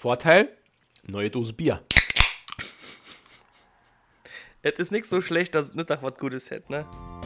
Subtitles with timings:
[0.00, 0.48] Vorteil,
[1.02, 1.84] neue Dose Bier.
[4.62, 7.19] Es ist nicht so schlecht, dass es nicht nach was Gutes hätte, ne?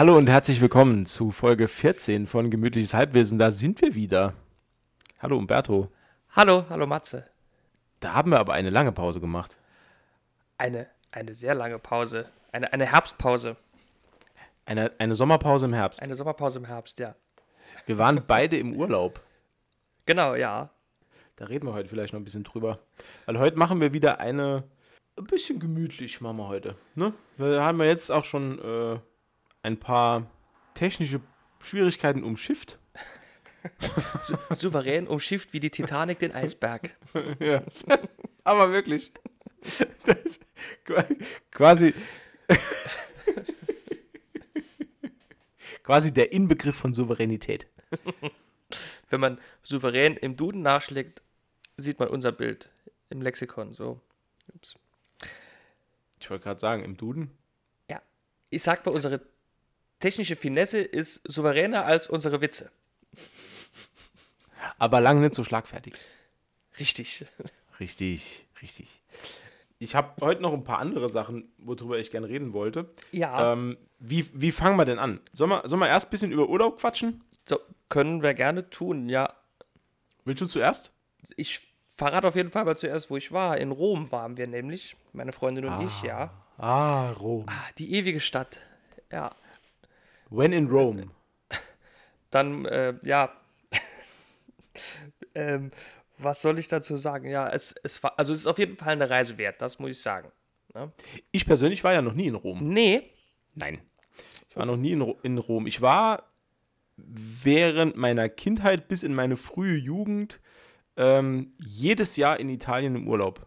[0.00, 3.36] Hallo und herzlich willkommen zu Folge 14 von Gemütliches Halbwissen.
[3.36, 4.32] Da sind wir wieder.
[5.18, 5.92] Hallo Umberto.
[6.30, 7.24] Hallo, hallo Matze.
[8.00, 9.58] Da haben wir aber eine lange Pause gemacht.
[10.56, 12.30] Eine, eine sehr lange Pause.
[12.50, 13.58] Eine, eine Herbstpause.
[14.64, 16.02] Eine, eine Sommerpause im Herbst.
[16.02, 17.14] Eine Sommerpause im Herbst, ja.
[17.84, 19.20] Wir waren beide im Urlaub.
[20.06, 20.70] Genau, ja.
[21.36, 22.78] Da reden wir heute vielleicht noch ein bisschen drüber.
[23.26, 24.64] Weil heute machen wir wieder eine.
[25.18, 26.74] Ein bisschen gemütlich machen wir heute.
[26.94, 27.12] Ne?
[27.36, 28.98] Wir haben ja jetzt auch schon äh,
[29.62, 30.30] ein paar
[30.74, 31.20] technische
[31.60, 32.78] Schwierigkeiten umschifft.
[34.20, 36.96] Sou souverän umschifft wie die Titanic den Eisberg.
[37.38, 37.62] ja.
[38.44, 39.12] Aber wirklich.
[40.04, 40.40] Das,
[41.50, 41.92] quasi.
[45.82, 47.66] quasi der Inbegriff von Souveränität.
[49.10, 51.20] Wenn man souverän im Duden nachschlägt,
[51.76, 52.70] sieht man unser Bild
[53.10, 53.74] im Lexikon.
[53.74, 54.00] So.
[54.54, 54.76] Ups.
[56.18, 57.30] Ich wollte gerade sagen, im Duden.
[57.88, 58.00] Ja.
[58.50, 59.20] Ich sag mal, unsere
[60.00, 62.70] technische Finesse ist souveräner als unsere Witze.
[64.78, 65.94] Aber lange nicht so schlagfertig.
[66.78, 67.24] Richtig.
[67.78, 69.02] Richtig, richtig.
[69.78, 72.90] Ich habe heute noch ein paar andere Sachen, worüber ich gerne reden wollte.
[73.12, 73.52] Ja.
[73.52, 75.20] Ähm, wie, wie fangen wir denn an?
[75.32, 77.24] Sollen wir, sollen wir erst ein bisschen über Urlaub quatschen?
[77.48, 79.32] So, können wir gerne tun, ja.
[80.24, 80.92] Willst du zuerst?
[81.36, 83.56] Ich verrate auf jeden Fall mal zuerst, wo ich war.
[83.56, 86.30] In Rom waren wir nämlich, meine Freundin und ich, ja.
[86.58, 87.46] Ah, Rom.
[87.48, 88.60] Ah, die ewige Stadt.
[89.10, 89.34] Ja.
[90.30, 91.10] When in Rome.
[92.30, 93.32] Dann, äh, ja.
[95.34, 95.70] ähm,
[96.18, 97.28] was soll ich dazu sagen?
[97.28, 99.90] Ja, es, es war, also es ist auf jeden Fall eine Reise wert, das muss
[99.90, 100.30] ich sagen.
[100.74, 100.92] Ne?
[101.32, 102.68] Ich persönlich war ja noch nie in Rom.
[102.68, 103.10] Nee,
[103.54, 103.80] Nein.
[104.48, 105.66] Ich war noch nie in, in Rom.
[105.66, 106.24] Ich war
[106.96, 110.40] während meiner Kindheit bis in meine frühe Jugend
[110.96, 113.46] ähm, jedes Jahr in Italien im Urlaub.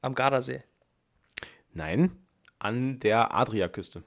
[0.00, 0.62] am Gardasee.
[1.72, 2.10] Nein,
[2.58, 4.02] an der Adriaküste.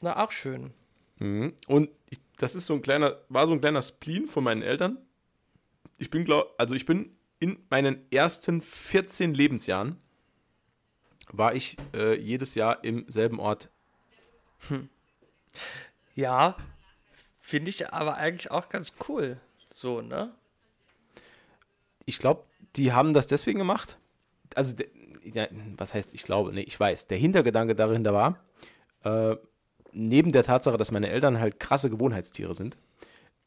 [0.00, 0.70] Na, auch schön.
[1.18, 1.54] Mhm.
[1.66, 4.98] Und ich, das ist so ein kleiner, war so ein kleiner Spleen von meinen Eltern.
[5.98, 10.00] Ich bin glaub, also ich bin in meinen ersten 14 Lebensjahren
[11.32, 13.70] war ich äh, jedes Jahr im selben Ort.
[16.14, 16.56] Ja,
[17.40, 19.38] finde ich aber eigentlich auch ganz cool.
[19.70, 20.34] So, ne?
[22.06, 22.44] Ich glaube,
[22.76, 23.98] die haben das deswegen gemacht.
[24.54, 24.74] Also,
[25.22, 25.46] ja,
[25.76, 27.08] was heißt, ich glaube, nee, ich weiß.
[27.08, 28.40] Der Hintergedanke dahinter war,
[29.04, 29.36] äh,
[29.96, 32.76] neben der Tatsache, dass meine Eltern halt krasse Gewohnheitstiere sind,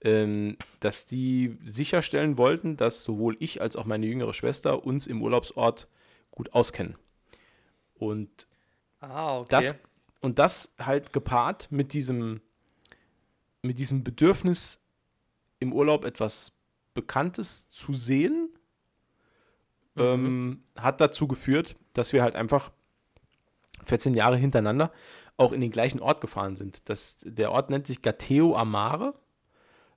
[0.01, 5.21] ähm, dass die sicherstellen wollten, dass sowohl ich als auch meine jüngere Schwester uns im
[5.21, 5.87] Urlaubsort
[6.31, 6.95] gut auskennen.
[7.93, 8.47] Und
[9.01, 9.47] Ah, okay.
[9.49, 9.79] das,
[10.21, 12.41] und das halt gepaart mit diesem,
[13.61, 14.81] mit diesem Bedürfnis,
[15.59, 16.53] im Urlaub etwas
[16.93, 18.49] Bekanntes zu sehen,
[19.97, 22.71] ähm, hat dazu geführt, dass wir halt einfach
[23.85, 24.91] 14 Jahre hintereinander
[25.39, 26.89] auch in den gleichen Ort gefahren sind.
[26.89, 29.13] Das, der Ort nennt sich Gatteo Amare.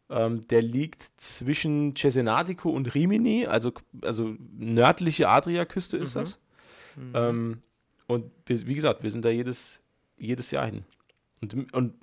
[0.09, 3.73] Ähm, der liegt zwischen Cesenatico und Rimini, also,
[4.03, 6.21] also nördliche Adriaküste ist Mhm.
[6.21, 6.41] das.
[7.15, 7.63] Ähm,
[8.07, 9.83] und wie gesagt, wir sind da jedes,
[10.19, 10.85] jedes Jahr hin.
[11.41, 11.95] Und, und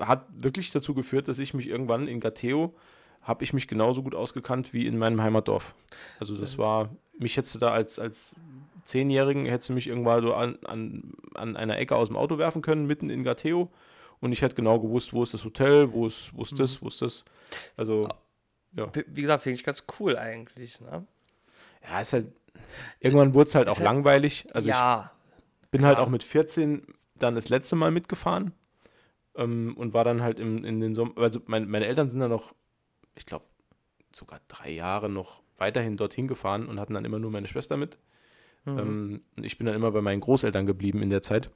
[0.00, 2.74] hat wirklich dazu geführt, dass ich mich irgendwann in Gatteo
[3.22, 5.74] habe ich mich genauso gut ausgekannt wie in meinem Heimatdorf.
[6.20, 8.36] Also das war, mich hättest du da als, als
[8.84, 12.62] Zehnjährigen, hättest du mich irgendwann so an, an, an einer Ecke aus dem Auto werfen
[12.62, 13.70] können, mitten in Gatteo.
[14.20, 16.88] Und ich hätte genau gewusst, wo ist das Hotel, wo ist, wo ist das, wo
[16.88, 17.24] ist das.
[17.76, 18.08] Also,
[18.72, 21.06] Wie wie gesagt, finde ich ganz cool eigentlich, ne?
[21.86, 22.26] ja, ist halt,
[23.00, 24.46] irgendwann wurde es halt auch halt- langweilig.
[24.54, 25.10] Also ich ja,
[25.70, 26.06] bin halt Klar.
[26.06, 28.52] auch mit 14 dann das letzte Mal mitgefahren
[29.36, 32.30] ähm, und war dann halt im, in den Sommer, also mein, meine Eltern sind dann
[32.30, 32.54] noch,
[33.14, 33.44] ich glaube,
[34.12, 37.98] sogar drei Jahre noch weiterhin dorthin gefahren und hatten dann immer nur meine Schwester mit.
[38.64, 38.78] Mhm.
[38.78, 41.50] Ähm, ich bin dann immer bei meinen Großeltern geblieben in der Zeit.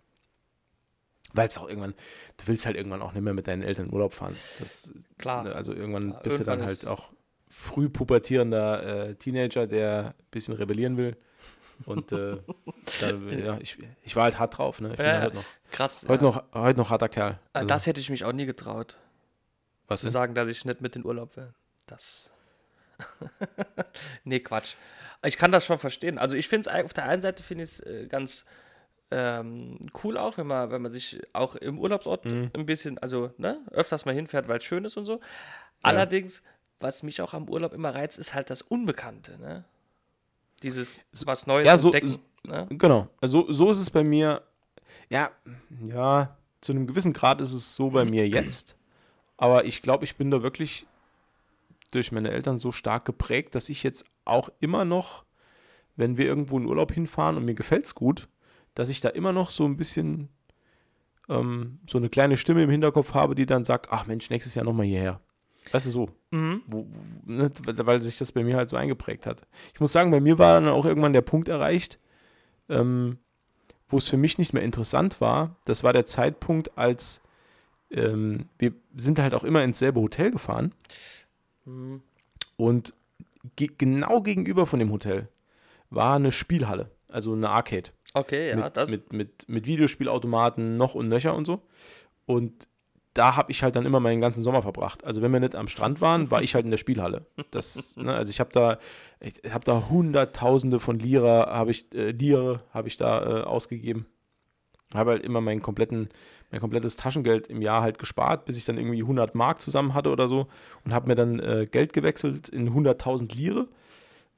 [1.35, 1.93] Weil es auch irgendwann,
[2.39, 4.35] du willst halt irgendwann auch nicht mehr mit deinen Eltern in Urlaub fahren.
[4.61, 5.45] Das, klar.
[5.45, 7.13] ne, also irgendwann Ja, bist du dann irgendwann halt auch
[7.49, 11.17] früh pubertierender äh, Teenager, der ein bisschen rebellieren will.
[11.85, 12.39] Und äh,
[13.01, 14.81] da, ja, ich, ich war halt hart drauf.
[14.81, 14.91] Ne?
[14.93, 15.27] Ich bin Ja, halt ja.
[15.27, 16.07] heute, noch, Krass.
[16.09, 16.31] heute, ja.
[16.31, 17.39] noch, heute noch harter Kerl.
[17.53, 18.97] Ah, Also, Das hätte ich mich auch nie getraut,
[19.87, 20.15] was zu ist?
[20.15, 21.53] sagen, dass ich nicht mit in Urlaub will.
[21.87, 22.33] Das.
[24.25, 24.75] nee, Quatsch.
[25.25, 26.19] Ich kann das schon verstehen.
[26.19, 28.45] Also ich finde es auf der einen Seite finde ich es äh, ganz
[29.11, 32.51] ähm, cool auch, wenn man, wenn man sich auch im Urlaubsort Mhm.
[32.55, 35.21] ein bisschen, also ne, öfters mal hinfährt, weil es schön ist und so.
[35.83, 36.43] Allerdings,
[36.81, 39.65] was mich auch am Urlaub immer reizt, ist halt das Unbekannte, ne?
[40.63, 42.19] Dieses was Neues Ja, so- entdecken.
[42.45, 42.67] Ne?
[42.71, 43.09] Genau.
[43.21, 44.43] Also so ist es bei mir.
[45.11, 45.31] Ja,
[45.85, 48.77] ja, zu einem gewissen Grad ist es so bei mir jetzt.
[49.37, 50.87] Aber ich glaube, ich bin da wirklich
[51.91, 55.25] durch meine Eltern so stark geprägt, dass ich jetzt auch immer noch,
[55.97, 58.29] wenn wir irgendwo in Urlaub hinfahren und mir gefällt es gut,
[58.75, 60.29] dass ich da immer noch so ein bisschen
[61.29, 64.65] ähm, so eine kleine Stimme im Hinterkopf habe, die dann sagt, ach Mensch, nächstes Jahr
[64.65, 65.21] nochmal hierher.
[65.73, 66.11] Weißt du, so.
[66.31, 66.63] Mhm.
[66.67, 66.87] Wo,
[67.25, 69.47] ne, weil weil sich das bei mir halt so eingeprägt hat.
[69.75, 71.99] Ich muss sagen, bei mir war dann auch irgendwann der Punkt erreicht,
[72.69, 73.19] ähm,
[73.89, 75.57] wo es für mich nicht mehr interessant war.
[75.65, 77.23] Das war der Zeitpunkt, als
[77.91, 80.75] ähm, wir sind halt auch immer ins selbe Hotel gefahren
[81.69, 82.03] Mhm.
[82.57, 82.95] und
[83.57, 85.29] ge genau gegenüber von dem Hotel
[85.91, 88.91] war eine Spielhalle, also eine Arcade Okay, ja, mit, das.
[88.91, 91.63] mit, mit, mit Videospielautomaten noch und nöcher und so.
[92.27, 92.69] Und
[93.15, 95.05] da habe ich halt dann immer meinen ganzen Sommer verbracht.
[95.05, 97.27] Also wenn wir nicht am Strand waren, war ich halt in der Spielhalle.
[97.51, 98.79] Das, ne, also ich habe da,
[99.21, 104.07] ich habe da Hunderttausende von Lira, habe ich, äh, Lire habe ich da äh, ausgegeben.
[104.95, 106.09] Habe halt immer meinen kompletten,
[106.51, 110.11] mein komplettes Taschengeld im Jahr halt gespart, bis ich dann irgendwie 100 Mark zusammen hatte
[110.11, 110.47] oder so
[110.85, 113.69] und habe mir dann äh, Geld gewechselt in 100.000 Lire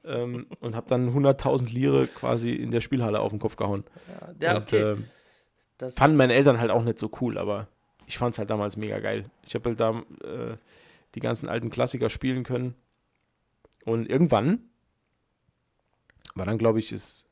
[0.03, 3.85] ähm, und habe dann 100.000 Lire quasi in der Spielhalle auf den Kopf gehauen.
[4.39, 4.97] ja, Und, okay.
[5.77, 7.67] das, fanden meine Eltern halt auch nicht so cool, aber
[8.05, 9.25] ich fand es halt damals mega geil.
[9.45, 10.57] Ich habe halt da äh,
[11.15, 12.75] die ganzen alten Klassiker spielen können.
[13.85, 14.59] Und irgendwann
[16.35, 17.25] war dann, glaube ich, ist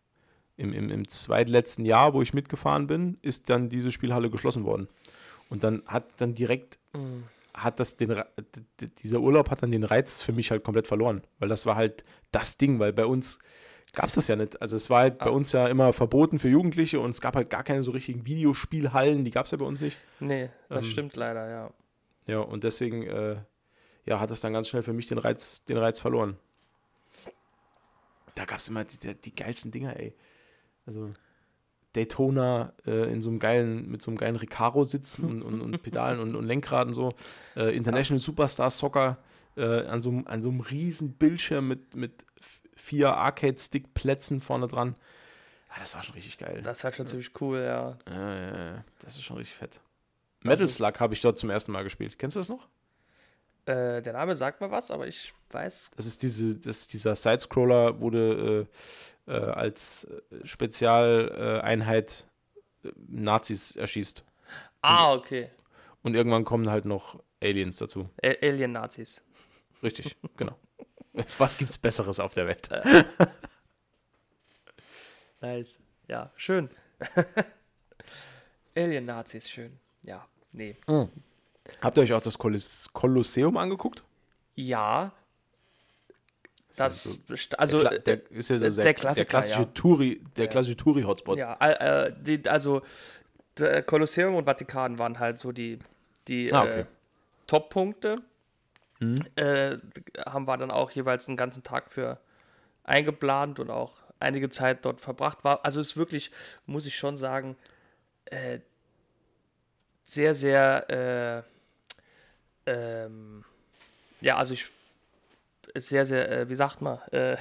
[0.59, 4.87] im, im, im zweitletzten Jahr, wo ich mitgefahren bin, ist dann diese Spielhalle geschlossen worden.
[5.49, 7.23] Und dann hat dann direkt, Mhm.
[7.53, 8.15] hat das den,
[9.03, 12.03] dieser Urlaub hat dann den Reiz für mich halt komplett verloren, weil das war halt
[12.31, 13.39] das Ding, weil bei uns
[13.93, 14.61] gab es das ja nicht.
[14.61, 15.33] Also es war halt bei Ah.
[15.33, 19.23] uns ja immer verboten für Jugendliche und es gab halt gar keine so richtigen Videospielhallen,
[19.25, 19.97] die gab es ja bei uns nicht.
[20.19, 21.73] Nee, das ähm, stimmt leider, ja.
[22.27, 23.37] Ja, und deswegen äh,
[24.05, 26.37] ja, hat es dann ganz schnell für mich den Reiz, den Reiz verloren.
[28.35, 30.13] Da gab es immer die, die, die geilsten Dinger, ey.
[30.89, 31.11] Also
[31.93, 36.19] Daytona äh, in so einem geilen, mit so einem geilen Recaro-Sitz und, und, und Pedalen
[36.19, 37.09] und, und Lenkrad und so.
[37.55, 39.19] Äh, International Superstar Soccer
[39.55, 42.25] äh, an, so, einem- an so einem riesen Bildschirm mit, mit
[42.75, 44.95] vier Arcade-Stick-Plätzen vorne dran.
[45.69, 46.61] Ja, das war schon richtig geil.
[46.63, 47.97] Das ist halt schon ziemlich cool, ja.
[48.09, 49.79] Ja, ja, ja, das ist schon richtig fett.
[50.41, 52.17] Das Metal Slug habe ich dort zum ersten Mal gespielt.
[52.17, 52.67] Kennst du das noch?
[53.65, 55.91] Äh, der Name sagt mir was, aber ich weiß.
[55.95, 58.67] Das ist, diese, das ist dieser Sidescroller, wo du
[59.29, 62.27] äh, als äh, Spezialeinheit
[62.83, 64.25] äh, Nazis erschießt.
[64.81, 65.49] Ah, okay.
[66.03, 68.03] Und irgendwann kommen halt noch Aliens dazu.
[68.23, 69.23] A- Alien-Nazis.
[69.83, 70.57] Richtig, genau.
[71.37, 72.69] Was gibt's Besseres auf der Welt?
[75.41, 75.79] Nice.
[76.07, 76.69] Ja, schön.
[78.75, 79.79] Alien-Nazis, schön.
[80.05, 80.75] Ja, nee.
[81.81, 84.03] Habt ihr euch auch das Kolosseum Kolosseum angeguckt?
[84.55, 85.13] Ja.
[86.79, 87.19] Das,
[87.57, 89.65] also, der, Kla- der ist ja so der- der, der der Klassiker, klassische ja.
[89.73, 90.51] Touri, der Ja.
[90.51, 91.37] klassische Touri-Hotspot.
[91.37, 92.81] ja, äh, äh, die, also,
[93.85, 95.79] Kolosseum und Vatikan waren halt so die,
[96.27, 96.79] die Ah, okay.
[96.81, 96.85] äh,
[97.47, 98.21] Top-Punkte.
[98.99, 99.15] Mhm.
[99.35, 99.77] Äh,
[100.25, 102.19] haben wir dann auch jeweils einen ganzen Tag für
[102.83, 105.43] eingeplant und auch einige Zeit dort verbracht.
[105.43, 106.31] War, also ist wirklich,
[106.65, 107.55] muss ich schon sagen,
[108.25, 108.59] äh,
[110.03, 111.43] sehr, sehr,
[112.65, 112.71] äh,
[113.05, 113.43] ähm,
[114.21, 114.69] ja, also ich,
[115.73, 117.37] ist sehr, sehr, äh, wie sagt man, äh,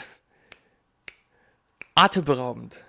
[1.94, 2.84] atemberaubend.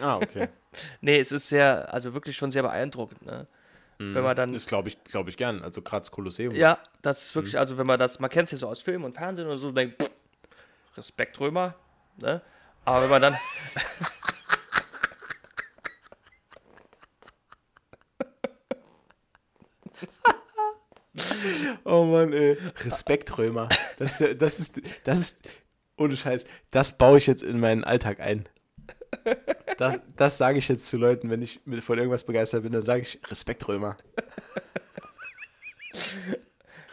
[0.00, 0.48] Ah, okay.
[1.02, 3.46] Nee, es ist sehr, also wirklich schon sehr beeindruckend, ne?
[3.98, 5.62] Wenn man dann Das glaube ich, glaube ich gern.
[5.62, 6.54] Also gerade das Kolosseum.
[6.54, 9.04] Ja, das ist wirklich, also wenn man das, man kennt es ja so aus Film
[9.04, 10.10] und Fernsehen und so, denkt,
[10.96, 11.74] Respekt Römer,
[12.16, 12.40] ne?
[12.84, 13.36] Aber wenn man dann,
[21.84, 22.56] Oh Mann, ey.
[22.84, 23.68] Respekt, Römer.
[23.98, 25.38] Das, ist- das ist, das ist,
[25.96, 28.48] ohne Scheiß, das baue ich jetzt in meinen Alltag ein.
[29.78, 33.02] Das, das sage ich jetzt zu Leuten, wenn ich von irgendwas begeistert bin, dann sage
[33.02, 33.96] ich Respekt, Römer.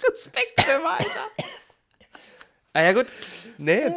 [0.10, 1.28] Respekt, Römer, Alter.
[2.74, 3.06] ah ja gut,
[3.58, 3.92] nee,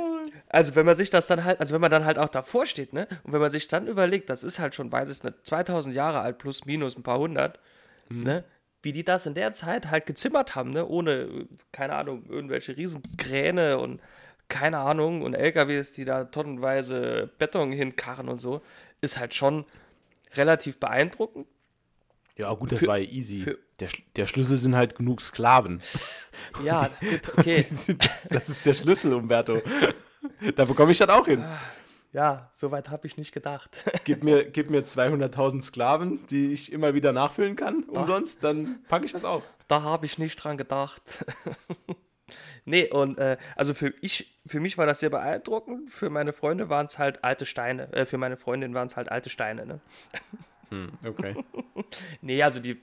[0.48, 2.92] also wenn man sich das dann halt, also wenn man dann halt auch davor steht,
[2.92, 3.06] ne?
[3.24, 6.20] Und wenn man sich dann überlegt, das ist halt schon, weiß ich nicht, 2000 Jahre
[6.20, 7.58] alt, plus minus ein paar hundert,
[8.08, 8.44] ne?
[8.82, 10.86] Wie die das in der Zeit halt gezimmert haben, ne?
[10.86, 14.00] Ohne, keine Ahnung, irgendwelche Riesenkräne und
[14.48, 18.60] keine Ahnung und LKWs, die da tonnenweise Beton hinkarren und so,
[19.00, 19.64] ist halt schon
[20.34, 21.46] relativ beeindruckend.
[22.36, 23.56] Ja, gut, das Für- war ja easy.
[23.78, 25.80] Der, der Schlüssel sind halt genug Sklaven.
[26.64, 27.64] Ja, gut, okay.
[28.30, 29.62] Das ist der Schlüssel, Umberto.
[30.56, 31.44] Da bekomme ich das auch hin.
[32.12, 33.82] Ja, soweit habe ich nicht gedacht.
[34.04, 39.06] Gib mir, gib mir 200.000 Sklaven, die ich immer wieder nachfüllen kann, umsonst, dann packe
[39.06, 39.42] ich das auf.
[39.68, 41.02] Da habe ich nicht dran gedacht.
[42.64, 45.90] Nee, und äh, also für, ich, für mich war das sehr beeindruckend.
[45.90, 47.92] Für meine Freunde waren es halt alte Steine.
[47.92, 49.80] Äh, für meine Freundin waren es halt alte Steine, ne?
[50.70, 51.34] Hm, okay.
[52.22, 52.80] Nee, also die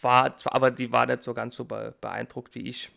[0.00, 2.92] war, zwar- aber die war nicht so ganz so be beeindruckt wie ich.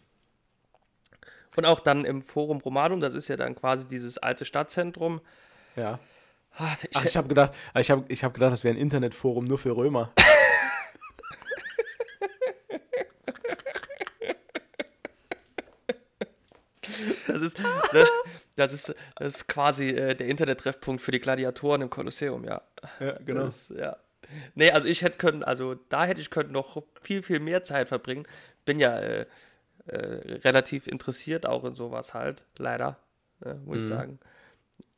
[1.55, 5.21] Und auch dann im Forum Romanum, das ist ja dann quasi dieses alte Stadtzentrum.
[5.75, 6.00] Ja.
[6.57, 9.45] Ah, ich, Ach, ich habe gedacht, ich habe ich hab gedacht, das wäre ein Internetforum
[9.45, 10.12] nur für Römer.
[17.27, 17.59] das, ist,
[17.91, 18.09] das,
[18.55, 22.62] das, ist, das ist quasi äh, der Internettreffpunkt für die Gladiatoren im Kolosseum, ja.
[23.00, 23.97] Ja, Das, ja.
[24.55, 27.89] Nee, also ich hätte können, also da hätte ich können noch viel, viel mehr Zeit
[27.89, 28.25] verbringen.
[28.63, 29.25] Bin ja äh,
[29.87, 29.97] äh,
[30.43, 32.97] relativ interessiert auch in sowas halt, leider,
[33.43, 34.19] äh, muss ich sagen.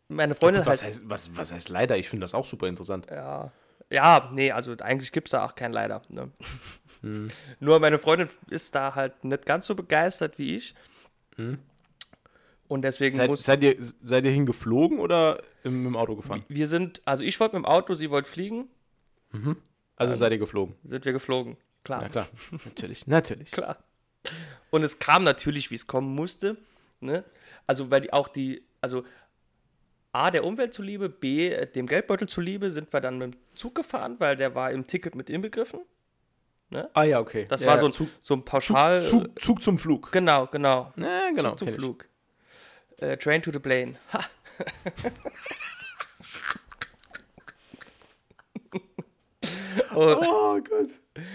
[0.07, 1.97] Meine Freundin Was halt, heißt, was, was heißt leider?
[1.97, 3.07] Ich finde das auch super interessant.
[3.11, 3.51] ja,
[3.89, 6.01] ja, nee, also eigentlich gibt es da auch kein Leider.
[6.09, 6.29] Ne?
[7.59, 10.75] Nur meine Freundin ist da halt nicht ganz so begeistert wie ich.
[12.67, 16.43] Und deswegen Seid, muss seid, ihr, seid ihr hingeflogen oder im, im Auto gefahren?
[16.49, 18.67] wir sind, also ich wollte mit dem Auto, sie wollte fliegen,
[19.95, 20.75] Also seid ihr geflogen?
[20.83, 21.55] sind wir geflogen.
[21.83, 22.01] Klar.
[22.01, 22.27] Ja klar,
[22.65, 23.51] natürlich, natürlich.
[23.51, 23.77] Klar.
[24.69, 26.57] Und es kam natürlich, wie es kommen musste.
[26.99, 27.23] Ne?
[27.65, 29.03] Also, weil die auch die, also
[30.11, 34.15] A, der Umwelt zuliebe, B, dem Geldbeutel zuliebe, sind wir dann mit dem Zug gefahren,
[34.19, 35.81] weil der war im Ticket mit inbegriffen.
[36.93, 37.45] Ah ja, okay.
[37.47, 39.01] Das ja, war so ein, Zug, so ein Pauschal.
[39.01, 40.11] Zug, Zug zum Flug.
[40.11, 40.91] Genau, genau.
[40.97, 41.51] Ja, genau.
[41.51, 41.69] Zug zum.
[41.69, 42.05] Flug.
[42.97, 43.95] Äh, train to the plane.
[44.11, 44.19] Ha.
[49.95, 50.91] Und, Oh Gott.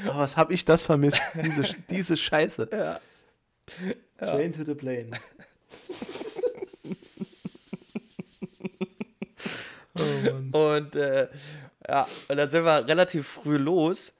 [0.08, 1.20] Oh, was hab ich das vermisst?
[1.34, 2.68] Diese, diese Scheiße.
[2.72, 3.00] ja.
[4.18, 5.10] Train to the plane.
[9.94, 10.00] oh.
[10.74, 11.28] Und äh,
[11.88, 14.12] ja, und dann sind wir relativ früh los,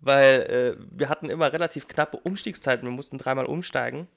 [0.00, 2.86] weil äh, wir hatten immer relativ knappe Umstiegszeiten.
[2.88, 4.08] Wir mussten dreimal umsteigen.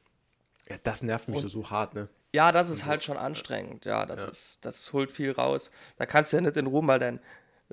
[0.69, 2.07] Ja, das nervt mich so, so hart, ne?
[2.33, 3.85] Ja, das ist halt schon anstrengend.
[3.85, 5.69] Ja, das ist, das holt viel raus.
[5.97, 7.19] Da kannst du ja nicht in Ruhe mal dein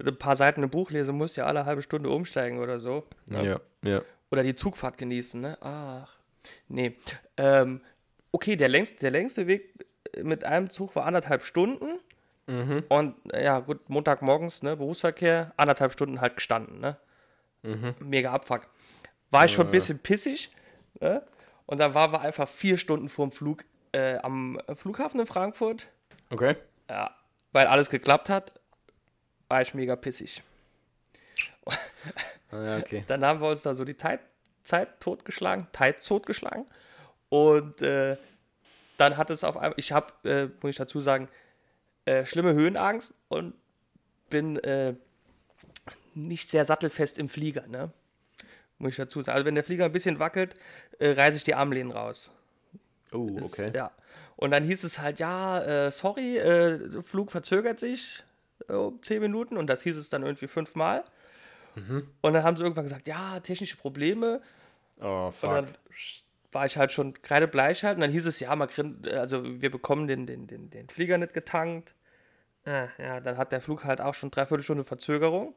[0.07, 3.07] ein paar Seiten im Buch lesen, musst ja alle halbe Stunde umsteigen oder so.
[3.30, 4.02] Ja, ja.
[4.30, 5.59] Oder die Zugfahrt genießen, ne?
[5.61, 6.16] Ach.
[6.69, 6.97] Nee.
[7.37, 7.83] Ähm,
[8.33, 9.87] okay, der längste, der längste Weg
[10.23, 11.99] mit einem Zug war anderthalb Stunden.
[12.88, 16.97] Und äh, ja, gut, Montagmorgens, ne, Berufsverkehr, anderthalb Stunden halt gestanden, ne?
[18.00, 18.66] Mega Abfuck.
[19.30, 20.50] War ich schon ein bisschen pissig,
[21.00, 21.25] ne?
[21.66, 25.88] Und dann waren wir einfach vier Stunden vorm Flug äh, am Flughafen in Frankfurt.
[26.30, 26.57] Okay.
[26.88, 27.14] Ja,
[27.52, 28.60] weil alles geklappt hat,
[29.50, 30.42] war ich mega pissig.
[32.52, 33.04] Ah, ja, okay.
[33.07, 34.19] Dann haben wir uns da so die Zeit,
[34.64, 36.66] Zeit totgeschlagen, Zeit totgeschlagen.
[37.28, 38.16] Und äh,
[38.97, 41.28] dann hat es auf einmal, ich habe, äh, muss ich dazu sagen,
[42.07, 43.54] äh, schlimme Höhenangst und
[44.30, 44.95] bin äh,
[46.14, 47.92] nicht sehr sattelfest im Flieger, ne?
[48.78, 49.37] Muss ich dazu sagen.
[49.37, 50.57] Also wenn der Flieger ein bisschen wackelt,
[50.99, 52.33] äh, reiße ich die Armlehnen raus.
[53.12, 53.71] Oh, Ist- okay.
[53.73, 53.92] Ja.
[54.35, 56.40] Und dann hieß es halt, ja, äh, sorry,
[57.04, 58.25] Flug verzögert sich
[58.69, 61.05] um 10 Minuten und das hieß es dann irgendwie fünfmal.
[61.75, 62.09] Mhm.
[62.21, 64.40] Und dann haben sie irgendwann gesagt, ja, technische Probleme.
[65.00, 65.50] Oh, Und fuck.
[65.50, 65.75] dann
[66.52, 67.97] war ich halt schon kreidebleich halt.
[67.97, 71.19] Und dann hieß es, ja, man kriegt, also wir bekommen den, den, den, den Flieger
[71.19, 71.95] nicht getankt.
[72.64, 75.55] Äh, ja, dann hat der Flug halt auch schon dreiviertel Stunde Verzögerung.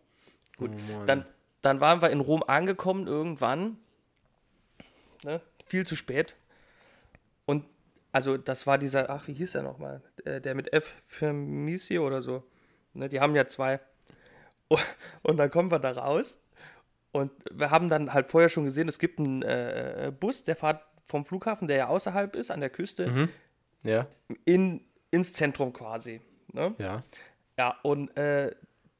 [0.58, 1.26] Gut, Oh, dann,
[1.62, 3.78] dann waren wir in Rom angekommen irgendwann.
[5.24, 5.42] Ne?
[5.66, 6.36] Viel zu spät.
[7.46, 7.66] Und
[8.12, 10.02] also das war dieser, ach, wie hieß er nochmal?
[10.24, 12.44] Der, der mit F für Misi oder so.
[12.94, 13.80] Ne, die haben ja zwei.
[15.22, 16.40] Und dann kommen wir da raus.
[17.12, 20.84] Und wir haben dann halt vorher schon gesehen, es gibt einen äh, Bus, der fährt
[21.04, 23.30] vom Flughafen, der ja außerhalb ist, an der Küste,
[23.84, 24.08] Ja,
[24.46, 26.22] in, ins Zentrum quasi.
[26.54, 26.74] Ne?
[26.80, 27.04] ja.
[27.56, 28.56] Ja, und äh,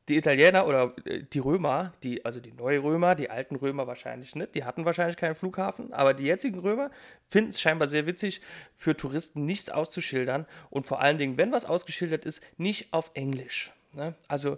[0.10, 4.54] die Italiener oder äh, die Römer, die, also die Neurömer, die alten Römer wahrscheinlich nicht,
[4.54, 6.92] die hatten wahrscheinlich keinen Flughafen, aber die jetzigen Römer
[7.30, 8.42] finden es scheinbar sehr witzig,
[8.76, 13.72] für Touristen nichts auszuschildern und vor allen Dingen, wenn was ausgeschildert ist, nicht auf Englisch.
[13.94, 14.16] Ne?
[14.28, 14.58] Also,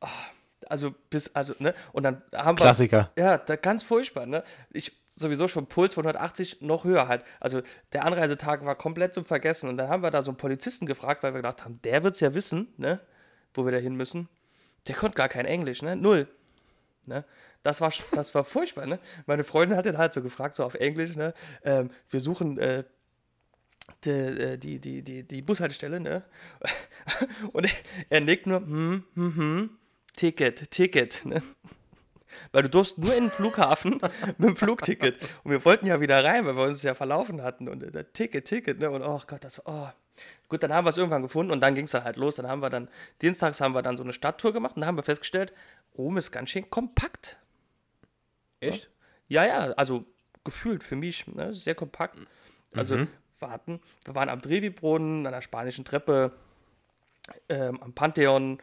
[0.00, 0.08] ah,
[0.66, 1.74] also bis, also, ne?
[1.92, 2.64] Und dann haben wir.
[2.64, 3.10] Klassiker.
[3.16, 4.42] Ja, da, ganz furchtbar, ne?
[4.70, 7.24] Ich sowieso schon Puls von 180 noch höher halt.
[7.38, 7.62] Also
[7.92, 9.68] der Anreisetag war komplett zum Vergessen.
[9.68, 12.14] Und dann haben wir da so einen Polizisten gefragt, weil wir gedacht haben, der wird
[12.14, 13.00] es ja wissen, ne?
[13.54, 14.28] Wo wir da hin müssen.
[14.88, 15.96] Der konnte gar kein Englisch, ne?
[15.96, 16.28] Null.
[17.06, 17.24] Ne?
[17.62, 18.98] Das, war, das war furchtbar, ne?
[19.26, 21.34] Meine Freundin hat ihn halt so gefragt, so auf Englisch, ne?
[21.64, 22.84] Ähm, wir suchen äh,
[24.04, 26.24] die, äh, die, die, die, die Bushaltestelle, ne?
[27.52, 27.68] Und
[28.08, 29.70] er, nickt nur, hm, hm, hm,
[30.16, 31.42] Ticket, Ticket, ne?
[32.50, 34.00] Weil du durfst nur in den Flughafen
[34.38, 35.18] mit dem Flugticket.
[35.44, 37.68] Und wir wollten ja wieder rein, weil wir uns ja verlaufen hatten.
[37.68, 38.90] Und äh, Ticket, Ticket, ne?
[38.90, 39.92] Und oh Gott, das war.
[39.94, 39.98] Oh.
[40.48, 42.36] Gut, dann haben wir es irgendwann gefunden und dann ging es dann halt los.
[42.36, 42.88] Dann haben wir dann,
[43.22, 45.54] dienstags haben wir dann so eine Stadttour gemacht und dann haben wir festgestellt,
[45.96, 47.38] Rom ist ganz schön kompakt.
[48.60, 48.90] Echt?
[49.28, 50.04] Ja, ja, also
[50.44, 51.54] gefühlt für mich, ne?
[51.54, 52.18] sehr kompakt.
[52.74, 53.10] Also warten.
[53.42, 56.32] Wir waren am Trevi-Brunnen, an der spanischen Treppe,
[57.48, 58.58] ähm, am Pantheon,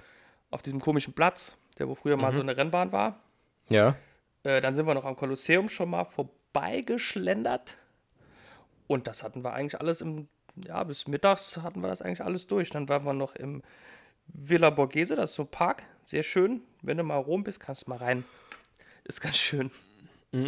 [0.52, 3.20] auf diesem komischen Platz, der wo früher mal so eine Rennbahn war.
[3.70, 3.96] Ja.
[4.44, 7.78] Äh, dann sind wir noch am Kolosseum schon mal vorbeigeschlendert.
[8.88, 10.28] Und das hatten wir eigentlich alles im,
[10.66, 12.70] ja, bis mittags hatten wir das eigentlich alles durch.
[12.72, 13.62] Dann waren wir noch im
[14.28, 16.62] Villa Borghese, das ist so ein Park, sehr schön.
[16.82, 18.24] Wenn du mal rum bist, kannst du mal rein.
[19.04, 19.72] Ist ganz schön.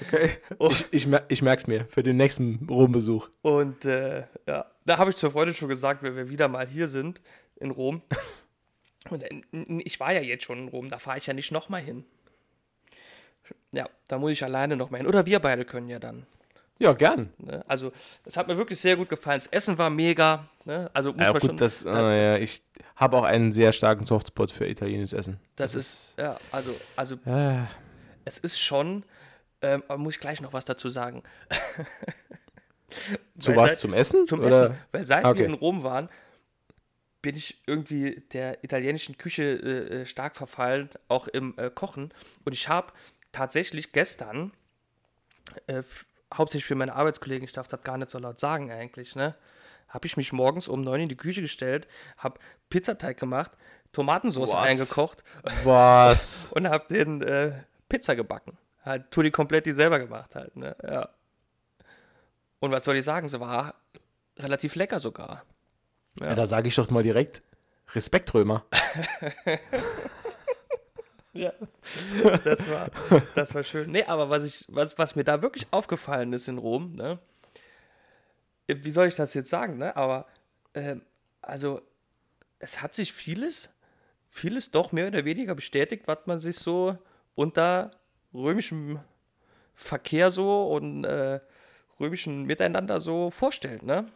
[0.00, 0.30] Okay.
[0.70, 3.28] Ich, ich, mer ich merk's mir für den nächsten Rom-Besuch.
[3.42, 6.86] Und äh, ja, da habe ich zur Freude schon gesagt, wenn wir wieder mal hier
[6.88, 7.20] sind
[7.56, 8.02] in Rom.
[9.10, 9.40] Und äh,
[9.84, 12.04] ich war ja jetzt schon in Rom, da fahre ich ja nicht nochmal hin.
[13.72, 15.08] Ja, da muss ich alleine nochmal hin.
[15.08, 16.26] Oder wir beide können ja dann.
[16.78, 17.32] Ja, gern.
[17.38, 17.64] Ne?
[17.66, 17.90] Also,
[18.24, 19.38] es hat mir wirklich sehr gut gefallen.
[19.40, 20.46] Das Essen war mega.
[20.64, 20.88] Ne?
[20.94, 21.56] Also, muss Ja, man gut, schon.
[21.56, 22.62] das, da- äh, ja, ich
[22.94, 25.40] habe auch einen sehr starken Softspot für italienisches Essen.
[25.56, 27.64] das ist, ja, also, also, Äh,
[28.28, 29.04] es ist schon.
[29.60, 31.24] Ähm, aber muss ich gleich noch was dazu sagen.
[33.38, 33.70] zu was?
[33.70, 34.26] seit- zum Essen?
[34.26, 34.48] Zum Oder?
[34.48, 34.78] Essen.
[34.92, 35.40] Weil seit Okay.
[35.40, 36.08] wir in Rom waren,
[37.22, 42.12] bin ich irgendwie der italienischen Küche äh, äh, stark verfallen, auch im äh, Kochen.
[42.44, 42.92] Und ich habe
[43.32, 44.52] tatsächlich gestern,
[45.66, 45.82] äh,
[46.32, 49.34] hauptsächlich für meine Arbeitskollegen, ich darf das gar nicht so laut sagen eigentlich, ne?
[49.88, 53.52] Habe ich mich morgens um neun in die Küche gestellt, habe Pizzateig gemacht,
[53.92, 54.68] Tomatensauce Was?
[54.68, 55.24] eingekocht
[55.64, 56.52] Was?
[56.54, 57.52] und habe den äh,
[57.88, 58.56] Pizza gebacken.
[58.84, 60.76] Halt Tutti Kompletti selber gemacht halt, ne?
[60.82, 61.08] Ja.
[62.60, 63.74] Und was soll ich sagen, sie war
[64.38, 65.44] relativ lecker sogar.
[66.20, 67.42] Ja, da sage ich doch mal direkt:
[67.94, 68.64] Respekt, Römer.
[71.38, 71.52] Ja,
[72.44, 72.90] das war,
[73.34, 73.90] das war schön.
[73.90, 77.18] Nee, aber was, ich, was, was mir da wirklich aufgefallen ist in Rom, ne?
[78.66, 79.96] Wie soll ich das jetzt sagen, ne?
[79.96, 80.26] Aber,
[80.74, 81.02] ähm,
[81.40, 81.80] also,
[82.58, 83.70] es hat sich vieles,
[84.28, 86.98] vieles doch mehr oder weniger bestätigt, was man sich so
[87.38, 87.92] unter
[88.34, 88.98] römischem
[89.74, 91.38] Verkehr so und äh,
[92.00, 94.08] römischen Miteinander so vorstellt, ne?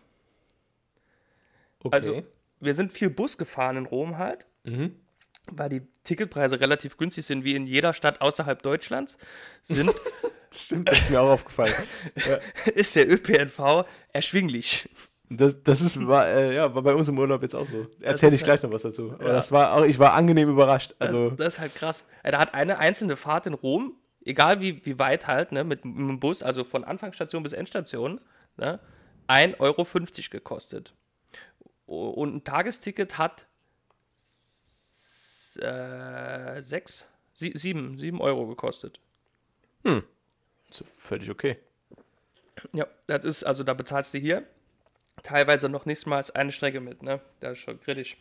[1.84, 1.94] Okay.
[1.94, 2.22] Also,
[2.58, 4.96] wir sind viel Bus gefahren in Rom halt mhm.
[5.46, 9.18] weil die Ticketpreise relativ günstig sind, wie in jeder Stadt außerhalb Deutschlands,
[9.62, 9.94] sind,
[10.52, 11.74] stimmt, das ist mir auch aufgefallen.
[12.74, 14.88] ist der ÖPNV erschwinglich.
[15.36, 17.86] Das, das ist, war, äh, ja, war bei uns im Urlaub jetzt auch so.
[18.00, 19.12] Erzähle ist ich gleich noch was dazu.
[19.12, 19.32] Aber Ja.
[19.32, 20.94] das war auch, ich war angenehm überrascht.
[20.98, 22.04] Das, Also, das ist halt krass.
[22.22, 25.84] Äh, Da hat eine einzelne Fahrt in Rom, egal wie, wie weit halt, ne, mit,
[25.84, 28.20] mit dem Bus, also von Anfangsstation bis Endstation,
[28.56, 28.80] ne,
[29.28, 29.84] 1,50 Euro
[30.30, 30.94] gekostet.
[31.86, 33.46] Und ein Tagesticket hat
[34.16, 38.98] s- äh, sechs, sie, sieben, sieben Euro gekostet.
[40.70, 41.58] so, völlig okay.
[42.72, 44.46] Ja, das ist, also da bezahlst du hier
[45.22, 47.20] teilweise noch nicht mal eine Strecke mit, ne?
[47.40, 48.16] Das ist schon kritisch.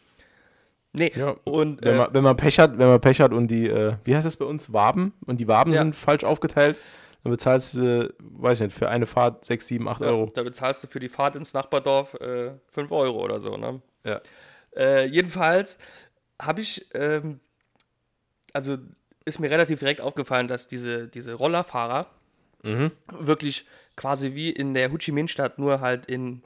[0.94, 3.48] Nee, Ja, und Wenn äh, man, wenn man Pech hat, wenn man Pech hat und
[3.48, 5.78] die, äh, wie heißt das bei uns, Waben und die Waben Ja.
[5.84, 6.76] sind falsch aufgeteilt,
[7.24, 10.32] dann bezahlst du, weiß ich nicht, für eine Fahrt 6, 7, 8 ja, Euro.
[10.34, 13.82] da bezahlst du für die Fahrt ins Nachbardorf äh, 5 Euro oder so, ne?
[14.04, 14.20] Ja.
[14.76, 15.78] Äh, jedenfalls
[16.42, 17.40] habe ich, ähm,
[18.54, 18.78] also
[19.24, 22.08] ist mir relativ direkt aufgefallen, dass diese, diese Rollerfahrer
[22.64, 22.92] Mhm.
[23.08, 26.44] wirklich quasi wie in der Ho Chi Minh-Stadt, nur halt in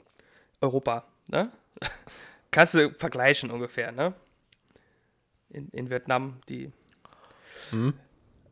[0.60, 1.04] Europa.
[1.28, 1.50] Ne?
[2.50, 4.14] Kannst du vergleichen ungefähr, ne?
[5.50, 6.72] In, in Vietnam, die.
[7.72, 7.94] Mhm.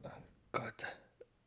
[0.02, 0.08] Oh
[0.52, 0.86] Gott.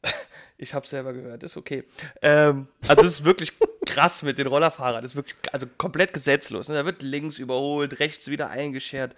[0.59, 1.83] Ich habe selber gehört, ist okay.
[2.23, 3.53] Ähm, also es ist wirklich
[3.85, 5.03] krass mit den Rollerfahrern.
[5.03, 6.67] Das ist wirklich also komplett gesetzlos.
[6.67, 6.73] Ne?
[6.73, 9.15] Da wird links überholt, rechts wieder eingeschert.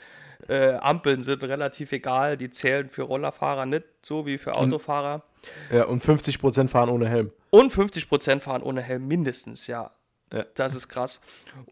[0.50, 2.36] Äh, Ampeln sind relativ egal.
[2.36, 5.24] Die zählen für Rollerfahrer nicht so wie für Autofahrer.
[5.72, 7.32] Ja, und 50% fahren ohne Helm.
[7.52, 9.92] Und 50% fahren ohne Helm mindestens, ja.
[10.32, 10.46] Ja.
[10.56, 11.22] Das ist krass.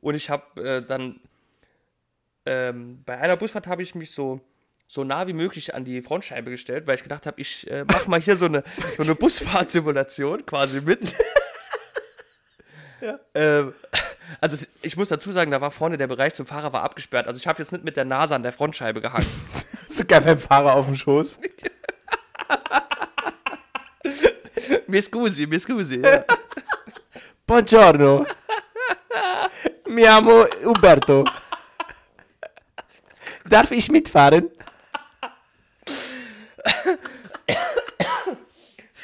[0.01, 1.19] Und ich habe äh, dann
[2.45, 4.39] ähm, bei einer Busfahrt habe ich mich so,
[4.87, 8.09] so nah wie möglich an die Frontscheibe gestellt, weil ich gedacht habe, ich äh, mache
[8.09, 8.63] mal hier so eine,
[8.95, 11.13] so eine Busfahrtsimulation quasi mit.
[13.35, 13.73] ähm,
[14.39, 17.27] also ich muss dazu sagen, da war vorne der Bereich zum Fahrer war abgesperrt.
[17.27, 19.27] Also ich habe jetzt nicht mit der Nase an der Frontscheibe gehangen.
[19.89, 21.37] Sogar beim Fahrer auf dem Schoß.
[24.87, 25.99] mi scusi, mi scusi.
[25.99, 26.23] Ja.
[27.45, 28.25] Buongiorno.
[29.97, 31.23] Mi amo Umberto.
[33.49, 34.51] Darf ich mitfahren?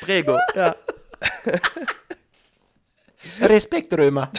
[0.02, 0.38] Prego.
[0.54, 0.76] Ja.
[3.42, 4.30] Respekt, Römer.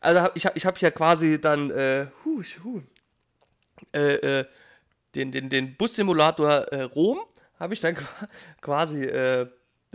[0.00, 2.80] Also hab, ich habe ich hab hier quasi dann äh, hu, hu,
[3.94, 4.44] äh, äh,
[5.14, 7.20] den, den, den Bussimulator äh, Rom
[7.60, 8.28] habe ich dann qua-
[8.62, 9.04] quasi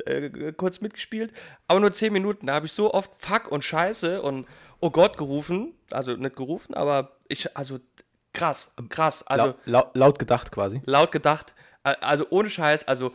[0.05, 1.31] äh, kurz mitgespielt.
[1.67, 2.47] Aber nur 10 Minuten.
[2.47, 4.47] Da habe ich so oft Fuck und Scheiße und
[4.79, 5.73] Oh Gott gerufen.
[5.91, 7.79] Also nicht gerufen, aber ich, also
[8.33, 9.25] krass, krass.
[9.25, 10.81] Also Lau, lau, laut gedacht quasi.
[10.85, 13.13] laut gedacht, äh, also ohne Scheiß, also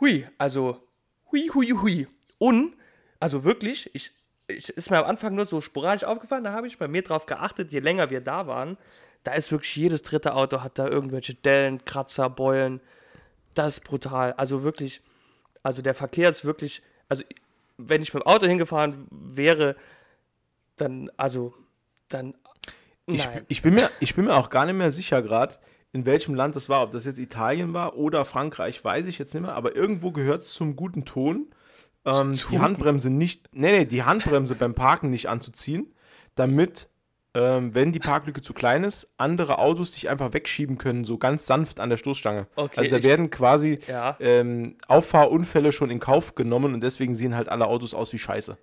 [0.00, 0.86] hui, also
[1.30, 2.08] hui, hui, hui.
[2.38, 2.76] Und,
[3.20, 4.12] also wirklich, ich,
[4.48, 7.24] ich ist mir am Anfang nur so sporadisch aufgefallen, da habe ich bei mir drauf
[7.26, 8.76] geachtet, je länger wir da waren,
[9.24, 12.80] da ist wirklich jedes dritte Auto hat da irgendwelche Dellen, Kratzer, Beulen.
[13.54, 14.32] Das ist brutal.
[14.32, 15.00] Also wirklich,
[15.62, 17.24] also der Verkehr ist wirklich, also
[17.78, 19.76] wenn ich mit dem Auto hingefahren wäre,
[20.76, 21.54] dann, also,
[22.08, 22.34] dann,
[23.06, 25.56] Ich, ich, bin mir, ich bin mir auch gar nicht mehr sicher gerade,
[25.92, 26.82] in welchem Land das war.
[26.82, 29.54] Ob das jetzt Italien war oder Frankreich, weiß ich jetzt nicht mehr.
[29.54, 31.52] Aber irgendwo gehört es zum guten Ton,
[32.04, 35.92] ähm, die Handbremse nicht, nee, nee, die Handbremse beim Parken nicht anzuziehen,
[36.34, 36.88] damit,
[37.34, 41.46] ähm, wenn die Parklücke zu klein ist, andere Autos dich einfach wegschieben können, so ganz
[41.46, 42.46] sanft an der Stoßstange.
[42.56, 44.16] Okay, also da werden quasi Ja.
[44.20, 48.58] ähm, Auffahrunfälle schon in Kauf genommen und deswegen sehen halt alle Autos aus wie Scheiße.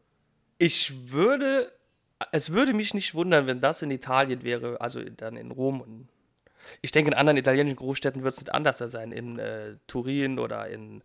[0.59, 1.71] Ich würde,
[2.31, 5.81] es würde mich nicht wundern, wenn das in Italien wäre, also dann in Rom.
[5.81, 6.07] Und
[6.81, 9.11] ich denke, in anderen italienischen Großstädten wird es nicht anders sein.
[9.11, 11.01] In äh, Turin oder in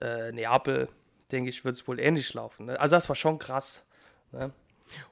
[0.00, 0.88] äh, Neapel,
[1.30, 2.66] denke ich, wird es wohl ähnlich laufen.
[2.66, 2.80] Ne?
[2.80, 3.84] Also das war schon krass.
[4.30, 4.50] Ne?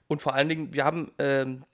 [0.09, 1.65] Und vor allen Dingen, wir haben ähm,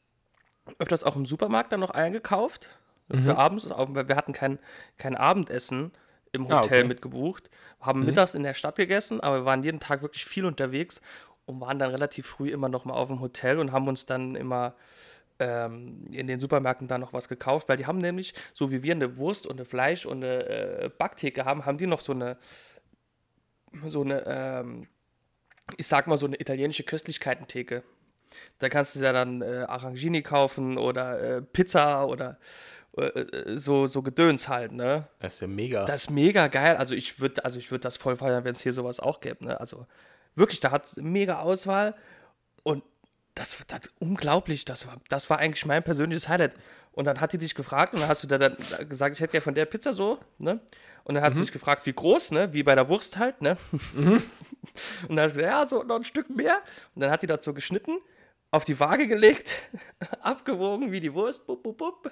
[0.79, 2.70] öfters auch im Supermarkt dann noch eingekauft
[3.09, 4.59] für abends, wir hatten kein,
[4.98, 5.92] kein Abendessen
[6.33, 6.88] im Ah, Hotel okay.
[6.88, 7.50] mitgebucht,
[7.81, 11.00] haben mittags in der Stadt gegessen, aber wir waren jeden Tag wirklich viel unterwegs
[11.44, 14.35] und waren dann relativ früh immer noch mal auf dem Hotel und haben uns dann
[14.35, 14.74] immer
[15.38, 18.94] ähm, in den Supermärkten da noch was gekauft, weil die haben nämlich, so wie wir
[18.94, 22.38] eine Wurst und eine Fleisch und eine äh, Backtheke haben, haben die noch so eine,
[23.87, 24.88] so eine, ähm,
[25.76, 27.85] ich sag mal so eine italienische Köstlichkeitentheke.
[28.59, 32.39] Da kannst du ja dann äh, Arrangini kaufen oder äh, Pizza oder
[32.97, 35.07] äh, äh, so, so Gedöns halt, ne?
[35.19, 35.85] Das ist ja mega.
[35.85, 36.77] Das ist mega geil.
[36.77, 39.45] Also ich würde also ich würd das voll feiern, wenn es hier sowas auch gäbe.
[39.45, 39.61] Ne?
[39.61, 39.87] Also
[40.35, 41.95] wirklich, da hat mega Auswahl
[42.62, 42.83] und
[43.35, 44.65] das, das unglaublich.
[44.65, 46.55] Das war, das war eigentlich mein persönliches Highlight.
[46.93, 48.57] Und dann hat die dich gefragt und dann hast du da dann
[48.89, 50.61] gesagt, ich hätte ja von der Pizza so, ne?
[51.05, 52.55] Und dann hat sie dich gefragt, wie groß, ne?
[52.55, 53.59] Wie bei der Wurst halt, ne?
[55.09, 56.62] Und dann hast du gesagt, ja, so noch ein Stück mehr.
[56.95, 57.99] Und dann hat die so geschnitten,
[58.57, 59.71] auf die Waage gelegt,
[60.23, 62.11] abgewogen wie die Wurst, bup, bup, bup.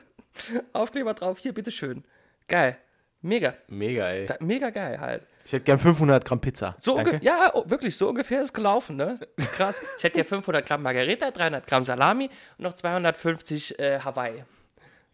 [0.72, 2.04] Aufkleber drauf, hier, bitteschön.
[2.48, 2.76] Geil.
[3.22, 3.54] Mega.
[3.68, 4.26] mega, ey.
[4.26, 5.26] Da, mega geil halt.
[5.46, 6.76] Ich hätte gern 500 Gramm Pizza.
[6.78, 9.18] So ja, oh, wirklich, so ungefähr ist gelaufen, ne?
[9.37, 9.80] Krass.
[9.96, 12.28] Ich hätte ja 500 Gramm Margarita, 300 Gramm Salami
[12.59, 14.44] und noch 250 äh, Hawaii.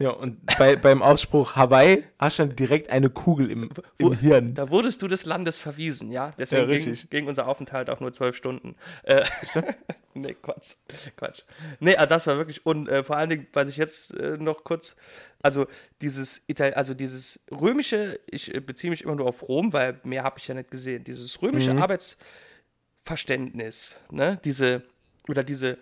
[0.01, 4.55] Ja, und bei, beim Ausspruch Hawaii hast du dann direkt eine Kugel im, im Hirn.
[4.55, 6.31] Da wurdest du des Landes verwiesen, ja?
[6.39, 7.11] Deswegen Ja, ging, richtig.
[7.11, 8.77] ging unser Aufenthalt auch nur zwölf Stunden.
[9.03, 9.23] Äh,
[10.15, 10.77] nee, Quatsch.
[11.17, 11.43] Quatsch.
[11.81, 14.65] Nee, aber das war wirklich, und äh, vor allen Dingen, was ich jetzt äh, noch
[14.65, 14.97] kurz,
[15.43, 15.67] also
[16.01, 20.25] dieses, Ital also dieses römische, ich äh, beziehe mich immer nur auf Rom, weil mehr
[20.25, 24.41] habe ich ja nicht gesehen, dieses römische Arbeitsverständnis, ne?
[24.47, 24.83] Diese,
[25.29, 25.77] oder diese,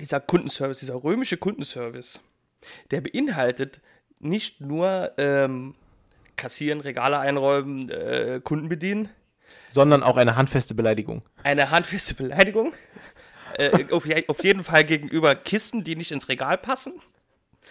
[0.00, 2.20] dieser Kundenservice, dieser römische Kundenservice,
[2.90, 3.80] der beinhaltet
[4.18, 5.74] nicht nur ähm,
[6.36, 9.08] kassieren, Regale einräumen, äh, Kunden bedienen,
[9.68, 11.22] Sondern auch eine handfeste Beleidigung.
[11.42, 12.72] eine handfeste Beleidigung,
[13.58, 16.94] äh, auf, auf jeden Fall gegenüber Kisten, die nicht ins Regal passen.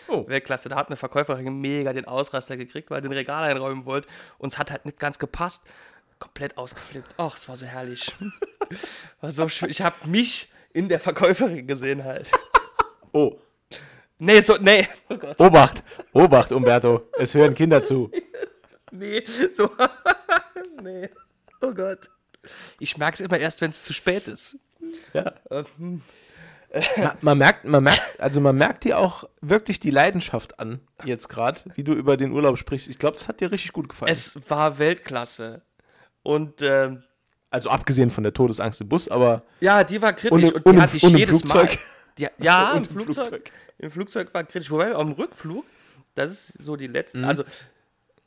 [0.07, 0.27] Oh.
[0.27, 4.07] Weltklasse, da hat eine Verkäuferin mega den Ausraster gekriegt, weil sie den Regal einräumen wollte
[4.37, 5.63] und es hat halt nicht ganz gepasst.
[6.19, 7.09] Komplett ausgeflippt.
[7.17, 8.13] Ach, es war so herrlich.
[9.21, 9.69] War so schön.
[9.69, 12.31] Ich habe mich in der Verkäuferin gesehen halt.
[13.11, 13.37] Oh.
[14.17, 14.87] Nee, so, nee.
[15.09, 15.39] Oh Gott.
[15.39, 17.09] Obacht, Obacht, Umberto.
[17.19, 18.11] Es hören Kinder zu.
[18.91, 19.69] Nee, so.
[20.81, 21.09] nee.
[21.61, 21.99] Oh Gott.
[22.79, 24.57] Ich merke es immer erst, wenn es zu spät ist.
[25.13, 25.33] Ja.
[25.51, 26.01] Ähm,
[26.97, 31.27] Man, man merkt, man merkt, also man merkt dir auch wirklich die Leidenschaft an, jetzt
[31.27, 32.87] gerade, wie du über den Urlaub sprichst.
[32.87, 34.11] Ich glaube, das hat dir richtig gut gefallen.
[34.11, 35.61] Es war Weltklasse.
[36.23, 37.03] Und ähm,
[37.49, 40.75] also abgesehen von der Todesangst im Bus, aber ja, die war kritisch Und im- und,
[40.75, 41.69] die hatte ich jedes Flugzeug.
[41.71, 41.77] Mal.
[42.17, 43.51] Die, ja, im Flugzeug, Flugzeug.
[43.77, 44.71] Im Flugzeug war kritisch.
[44.71, 45.65] Wobei am Rückflug,
[46.15, 47.25] das ist so die letzte, Mhm.
[47.25, 47.43] also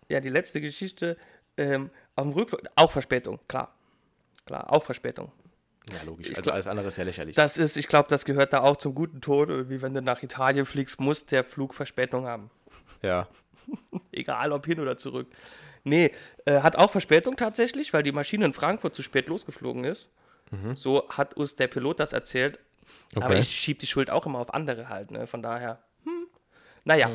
[0.08, 1.16] ja, die letzte Geschichte,
[1.56, 3.74] ähm, auf dem Rückflug, auch Verspätung, klar.
[4.46, 5.30] Klar, auch Verspätung.
[5.92, 6.28] ja, logisch.
[6.30, 7.36] Also glaub- alles andere ist ja lächerlich.
[7.36, 9.68] Das ist, ich glaube, das gehört da auch zum guten Ton.
[9.68, 12.50] Wie wenn du nach Italien fliegst, muss der Flug Verspätung haben.
[13.02, 13.26] ja.
[14.12, 15.26] Egal ob hin oder zurück.
[15.84, 16.10] Nee,
[16.46, 20.08] äh, hat auch Verspätung tatsächlich, weil die Maschine in Frankfurt zu spät losgeflogen ist.
[20.74, 22.58] So hat uns der Pilot das erzählt.
[23.14, 23.38] Aber Okay.
[23.38, 25.26] ich schiebe die Schuld auch immer auf andere halt, ne?
[25.26, 25.82] Von daher.
[26.04, 26.26] Hm.
[26.84, 27.10] Naja.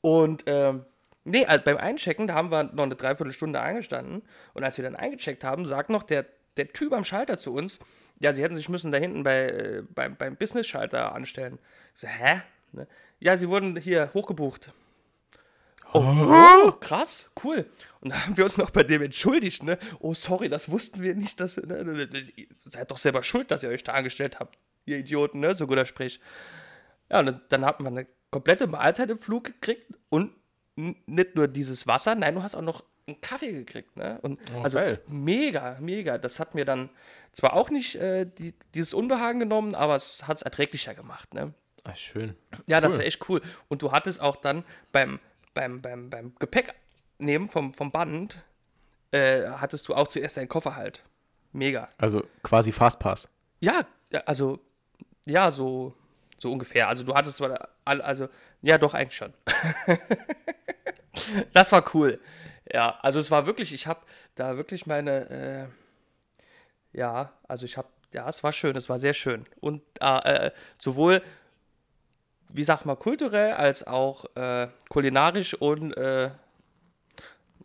[0.00, 0.84] Und ähm,
[1.24, 4.22] nee, also beim Einchecken, da haben wir noch eine Dreiviertelstunde eingestanden.
[4.54, 6.26] Und als wir dann eingecheckt haben, sagt noch der,
[6.56, 7.78] der Typ am Schalter zu uns,
[8.20, 11.58] ja, sie hätten sich müssen da hinten bei, äh, beim, beim Business-Schalter anstellen.
[11.94, 12.42] Ich so, hä?
[12.72, 12.86] Ne?
[13.18, 14.72] Ja, sie wurden hier hochgebucht.
[15.92, 17.64] Oh, krass, cool.
[18.00, 19.78] Und da haben wir uns noch bei dem entschuldigt, ne?
[20.00, 21.64] Oh, sorry, das wussten wir nicht, dass wir.
[21.64, 25.40] Ne, ne, ne, seid doch selber schuld, dass ihr euch da angestellt habt, ihr Idioten,
[25.40, 25.54] ne?
[25.54, 26.20] So guter Sprich.
[27.10, 30.32] Ja, und dann hatten wir eine komplette Mahlzeit im Flug gekriegt und
[30.76, 34.18] nicht nur dieses Wasser, nein, du hast auch noch einen Kaffee gekriegt, ne?
[34.22, 35.00] Und Oh, also geil.
[35.06, 36.18] mega, mega.
[36.18, 36.90] Das hat mir dann
[37.32, 41.54] zwar auch nicht äh, die, dieses Unbehagen genommen, aber es hat es erträglicher gemacht, ne?
[41.84, 42.34] Ah, schön.
[42.66, 42.98] Ja, das Cool.
[42.98, 43.40] war echt cool.
[43.68, 45.20] Und du hattest auch dann beim,
[45.54, 46.74] beim, beim, beim Gepäck
[47.18, 48.44] nehmen vom, vom Band,
[49.12, 51.04] äh, hattest du auch zuerst deinen Koffer halt.
[51.52, 51.86] Mega.
[51.96, 53.28] Also quasi Fastpass.
[53.60, 53.86] Ja,
[54.26, 54.58] also,
[55.26, 55.94] ja, so,
[56.38, 56.88] so ungefähr.
[56.88, 58.28] Also du hattest zwar, all- also,
[58.62, 59.32] ja, doch, eigentlich schon.
[61.52, 62.20] das war cool.
[62.72, 64.00] Ja, also es war wirklich, ich habe
[64.34, 65.68] da wirklich meine,
[66.92, 69.46] äh, ja, also ich habe, ja, es war schön, es war sehr schön.
[69.60, 71.22] Und äh, äh, sowohl,
[72.48, 76.30] wie sagt man, kulturell als auch äh, kulinarisch und, äh,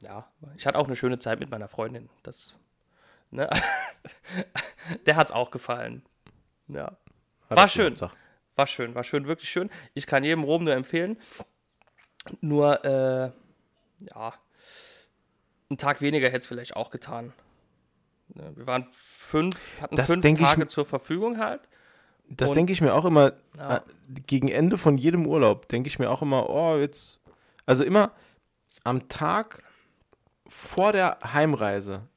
[0.02, 2.10] ja, ich hatte auch eine schöne Zeit mit meiner Freundin.
[2.24, 2.58] Das,
[3.32, 3.50] ne?
[5.06, 6.04] Der hat's auch gefallen.
[6.68, 6.98] Ja.
[7.58, 7.88] War die schön.
[7.92, 8.16] Hauptsache.
[8.56, 9.70] War schön, war schön, wirklich schön.
[9.94, 11.18] Ich kann jedem Rom nur empfehlen.
[12.42, 13.32] Nur, äh,
[14.14, 14.34] ja,
[15.70, 17.34] einen Tag weniger hätte es vielleicht auch getan.
[18.34, 21.62] Ne, Wir waren fünf, hatten Das fünf ich Tage m- zur Verfügung halt.
[22.30, 23.78] Das denke ich mir auch immer, Ja.
[23.78, 23.82] äh,
[24.28, 27.20] gegen Ende von jedem Urlaub, denke ich mir auch immer, oh, jetzt,
[27.66, 28.12] also immer
[28.84, 29.64] am Tag
[30.48, 32.08] vor der Heimreise,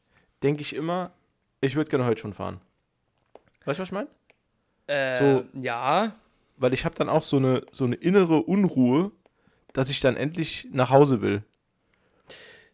[0.43, 1.13] denke ich immer,
[1.61, 2.61] ich würde gerne heute schon fahren.
[3.65, 4.09] Weißt du, was ich meine?
[4.87, 6.15] Äh, So- Ja,
[6.57, 9.11] Weil ich habe dann auch so eine, so eine innere Unruhe,
[9.73, 11.43] dass ich dann endlich nach Hause will.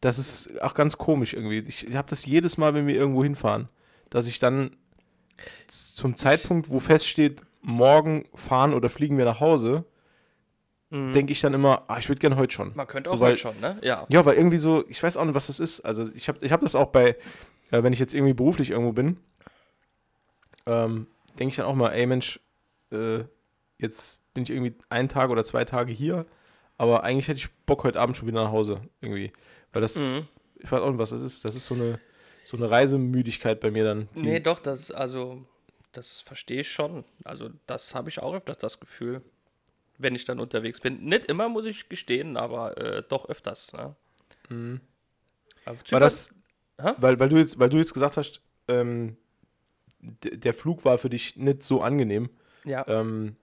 [0.02, 1.58] Das ist auch ganz komisch irgendwie.
[1.66, 3.68] Ich habe das jedes Mal, wenn wir irgendwo hinfahren,
[4.10, 4.76] dass ich dann
[5.68, 9.84] zum Zeitpunkt, wo feststeht, morgen fahren oder fliegen wir nach Hause,
[10.90, 11.12] mhm.
[11.14, 12.72] denke ich dann immer, ah, ich würde gerne heute schon.
[12.74, 13.78] man könnte so, auch weil- heute schon, ne?
[13.82, 14.06] Ja.
[14.10, 15.80] Ja, weil irgendwie so, ich weiß auch nicht, was das ist.
[15.80, 17.16] Also ich habe ich hab das auch bei,
[17.70, 19.16] äh, wenn ich jetzt irgendwie beruflich irgendwo bin,
[20.66, 21.06] ähm,
[21.38, 22.40] denke ich dann auch mal, ey Mensch,
[22.90, 23.24] äh,
[23.78, 26.26] jetzt bin ich irgendwie einen Tag oder zwei Tage hier,
[26.78, 29.32] aber eigentlich hätte ich Bock heute Abend schon wieder nach Hause irgendwie.
[29.72, 30.26] Weil das, Mhm.
[30.56, 31.44] ich weiß auch nicht, was das ist.
[31.44, 31.98] Das ist so eine,
[32.44, 34.08] so eine Reisemüdigkeit bei mir dann.
[34.14, 35.44] die- Nee, doch, das, also,
[35.92, 37.04] das verstehe ich schon.
[37.24, 39.22] Also, das habe ich auch öfters das Gefühl,
[39.98, 41.04] wenn ich dann unterwegs bin.
[41.04, 43.72] Nicht immer, muss ich gestehen, aber äh, doch öfters.
[43.72, 43.94] Ne?
[44.48, 44.80] Mhm.
[45.90, 46.34] War das,
[46.96, 49.16] weil, weil, du jetzt, weil du jetzt gesagt hast, ähm,
[50.00, 52.30] der Flug war für dich nicht so angenehm.
[52.64, 52.86] Ja.
[52.88, 53.36] Ähm,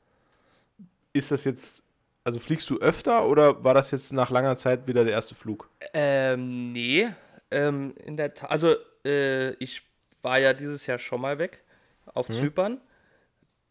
[1.14, 1.84] ist das jetzt,
[2.24, 5.70] also fliegst du öfter oder war das jetzt nach langer Zeit wieder der erste Flug?
[5.94, 7.10] Ähm, nee.
[7.52, 9.84] Ähm, in der Tat, also äh, ich
[10.22, 11.64] war ja dieses Jahr schon mal weg
[12.06, 12.82] auf Zypern.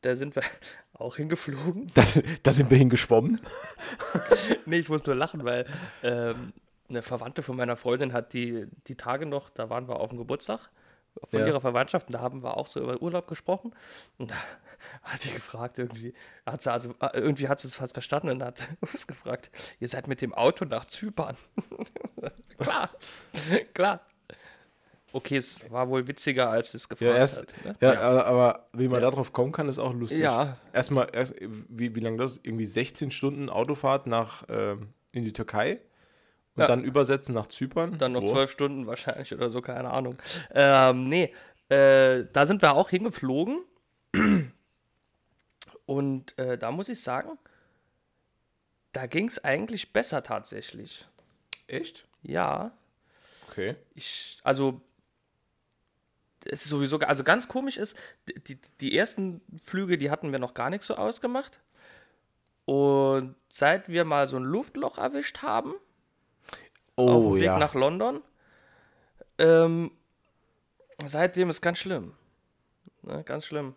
[0.02, 0.42] Da sind wir
[0.94, 1.90] auch hingeflogen.
[1.94, 2.04] Da,
[2.42, 3.40] da sind wir hingeschwommen.
[4.66, 5.66] nee, ich muss nur lachen, weil
[6.02, 6.52] ähm,
[6.88, 10.18] eine Verwandte von meiner Freundin hat die, die Tage noch, da waren wir auf dem
[10.18, 10.70] Geburtstag
[11.24, 11.46] von Ja.
[11.46, 13.74] ihrer Verwandtschaft und da haben wir auch so über Urlaub gesprochen.
[14.18, 14.34] Und da
[15.02, 18.42] hat die gefragt, irgendwie, hat sie also, äh, irgendwie hat sie es fast verstanden und
[18.42, 19.50] hat uns gefragt,
[19.80, 21.36] ihr seid mit dem Auto nach Zypern.
[22.58, 22.90] klar,
[23.74, 24.00] klar.
[25.12, 27.64] Okay, es war wohl witziger, als es gefragt Ja, erst, hat.
[27.64, 27.76] Ne?
[27.80, 30.18] ja, Aber, aber wie man darauf kommen kann, ist auch lustig.
[30.18, 30.58] Ja.
[30.74, 32.46] Erstmal, erst, wie, wie lange das ist?
[32.46, 35.80] Irgendwie 16 Stunden Autofahrt nach ähm, in die Türkei
[36.56, 36.66] und Ja.
[36.66, 37.98] dann übersetzen nach Zypern.
[37.98, 40.16] Dann noch zwölf Stunden wahrscheinlich oder so, keine Ahnung.
[40.54, 41.32] Ähm, nee,
[41.68, 43.58] äh, da sind wir auch hingeflogen.
[45.86, 47.38] Und äh, da muss ich sagen,
[48.92, 51.06] da ging es eigentlich besser tatsächlich.
[51.66, 52.06] Echt?
[52.22, 52.72] Ja,
[53.50, 53.76] Okay.
[53.94, 54.80] ich, also,
[56.44, 57.96] es ist sowieso, also ganz komisch ist,
[58.48, 61.60] die, die ersten Flüge, die hatten wir noch gar nicht so ausgemacht.
[62.66, 65.74] Und seit wir mal so ein Luftloch erwischt haben,
[67.04, 67.58] auf Oh dem Weg ja.
[67.58, 68.22] nach London.
[69.38, 69.90] Ähm,
[71.04, 72.12] seitdem ist ganz schlimm.
[73.02, 73.74] Ne, ganz schlimm.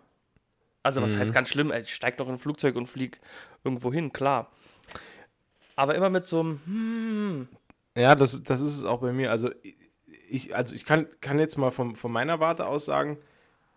[0.84, 1.20] Also, was Mhm.
[1.20, 1.72] heißt ganz schlimm?
[1.74, 3.20] Ich steig doch in ein Flugzeug und flieg
[3.64, 4.50] irgendwo hin, klar.
[5.76, 7.48] Aber immer mit so einem, hm,
[7.96, 9.32] Ja, das, das ist es auch bei mir.
[9.32, 9.50] Also
[10.30, 13.18] ich, also ich kann, kann jetzt mal von, von meiner Warte aus sagen,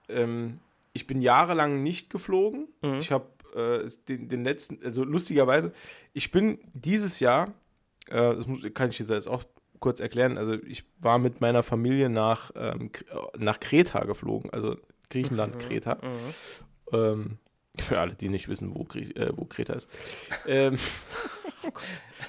[0.08, 0.60] ähm,
[0.92, 2.68] ich bin jahrelang nicht geflogen.
[2.82, 2.98] Mhm.
[2.98, 3.26] Ich habe
[3.56, 5.72] äh, den, den letzten, also lustigerweise,
[6.12, 7.52] ich bin dieses Jahr,
[8.08, 9.44] das muss, kann ich jetzt auch
[9.80, 13.04] kurz erklären, also ich war mit meiner Familie nach, ähm, K-
[13.36, 14.76] nach Kreta geflogen, also
[15.10, 15.98] Griechenland, Kreta.
[16.02, 16.92] mhm.
[16.92, 17.38] Ähm,
[17.78, 19.88] für alle, die nicht wissen, wo, Grie äh, wo Kreta ist.
[20.46, 20.78] ähm,
[21.62, 21.70] oh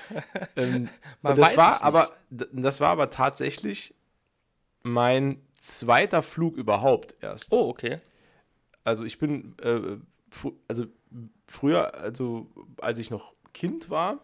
[0.56, 0.90] ähm,
[1.22, 3.94] das war aber, das war aber tatsächlich
[4.84, 7.54] mein zweiter Flug überhaupt erst.
[7.54, 8.00] Oh, okay.
[8.84, 9.98] Also ich bin, äh,
[10.30, 10.86] fr also
[11.48, 12.50] früher, also
[12.82, 14.20] als ich noch Kind war,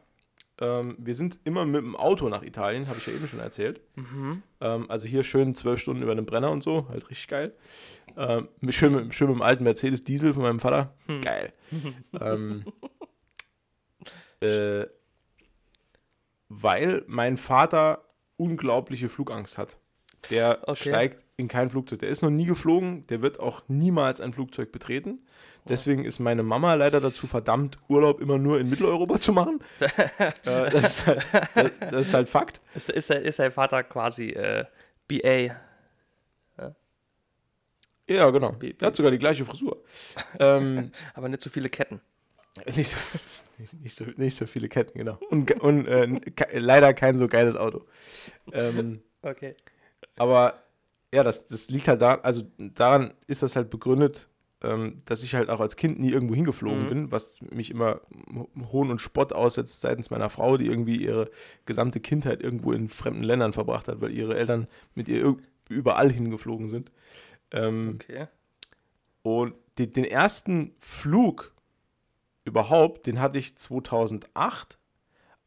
[0.62, 3.82] ähm, wir sind immer mit dem Auto nach Italien, habe ich ja eben schon erzählt.
[3.96, 4.44] Mhm.
[4.62, 7.56] Ähm, also hier schön zwölf Stunden über den Brenner und so, halt richtig geil.
[8.18, 11.22] Ähm, schön, mit, schön mit dem alten Mercedes Diesel von meinem Vater, Hm.
[11.22, 11.54] geil.
[12.22, 12.66] ähm,
[14.42, 14.86] äh,
[16.50, 18.04] weil mein Vater
[18.38, 19.78] unglaubliche Flugangst hat.
[20.32, 20.90] Der Okay.
[20.90, 22.00] steigt in kein Flugzeug.
[22.00, 25.20] Der ist noch nie geflogen, der wird auch niemals ein Flugzeug betreten.
[25.68, 29.60] Deswegen ist meine Mama leider dazu verdammt, Urlaub immer nur in Mitteleuropa zu machen.
[29.80, 29.90] äh,
[30.44, 32.60] das, ist halt, das, das ist halt Fakt.
[32.76, 34.66] Ist, ist, ist dein Vater quasi äh,
[35.08, 35.56] BA?
[38.08, 38.56] Ja, genau.
[38.60, 39.84] Wie- Der hat sogar die gleiche Frisur.
[40.40, 42.02] ähm, Aber nicht so viele Ketten.
[42.76, 42.98] nicht, so,
[43.84, 45.20] nicht, so, nicht so viele Ketten, genau.
[45.30, 46.08] Und, und äh,
[46.58, 47.86] leider kein so geiles Auto.
[48.52, 49.54] Ähm, Okay.
[50.18, 50.56] Aber
[51.14, 54.30] ja, das, das liegt halt da, also daran ist das halt begründet,
[54.62, 56.90] ähm, dass ich halt auch als Kind nie irgendwo hingeflogen Mhm.
[56.90, 58.02] bin, was mich immer
[58.72, 61.30] Hohn und Spott aussetzt seitens meiner Frau, die irgendwie ihre
[61.66, 65.38] gesamte Kindheit irgendwo in fremden Ländern verbracht hat, weil ihre Eltern mit ihr
[65.70, 66.92] überall hingeflogen sind.
[67.52, 68.28] Ähm, Okay.
[69.22, 71.54] Und die, den ersten Flug
[72.44, 74.78] überhaupt, den hatte ich 2008,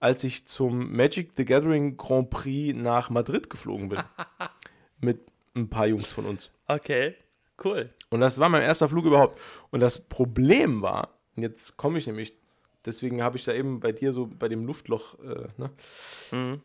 [0.02, 4.00] als ich zum Magic the Gathering Grand Prix nach Madrid geflogen bin.
[5.00, 5.20] mit
[5.54, 6.50] ein paar Jungs von uns.
[6.66, 7.14] Okay.
[7.62, 7.90] Cool.
[8.10, 9.38] Und das war mein erster Flug überhaupt.
[9.70, 12.36] Und das Problem war, jetzt komme ich nämlich,
[12.84, 15.70] deswegen habe ich da eben bei dir so bei dem Luftloch, äh, ne?
[16.32, 16.62] Mhm.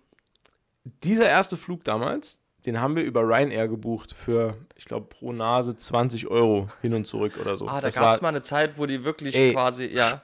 [1.03, 5.77] dieser erste Flug damals, den haben wir über Ryanair gebucht für, ich glaube, pro Nase
[5.77, 7.67] 20 Euro hin und zurück oder so.
[7.67, 10.23] Ah, da gab es mal eine Zeit, wo die wirklich Ey, quasi, ja,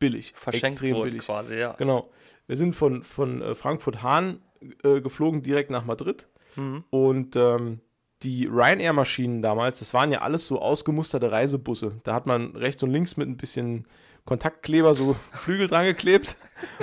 [0.00, 0.32] spottbillig.
[0.34, 1.22] verschenkt extrem billig.
[1.22, 1.72] quasi, ja.
[1.72, 2.10] Genau.
[2.46, 4.40] Wir sind von, von äh, Frankfurt-Hahn
[4.82, 6.28] äh, geflogen, direkt nach Madrid.
[6.56, 6.84] Mhm.
[6.90, 7.80] Und ähm,
[8.22, 11.92] die Ryanair-Maschinen damals, das waren ja alles so ausgemusterte Reisebusse.
[12.04, 13.86] Da hat man rechts und links mit ein bisschen
[14.24, 16.36] Kontaktkleber so Flügel dran geklebt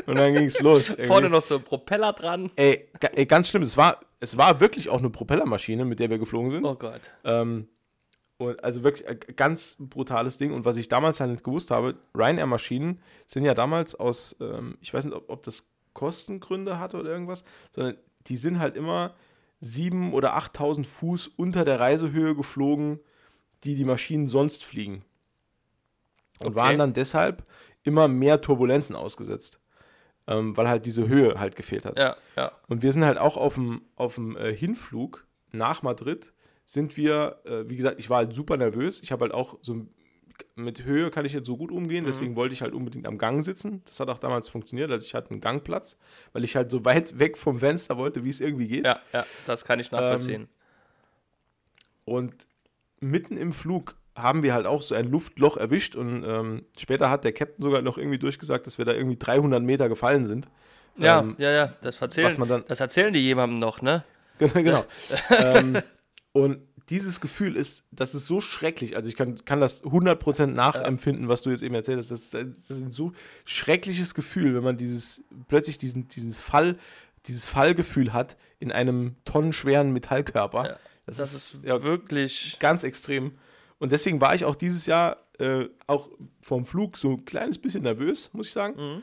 [0.06, 0.90] und dann ging es los.
[0.90, 1.06] irgendwie.
[1.06, 2.50] Vorne noch so ein Propeller dran.
[2.56, 3.62] Ey, ey, ganz schlimm.
[3.62, 6.66] Es war, es war wirklich auch eine Propellermaschine, mit der wir geflogen sind.
[6.66, 7.12] Oh Gott.
[7.24, 7.68] Ähm,
[8.38, 10.54] und also wirklich ein ganz brutales Ding.
[10.54, 14.94] Und was ich damals halt nicht gewusst habe, Ryanair-Maschinen sind ja damals aus, ähm, ich
[14.94, 17.98] weiß nicht, ob, ob das Kostengründe hatte oder irgendwas, sondern
[18.28, 19.16] die sind halt immer
[19.64, 23.00] 7.000 oder 8.000 Fuß unter der Reisehöhe geflogen,
[23.64, 25.04] die die Maschinen sonst fliegen.
[26.40, 26.56] Und Okay.
[26.56, 27.44] waren dann deshalb
[27.82, 29.60] immer mehr Turbulenzen ausgesetzt,
[30.28, 31.98] ähm, weil halt diese Höhe halt gefehlt hat.
[31.98, 32.52] Ja, ja.
[32.68, 36.34] Und wir sind halt auch auf dem, auf dem äh, Hinflug nach Madrid,
[36.70, 39.02] sind wir, äh, wie gesagt, ich war halt super nervös.
[39.02, 39.88] Ich habe halt auch so
[40.56, 43.42] mit Höhe kann ich jetzt so gut umgehen, deswegen wollte ich halt unbedingt am Gang
[43.44, 43.82] sitzen.
[43.86, 45.98] Das hat auch damals funktioniert, also ich hatte einen Gangplatz,
[46.34, 48.86] weil ich halt so weit weg vom Fenster wollte, wie es irgendwie geht.
[48.86, 50.48] Ja, ja, das kann ich nachvollziehen.
[52.06, 52.34] Und
[53.00, 57.24] mitten im Flug haben wir halt auch so ein Luftloch erwischt und ähm, später hat
[57.24, 60.48] der Captain sogar noch irgendwie durchgesagt, dass wir da irgendwie 300 Meter gefallen sind.
[60.98, 64.04] ja, ähm, ja, ja, das erzählen, was man dann- das erzählen die jemandem noch, ne?
[64.40, 64.54] Genau.
[64.54, 64.86] genau.
[65.30, 65.78] ähm,
[66.38, 68.96] und dieses Gefühl ist, das ist so schrecklich.
[68.96, 72.12] Also ich kann, kann das 100% nachempfinden, was du jetzt eben erzählt hast.
[72.12, 73.12] Das ist, das ist ein so
[73.44, 76.78] schreckliches Gefühl, wenn man dieses plötzlich diesen, dieses Fall,
[77.26, 80.66] dieses Fallgefühl hat in einem tonnenschweren Metallkörper.
[80.66, 82.58] Ja, Das, ist ja, wirklich.
[82.60, 83.34] ganz extrem.
[83.80, 86.10] Und deswegen war ich auch dieses Jahr äh, auch
[86.42, 88.76] vom Flug so ein kleines bisschen nervös, muss ich sagen.
[88.78, 89.02] Mhm.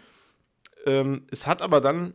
[0.86, 2.14] Ähm, es hat aber dann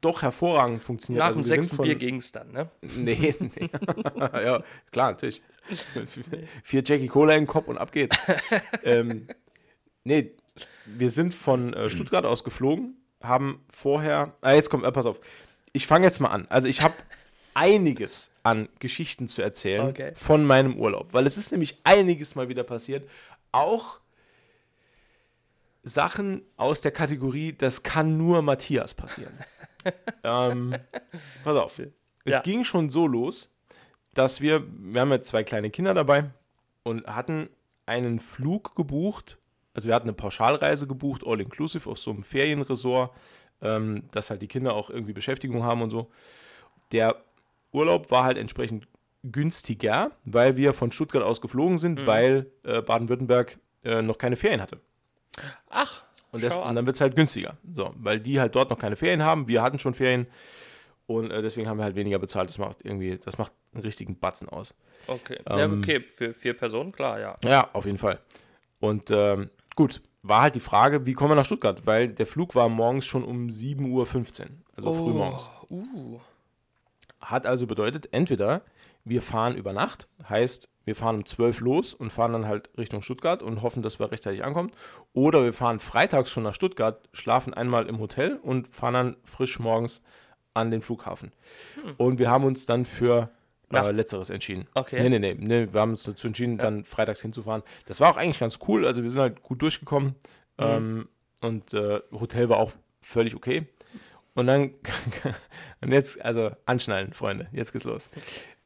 [0.00, 1.20] doch hervorragend funktioniert.
[1.20, 2.70] Nach Also dem sechsten von- Bier ging es dann, ne?
[2.96, 3.70] Nee, nee.
[4.18, 5.42] ja, klar, natürlich.
[6.64, 8.18] Vier Jackie Cola im Kopf und ab geht's.
[8.84, 9.26] ähm,
[10.04, 10.32] nee,
[10.86, 14.34] wir sind von äh, Stuttgart aus geflogen, haben vorher.
[14.40, 15.20] Ah, jetzt kommt, äh, pass auf.
[15.72, 16.46] Ich fange jetzt mal an.
[16.48, 16.94] Also, ich habe
[17.54, 20.12] einiges an Geschichten zu erzählen Okay.
[20.14, 23.08] von meinem Urlaub, weil es ist nämlich einiges mal wieder passiert.
[23.52, 24.00] Auch
[25.82, 29.32] Sachen aus der Kategorie, das kann nur Matthias passieren.
[30.24, 30.74] ähm,
[31.44, 31.78] pass auf.
[31.78, 32.40] Es Ja.
[32.40, 33.50] ging schon so los,
[34.14, 36.30] dass wir, wir haben ja zwei kleine Kinder dabei
[36.82, 37.48] und hatten
[37.86, 39.38] einen Flug gebucht.
[39.74, 43.12] Also wir hatten eine Pauschalreise gebucht, all inclusive, auf so einem Ferienresort,
[43.62, 46.10] ähm, dass halt die Kinder auch irgendwie Beschäftigung haben und so.
[46.92, 47.22] Der
[47.72, 48.88] Urlaub war halt entsprechend
[49.22, 54.60] günstiger, weil wir von Stuttgart aus geflogen sind, weil äh, Baden-Württemberg äh, noch keine Ferien
[54.62, 54.80] hatte.
[55.68, 56.02] Ach,
[56.32, 56.76] Und, das, und an.
[56.76, 57.56] dann wird es halt günstiger.
[57.72, 59.48] So, weil die halt dort noch keine Ferien haben.
[59.48, 60.26] Wir hatten schon Ferien.
[61.06, 62.48] Und äh, deswegen haben wir halt weniger bezahlt.
[62.48, 64.74] Das macht irgendwie, das macht einen richtigen Batzen aus.
[65.08, 65.38] Okay.
[65.48, 67.36] ja, Ähm, okay, für vier Personen, klar, ja.
[67.42, 68.20] Ja, auf jeden Fall.
[68.78, 71.82] Und ähm, gut, war halt die Frage, wie kommen wir nach Stuttgart?
[71.84, 74.48] Weil der Flug war morgens schon um 7.15 Uhr.
[74.76, 75.50] Also früh morgens.
[75.68, 76.20] Uh.
[77.20, 78.62] Hat also bedeutet, entweder
[79.04, 83.02] wir fahren über Nacht, heißt, wir fahren um 12 los und fahren dann halt Richtung
[83.02, 84.72] Stuttgart und hoffen, dass wir rechtzeitig ankommen.
[85.12, 89.58] Oder wir fahren freitags schon nach Stuttgart, schlafen einmal im Hotel und fahren dann frisch
[89.58, 90.02] morgens
[90.54, 91.32] an den Flughafen.
[91.96, 93.30] Und wir haben uns dann für
[93.72, 93.92] äh.
[93.92, 94.66] Letzteres entschieden.
[94.74, 95.00] Okay.
[95.00, 95.72] Nee, nee, nee, nee.
[95.72, 97.62] Wir haben uns dazu entschieden, dann freitags hinzufahren.
[97.86, 98.84] Das war auch eigentlich ganz cool.
[98.84, 100.16] Also wir sind halt gut durchgekommen.
[100.58, 101.08] Ähm,
[101.40, 103.66] und äh, Hotel war auch völlig okay.
[104.34, 104.74] und dann,
[105.80, 108.10] und jetzt, also anschnallen, Freunde, jetzt geht's los.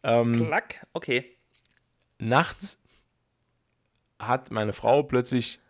[0.05, 1.37] Ähm, Klack, okay.
[2.19, 2.81] nachts
[4.19, 5.61] hat meine Frau plötzlich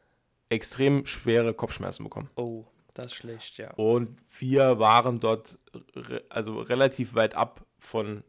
[0.49, 2.28] extrem schwere Kopfschmerzen bekommen.
[2.37, 2.64] Oh,
[2.95, 3.72] das ist schlecht, ja.
[3.74, 5.59] Und wir waren dort
[5.97, 8.22] re also relativ weit ab von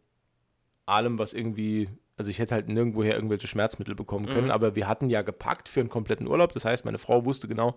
[0.85, 1.89] allem, was irgendwie.
[2.17, 4.51] Also ich hätte halt nirgendwoher irgendwelche Schmerzmittel bekommen können, Mhm.
[4.51, 6.53] aber wir hatten ja gepackt für einen kompletten Urlaub.
[6.53, 7.75] Das heißt, meine Frau wusste genau,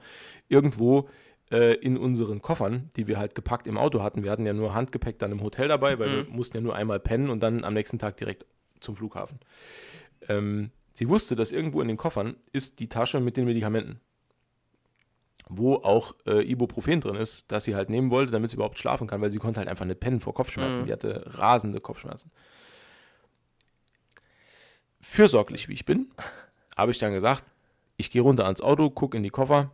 [0.49, 1.09] irgendwo
[1.51, 4.75] äh, in unseren Koffern, die wir halt gepackt im Auto hatten, wir hatten ja nur
[4.75, 6.37] Handgepäck dann im Hotel dabei, weil wir Mhm.
[6.37, 8.47] mussten ja nur einmal pennen und dann am nächsten Tag direkt
[8.81, 9.39] zum Flughafen.
[10.29, 14.01] Ähm, sie wusste, dass irgendwo in den Koffern ist die Tasche mit den Medikamenten
[15.51, 19.07] wo auch äh, Ibuprofen drin ist, das sie halt nehmen wollte, damit sie überhaupt schlafen
[19.07, 20.83] kann, weil sie konnte halt einfach nicht pennen vor Kopfschmerzen.
[20.83, 20.87] Mhm.
[20.87, 22.31] Die hatte rasende Kopfschmerzen.
[25.01, 26.11] Fürsorglich wie ich bin,
[26.77, 27.45] habe ich dann gesagt,
[27.97, 29.71] ich gehe runter ans Auto, gucke in die Koffer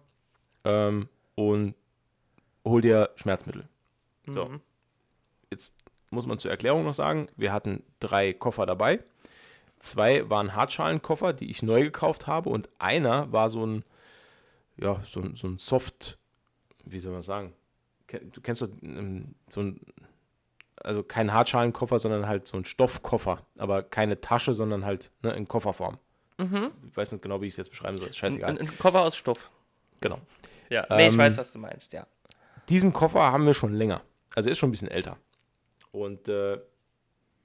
[0.64, 1.74] ähm, und
[2.64, 3.68] hol dir Schmerzmittel.
[4.26, 4.46] So.
[4.46, 4.60] Mhm.
[5.50, 5.74] Jetzt
[6.10, 9.00] muss man zur Erklärung noch sagen, wir hatten drei Koffer dabei.
[9.80, 13.84] Zwei waren Hartschalenkoffer, die ich neu gekauft habe und einer war so ein,
[14.76, 16.18] ja, so, ein- so ein Soft,
[16.84, 17.52] wie soll man sagen?
[18.32, 19.80] Du kennst doch ähm, so ein,
[20.76, 25.48] also kein Hartschalenkoffer, sondern halt so ein Stoffkoffer, aber keine Tasche, sondern halt ne, in
[25.48, 25.98] Kofferform.
[26.38, 26.70] Mhm.
[26.90, 28.50] Ich weiß nicht genau, wie ich es jetzt beschreiben soll, scheißegal.
[28.50, 29.50] ein ein Koffer aus Stoff.
[30.00, 30.18] Genau.
[30.70, 30.86] Ja.
[30.90, 32.06] Nee, ich Ähm, weiß, was du meinst, ja.
[32.68, 34.02] diesen Koffer haben wir schon länger.
[34.34, 35.16] Also er ist schon ein bisschen älter.
[35.92, 36.58] Und äh,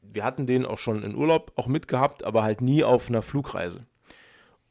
[0.01, 3.85] wir hatten den auch schon in Urlaub auch mitgehabt, aber halt nie auf einer Flugreise.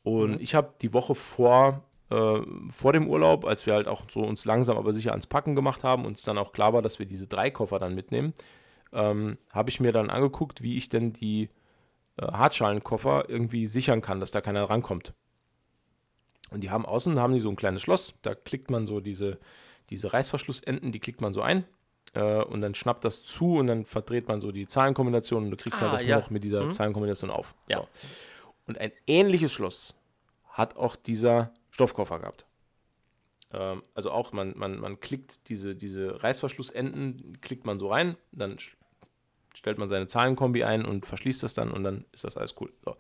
[0.02, 0.40] Und Mhm.
[0.40, 4.44] ich habe die Woche vor, äh, vor dem Urlaub, als wir halt auch so uns
[4.46, 7.06] langsam aber sicher ans Packen gemacht haben und es dann auch klar war, dass wir
[7.06, 8.32] diese drei Koffer dann mitnehmen,
[8.92, 11.50] ähm, habe ich mir dann angeguckt, wie ich denn die
[12.16, 15.12] äh, Hartschalenkoffer irgendwie sichern kann, dass da keiner rankommt.
[16.51, 19.38] Und die haben außen haben die so ein kleines Schloss, da klickt man so diese,
[19.90, 21.64] diese Reißverschlussenden, die klickt man so ein
[22.14, 25.57] äh, und dann schnappt das zu und dann verdreht man so die Zahlenkombination und du
[25.57, 26.18] kriegst Ah, halt das ja.
[26.18, 26.72] noch mit dieser Mhm.
[26.72, 27.55] Zahlenkombination auf.
[27.68, 27.78] Ja.
[27.80, 27.88] So.
[28.66, 29.94] Und ein ähnliches Schloss
[30.51, 32.46] hat auch dieser Stoffkoffer gehabt.
[33.53, 38.57] Ähm, also auch, man, man, man klickt diese, diese Reißverschlussenden, klickt man so rein, dann
[39.55, 42.72] stellt man seine Zahlenkombi ein und verschließt das dann und dann ist das alles cool.
[42.84, 42.96] So.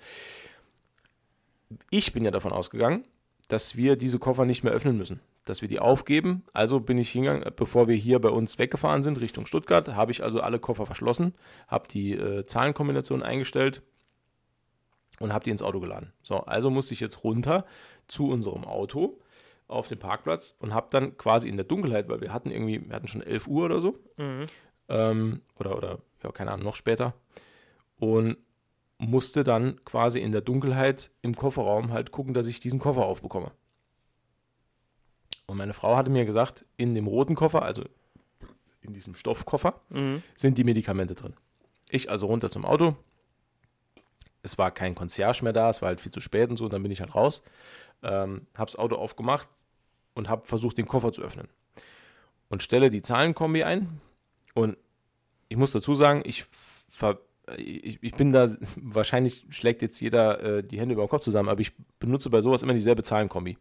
[1.90, 3.04] Ich bin ja davon ausgegangen,
[3.48, 6.44] dass wir diese Koffer nicht mehr öffnen müssen, dass wir die aufgeben.
[6.52, 10.22] Also bin ich hingegangen, bevor wir hier bei uns weggefahren sind, Richtung Stuttgart, habe ich
[10.22, 11.34] also alle Koffer verschlossen,
[11.66, 13.82] habe die äh, Zahlenkombination eingestellt
[15.20, 16.12] und habe die ins Auto geladen.
[16.22, 17.64] So, also musste ich jetzt runter
[18.06, 19.18] zu unserem Auto
[19.66, 22.94] auf den Parkplatz und habe dann quasi in der Dunkelheit, weil wir hatten irgendwie, wir
[22.94, 24.46] hatten schon 11 Uhr oder so, Mhm.
[24.88, 27.14] ähm, oder, oder, ja, keine Ahnung, noch später.
[27.98, 28.36] Und
[28.98, 33.52] musste dann quasi in der Dunkelheit im Kofferraum halt gucken, dass ich diesen Koffer aufbekomme.
[35.46, 37.84] Und meine Frau hatte mir gesagt, in dem roten Koffer, also
[38.82, 40.22] in diesem Stoffkoffer, Mhm.
[40.34, 41.34] sind die Medikamente drin.
[41.90, 42.96] Ich also runter zum Auto.
[44.42, 46.82] Es war kein Concierge mehr da, es war halt viel zu spät und so, dann
[46.82, 47.42] bin ich halt raus.
[48.02, 49.48] Ähm, hab's Auto aufgemacht
[50.14, 51.48] und habe versucht, den Koffer zu öffnen.
[52.48, 54.00] Und stelle die Zahlenkombi ein.
[54.54, 54.76] Und
[55.48, 56.44] ich muss dazu sagen, ich,
[56.88, 57.18] ver
[57.56, 61.48] ich, ich bin da, wahrscheinlich schlägt jetzt jeder äh, die Hände über den Kopf zusammen,
[61.48, 63.58] aber ich benutze bei sowas immer dieselbe Zahlenkombi.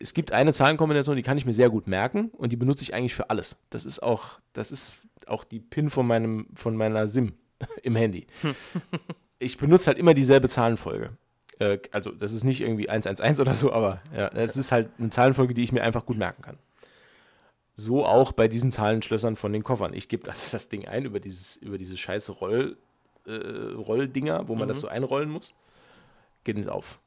[0.00, 2.94] Es gibt eine Zahlenkombination, die kann ich mir sehr gut merken und die benutze ich
[2.94, 3.56] eigentlich für alles.
[3.70, 4.96] Das ist auch, das ist
[5.26, 7.34] auch die PIN von, meinem, von meiner SIM
[7.82, 8.26] im Handy.
[9.38, 11.10] ich benutze halt immer dieselbe Zahlenfolge.
[11.58, 15.10] Äh, also, das ist nicht irgendwie 111 oder so, aber ja, es ist halt eine
[15.10, 16.58] Zahlenfolge, die ich mir einfach gut merken kann.
[17.74, 19.94] So auch bei diesen Zahlenschlössern von den Koffern.
[19.94, 22.76] Ich gebe das, das Ding ein über, dieses, über diese scheiße Roll,
[23.34, 24.80] Rolldinger, wo man das Mhm.
[24.82, 25.52] so einrollen muss.
[26.44, 26.98] Geht nicht auf.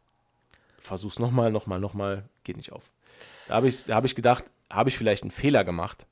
[0.81, 2.91] Versuch's nochmal, nochmal, nochmal, geht nicht auf.
[3.47, 6.05] Da habe ich, da hab ich gedacht, habe ich vielleicht einen Fehler gemacht.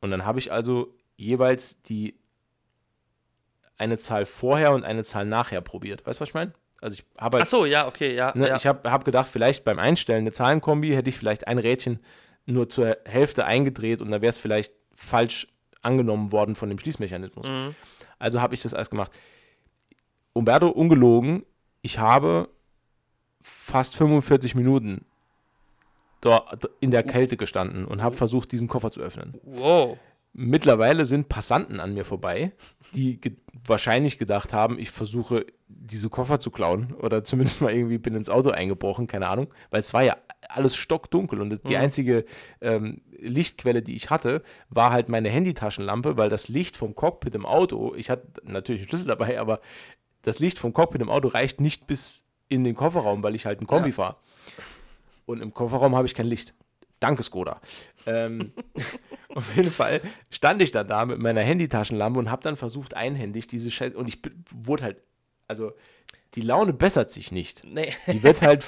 [0.00, 2.14] Und dann habe ich also jeweils die
[3.78, 6.06] eine Zahl vorher und eine Zahl nachher probiert.
[6.06, 6.52] Weißt du, was ich meine?
[6.80, 8.32] Also ich habe halt Ach so, ja, okay, ja.
[8.36, 8.56] Ne, ja.
[8.56, 12.00] Ich habe hab gedacht, vielleicht beim Einstellen eine Zahlenkombi hätte ich vielleicht ein Rädchen
[12.44, 15.46] nur zur Hälfte eingedreht und da wäre es vielleicht falsch
[15.80, 17.48] angenommen worden von dem Schließmechanismus.
[17.48, 17.74] Mhm.
[18.22, 19.10] Also habe ich das alles gemacht.
[20.32, 21.44] Umberto, ungelogen,
[21.82, 22.48] ich habe
[23.42, 25.04] fast 45 Minuten
[26.20, 29.34] dort in der Kälte gestanden und habe versucht, diesen Koffer zu öffnen.
[29.42, 29.98] Wow.
[30.34, 32.52] Mittlerweile sind Passanten an mir vorbei,
[32.94, 37.98] die ge wahrscheinlich gedacht haben, ich versuche diese Koffer zu klauen oder zumindest mal irgendwie
[37.98, 40.16] bin ins Auto eingebrochen, keine Ahnung, weil es war ja
[40.48, 41.80] alles stockdunkel und die Mhm.
[41.80, 42.24] einzige
[42.60, 47.46] ähm, Lichtquelle, die ich hatte, war halt meine Handytaschenlampe, weil das Licht vom Cockpit im
[47.46, 49.60] Auto, ich hatte natürlich einen Schlüssel dabei, aber
[50.22, 53.60] das Licht vom Cockpit im Auto reicht nicht bis in den Kofferraum, weil ich halt
[53.60, 53.94] ein Kombi Ja.
[53.94, 54.16] fahre.
[55.26, 56.54] Und im Kofferraum habe ich kein Licht.
[57.02, 57.60] Danke, Skoda.
[58.06, 58.52] Ähm,
[59.34, 60.00] auf jeden Fall
[60.30, 63.96] stand ich dann da mit meiner Handytaschenlampe und habe dann versucht, einhändig diese Scheiße.
[63.96, 65.02] Und ich wurde halt,
[65.48, 65.72] also
[66.34, 67.64] die Laune bessert sich nicht.
[67.64, 67.92] Nee.
[68.06, 68.64] Die wird halt.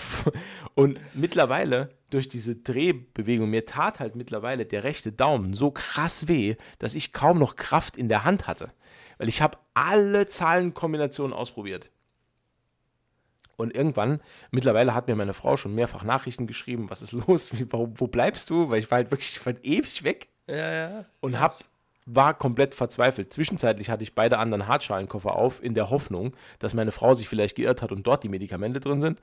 [0.74, 6.56] Und mittlerweile, durch diese Drehbewegung, mir tat halt mittlerweile der rechte Daumen so krass weh,
[6.80, 8.72] dass ich kaum noch Kraft in der Hand hatte.
[9.18, 11.92] Weil ich habe alle Zahlenkombinationen ausprobiert.
[13.56, 17.70] Und irgendwann, mittlerweile hat mir meine Frau schon mehrfach Nachrichten geschrieben, was ist los, Wie,
[17.72, 18.70] warum, wo bleibst du?
[18.70, 21.04] Weil ich war halt wirklich ich war ewig weg Ja, ja.
[21.20, 21.54] und hab,
[22.06, 23.32] war komplett verzweifelt.
[23.32, 27.56] Zwischenzeitlich hatte ich beide anderen Hartschalenkoffer auf, in der Hoffnung, dass meine Frau sich vielleicht
[27.56, 29.20] geirrt hat und dort die Medikamente drin sind.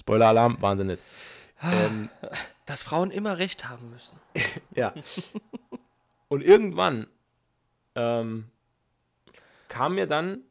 [0.00, 1.02] Spoiler-Alarm, Wahnsinn nicht.
[1.62, 2.08] Ähm,
[2.66, 4.16] Dass Frauen immer recht haben müssen.
[4.74, 4.94] ja.
[6.28, 7.06] Und irgendwann
[7.94, 8.44] ähm,
[9.68, 10.42] kam mir dann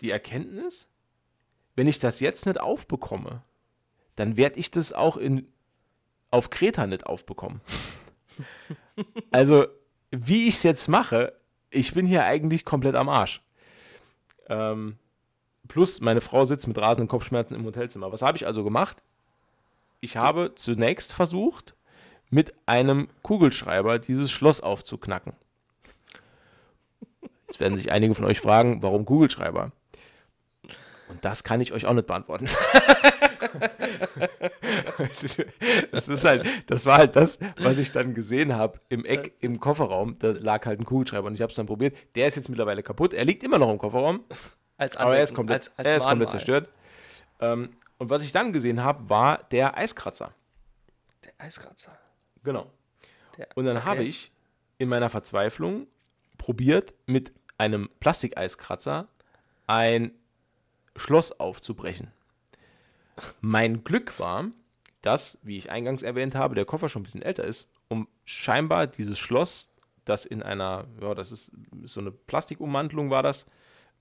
[0.00, 0.88] die Erkenntnis,
[1.76, 3.42] wenn ich das jetzt nicht aufbekomme,
[4.16, 5.46] dann werde ich das auch in,
[6.30, 7.60] auf Kreta nicht aufbekommen.
[9.30, 9.66] also,
[10.10, 11.34] wie ich es jetzt mache,
[11.70, 13.42] ich bin hier eigentlich komplett am Arsch.
[14.48, 14.96] Ähm,
[15.68, 18.10] plus, meine Frau sitzt mit rasenden Kopfschmerzen im Hotelzimmer.
[18.12, 19.02] Was habe ich also gemacht?
[20.00, 21.74] Ich habe zunächst versucht,
[22.30, 25.34] mit einem Kugelschreiber dieses Schloss aufzuknacken.
[27.46, 29.72] Jetzt werden sich einige von euch fragen, warum Kugelschreiber?
[31.08, 32.48] Und das kann ich euch auch nicht beantworten.
[35.92, 39.60] das, ist halt, das war halt das, was ich dann gesehen habe im Eck im
[39.60, 40.18] Kofferraum.
[40.18, 41.96] Da lag halt ein Kugelschreiber und ich habe es dann probiert.
[42.14, 43.14] Der ist jetzt mittlerweile kaputt.
[43.14, 44.24] Er liegt immer noch im Kofferraum,
[44.76, 46.72] Als aber er ist komplett, als, als er ist komplett zerstört.
[47.40, 50.34] Ähm, und was ich dann gesehen habe, war der Eiskratzer.
[51.24, 51.98] Der Eiskratzer.
[52.42, 52.70] Genau.
[53.38, 53.86] Der, Und dann okay.
[53.86, 54.32] habe ich
[54.78, 55.86] in meiner Verzweiflung
[56.36, 59.08] probiert, mit einem Plastikeiskratzer
[59.66, 60.12] ein
[60.96, 62.10] Schloss aufzubrechen.
[63.40, 64.48] Mein Glück war,
[65.02, 68.86] dass, wie ich eingangs erwähnt habe, der Koffer schon ein bisschen älter ist, um scheinbar
[68.86, 69.70] dieses Schloss,
[70.04, 71.52] das in einer, ja, das ist
[71.84, 73.46] so eine Plastikummantelung war das,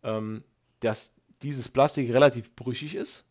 [0.03, 0.43] ähm,
[0.79, 3.25] dass dieses Plastik relativ brüchig ist,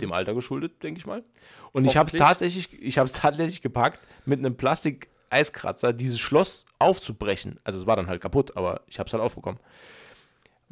[0.00, 1.24] dem Alter geschuldet, denke ich mal.
[1.72, 6.66] Und ich habe es tatsächlich, ich habe es tatsächlich gepackt, mit einem Plastik-Eiskratzer dieses Schloss
[6.78, 7.58] aufzubrechen.
[7.64, 9.58] Also es war dann halt kaputt, aber ich habe es halt aufbekommen.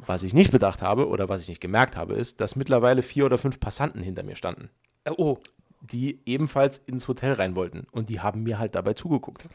[0.05, 3.25] Was ich nicht bedacht habe oder was ich nicht gemerkt habe, ist, dass mittlerweile vier
[3.25, 4.69] oder fünf Passanten hinter mir standen,
[5.03, 5.37] Äh, Oh,
[5.81, 7.87] die ebenfalls ins Hotel rein wollten.
[7.91, 9.47] Und die haben mir halt dabei zugeguckt.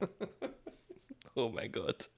[1.34, 2.10] oh mein Gott.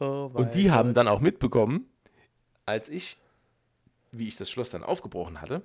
[0.00, 1.86] Oh mein Und die haben dann auch mitbekommen,
[2.66, 3.16] als ich,
[4.10, 5.62] wie ich das Schloss dann aufgebrochen hatte,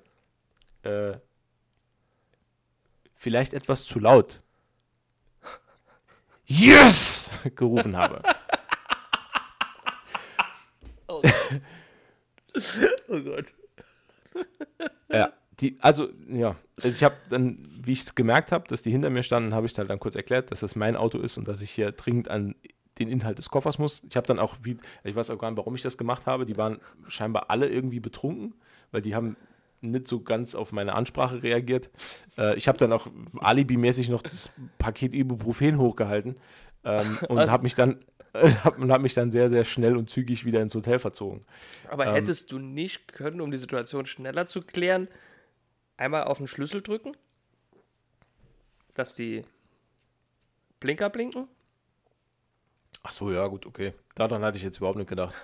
[0.83, 1.17] äh,
[3.15, 4.41] vielleicht etwas zu laut
[6.45, 7.29] Yes!
[7.55, 8.21] gerufen habe.
[13.09, 13.45] Oh Gott.
[15.11, 18.91] Ja, die, also, ja, also ich habe dann, wie ich es gemerkt habe, dass die
[18.91, 21.37] hinter mir standen, habe ich es halt dann kurz erklärt, dass das mein Auto ist
[21.37, 22.55] und dass ich hier dringend an
[22.99, 24.03] den Inhalt des Koffers muss.
[24.09, 26.45] Ich habe dann auch, wie, ich weiß auch gar nicht, warum ich das gemacht habe,
[26.45, 28.55] die waren scheinbar alle irgendwie betrunken,
[28.91, 29.35] weil die haben
[29.81, 31.91] nicht so ganz auf meine Ansprache reagiert.
[32.37, 33.07] Äh, ich habe dann auch
[33.39, 36.35] alibimäßig noch das Paket Ibuprofen hochgehalten
[36.83, 37.99] ähm, und Also- habe mich dann
[38.77, 41.45] und hab mich dann sehr, sehr schnell und zügig wieder ins Hotel verzogen.
[41.85, 42.13] Aber Ähm.
[42.13, 45.07] hättest du nicht können, um die Situation schneller zu klären,
[45.97, 47.15] einmal auf den Schlüssel drücken?
[48.93, 49.45] Dass die
[50.79, 51.47] Blinker blinken?
[53.03, 53.93] Ach so, ja, gut, okay.
[54.15, 55.35] Daran hatte ich jetzt überhaupt nicht gedacht.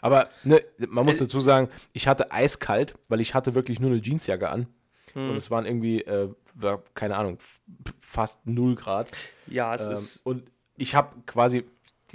[0.00, 3.90] Aber ne, man muss Äh, dazu sagen, ich hatte eiskalt, weil ich hatte wirklich nur
[3.90, 4.66] eine Jeansjacke an.
[5.14, 5.30] Hm.
[5.30, 6.28] Und es waren irgendwie, äh,
[6.94, 7.38] keine Ahnung,
[8.00, 9.10] fast 0 Grad.
[9.46, 10.26] Ja, es Ähm, ist.
[10.26, 11.64] und ich habe quasi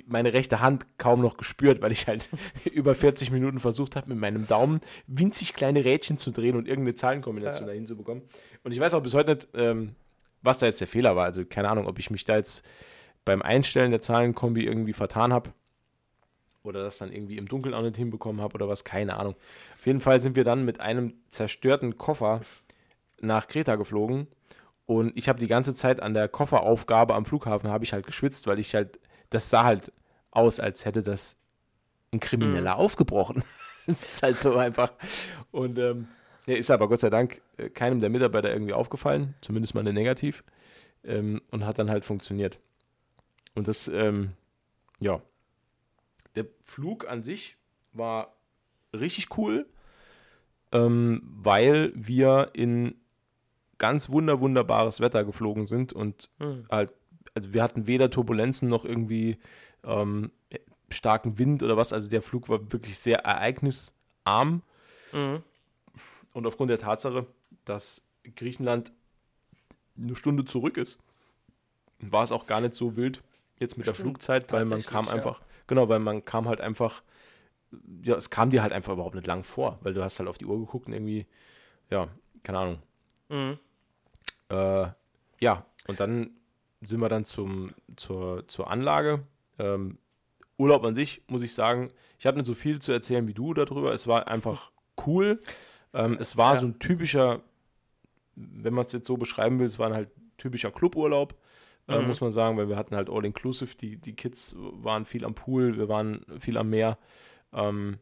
[0.07, 2.29] meine rechte Hand kaum noch gespürt, weil ich halt
[2.71, 6.95] über 40 Minuten versucht habe, mit meinem Daumen winzig kleine Rädchen zu drehen und irgendeine
[6.95, 8.23] Zahlenkombination dahin zu bekommen.
[8.63, 9.95] Und ich weiß auch bis heute nicht, ähm,
[10.41, 11.25] was da jetzt der Fehler war.
[11.25, 12.65] Also keine Ahnung, ob ich mich da jetzt
[13.23, 15.51] beim Einstellen der Zahlenkombi irgendwie vertan habe
[16.63, 19.35] oder das dann irgendwie im Dunkeln auch nicht hinbekommen habe oder was, keine Ahnung.
[19.73, 22.41] Auf jeden Fall sind wir dann mit einem zerstörten Koffer
[23.21, 24.27] nach Kreta geflogen
[24.85, 28.45] und ich habe die ganze Zeit an der Kofferaufgabe am Flughafen habe ich halt geschwitzt,
[28.47, 28.99] weil ich halt,
[29.35, 29.91] das sah halt
[30.31, 31.37] aus, als hätte das
[32.11, 33.43] ein Krimineller aufgebrochen.
[33.87, 34.91] Das ist halt so einfach.
[35.51, 36.07] Und ähm,
[36.47, 39.93] ja, ist aber Gott sei Dank äh, keinem der Mitarbeiter irgendwie aufgefallen, zumindest mal eine
[39.93, 40.43] negativ.
[41.03, 42.57] Ähm, und hat dann halt funktioniert.
[43.53, 44.31] Und das, ähm,
[44.99, 45.21] ja,
[46.33, 47.57] der Flug an sich
[47.93, 48.33] war
[48.91, 49.67] richtig cool,
[50.71, 52.95] ähm, weil wir in
[53.77, 56.65] ganz wunder wunderbares Wetter geflogen sind und Hm.
[56.71, 56.95] halt,
[57.33, 59.37] also wir hatten weder Turbulenzen noch irgendwie
[59.83, 60.31] ähm,
[60.89, 61.93] starken Wind oder was.
[61.93, 64.61] Also der Flug war wirklich sehr ereignisarm
[65.13, 65.43] Mhm.
[66.33, 67.25] und aufgrund der Tatsache,
[67.63, 68.05] dass
[68.35, 68.91] Griechenland
[69.97, 70.99] eine Stunde zurück ist,
[71.99, 73.21] war es auch gar nicht so wild
[73.59, 75.13] jetzt mit der Stimmt, Flugzeit, weil man kam ja.
[75.13, 77.01] einfach, genau, weil man kam halt einfach,
[78.03, 80.37] ja, es kam dir halt einfach überhaupt nicht lang vor, weil du hast halt auf
[80.37, 81.25] die Uhr geguckt und irgendwie,
[81.89, 82.09] ja,
[82.43, 82.81] keine Ahnung.
[83.29, 83.59] Mhm.
[84.49, 84.87] Äh,
[85.39, 86.31] ja, und dann
[86.85, 89.23] sind wir dann zum, zur, zur Anlage.
[89.59, 89.97] Ähm,
[90.57, 93.53] Urlaub an sich, muss ich sagen, ich habe nicht so viel zu erzählen wie du
[93.53, 93.93] darüber.
[93.93, 94.71] Es war einfach
[95.05, 95.41] cool.
[95.93, 96.59] Ähm, es war Ja.
[96.61, 97.41] so ein typischer,
[98.35, 101.35] wenn man es jetzt so beschreiben will, es war halt typischer Cluburlaub,
[101.87, 102.07] äh, Mhm.
[102.07, 105.77] muss man sagen, weil wir hatten halt All-Inclusive, die, die Kids waren viel am Pool,
[105.77, 106.97] wir waren viel am Meer.
[107.53, 107.99] Ähm,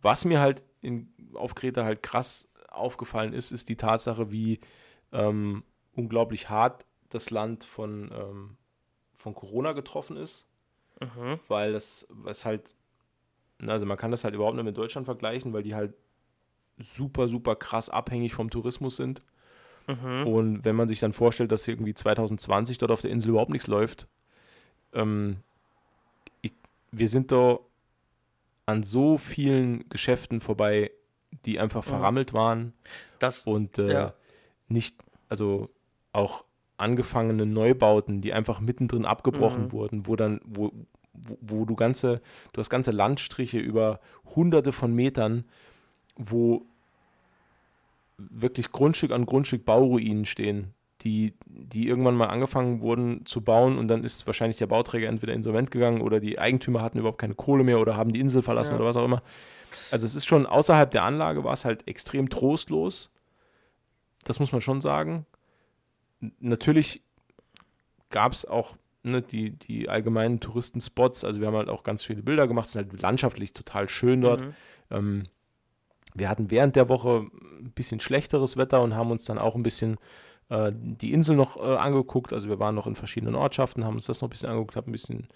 [0.00, 4.60] was mir halt in, auf Kreta halt krass aufgefallen ist, ist die Tatsache, wie
[5.12, 5.62] ähm,
[5.94, 8.56] unglaublich hart das Land von, ähm,
[9.16, 10.48] von Corona getroffen ist,
[11.00, 11.40] Mhm.
[11.48, 12.74] weil das, was halt,
[13.58, 15.94] na, also man kann das halt überhaupt nicht mit Deutschland vergleichen, weil die halt
[16.78, 19.22] super, super krass abhängig vom Tourismus sind.
[19.86, 20.26] Mhm.
[20.26, 23.66] Und wenn man sich dann vorstellt, dass irgendwie 2020 dort auf der Insel überhaupt nichts
[23.66, 24.06] läuft,
[24.92, 25.38] ähm,
[26.40, 26.52] ich,
[26.92, 27.58] wir sind da
[28.66, 30.90] an so vielen Geschäften vorbei,
[31.44, 31.88] die einfach Mhm.
[31.88, 32.72] verrammelt waren
[33.18, 34.14] Das, und äh, Ja.
[34.68, 35.70] nicht, also
[36.12, 36.44] auch
[36.76, 39.72] angefangene Neubauten, die einfach mittendrin abgebrochen Mhm.
[39.72, 40.72] wurden, wo dann, wo,
[41.12, 42.20] wo, wo du ganze,
[42.52, 44.00] du hast ganze Landstriche über
[44.34, 45.44] hunderte von Metern,
[46.16, 46.62] wo
[48.18, 53.88] wirklich Grundstück an Grundstück Bauruinen stehen, die, die irgendwann mal angefangen wurden zu bauen und
[53.88, 57.64] dann ist wahrscheinlich der Bauträger entweder insolvent gegangen oder die Eigentümer hatten überhaupt keine Kohle
[57.64, 58.78] mehr oder haben die Insel verlassen Ja.
[58.78, 59.22] oder was auch immer.
[59.90, 63.10] Also es ist schon außerhalb der Anlage war es halt extrem trostlos.
[64.24, 65.26] Das muss man schon sagen.
[66.40, 67.02] Natürlich
[68.10, 71.24] gab es auch ne, die, die allgemeinen Touristenspots.
[71.24, 72.66] Also wir haben halt auch ganz viele Bilder gemacht.
[72.66, 74.42] Es ist halt landschaftlich total schön dort.
[74.42, 74.54] Mhm.
[74.90, 75.22] Ähm,
[76.14, 77.26] wir hatten während der Woche
[77.60, 79.96] ein bisschen schlechteres Wetter und haben uns dann auch ein bisschen
[80.50, 82.32] äh, die Insel noch äh, angeguckt.
[82.32, 84.88] Also wir waren noch in verschiedenen Ortschaften, haben uns das noch ein bisschen angeguckt, haben
[84.88, 85.28] ein bisschen,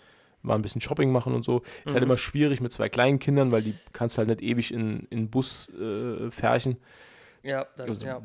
[0.42, 1.62] mal ein bisschen Shopping machen und so.
[1.84, 2.02] Ist halt Mhm.
[2.10, 5.70] immer schwierig mit zwei kleinen Kindern, weil die kannst halt nicht ewig in, in Bus
[5.70, 6.76] äh, färchen.
[7.42, 8.22] Ja, das, Also, ja.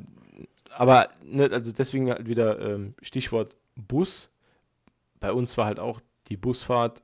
[0.78, 4.32] Aber ne, also deswegen halt wieder ähm, Stichwort Bus.
[5.20, 7.02] Bei uns war halt auch die Busfahrt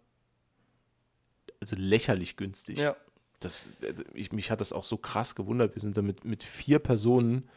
[1.59, 2.77] also lächerlich günstig.
[2.77, 2.95] ja.
[3.39, 5.75] Das, also ich, mich hat das auch so krass gewundert.
[5.75, 7.47] Wir sind da mit, mit vier Personen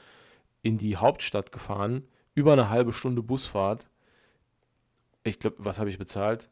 [0.60, 3.88] in die Hauptstadt gefahren, über eine halbe Stunde Busfahrt.
[5.24, 6.50] Ich glaube, was habe ich bezahlt?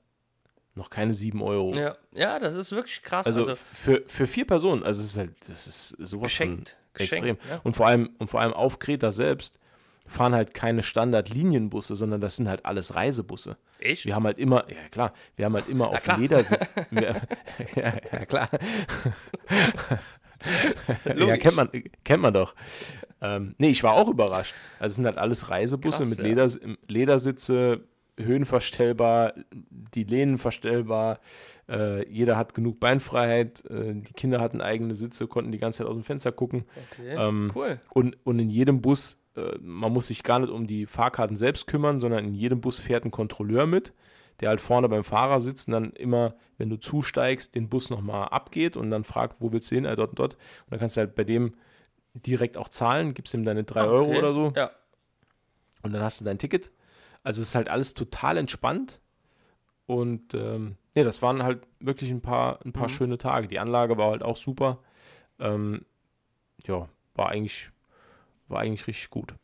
[0.75, 1.75] Noch keine sieben Euro.
[1.75, 3.27] Ja, ja, das ist wirklich krass.
[3.27, 6.78] Also, Also, für, für vier Personen, also es ist halt, das ist sowas geschenkt.
[6.95, 7.37] Extrem.
[7.49, 7.61] Ja.
[7.65, 9.59] Und vor allem, und vor allem auf Kreta selbst
[10.09, 13.57] fahren halt keine Standard-Linienbusse, sondern das sind halt alles Reisebusse.
[13.79, 14.07] Echt?
[14.07, 16.07] Wir haben halt immer, ja klar, wir haben halt immer auf.
[16.17, 16.75] Ledersitz.
[16.91, 17.21] Wir,
[17.77, 18.49] ja, ja, klar.
[21.15, 21.69] ja, kennt man,
[22.05, 22.55] kennt man doch.
[23.21, 24.55] Ähm, nee, ich war auch überrascht.
[24.79, 26.25] Also es sind halt alles Reisebusse Krass, mit ja.
[26.25, 26.49] Leder,
[26.87, 27.85] Ledersitze,
[28.19, 31.21] höhenverstellbar, die Lehnen verstellbar.
[31.69, 33.65] Äh, jeder hat genug Beinfreiheit.
[33.71, 36.65] Äh, die Kinder hatten eigene Sitze, konnten die ganze Zeit aus dem Fenster gucken.
[36.93, 37.81] Okay, Ähm, cool.
[37.91, 41.67] Und, und in jedem Bus, äh, man muss sich gar nicht um die Fahrkarten selbst
[41.67, 43.93] kümmern, sondern in jedem Bus fährt ein Kontrolleur mit,
[44.41, 48.29] der halt vorne beim Fahrer sitzt und dann immer, wenn du zusteigst, den Bus nochmal
[48.29, 50.35] abgeht und dann fragt, wo willst du hin, äh, dort und dort.
[50.35, 51.55] Und dann kannst du halt bei dem
[52.15, 54.19] direkt auch zahlen, gibst ihm deine drei Ah, Euro okay.
[54.19, 54.71] oder so Ja,
[55.83, 56.71] und dann hast du dein Ticket.
[57.23, 59.01] Also es ist halt alles total entspannt.
[59.87, 62.93] Und ähm, nee, das waren halt wirklich ein paar, ein paar Mhm.
[62.93, 63.49] schöne Tage.
[63.49, 64.79] Die Anlage war halt auch super.
[65.39, 65.85] Ähm,
[66.67, 67.71] ja, war eigentlich,
[68.49, 69.35] war eigentlich richtig gut.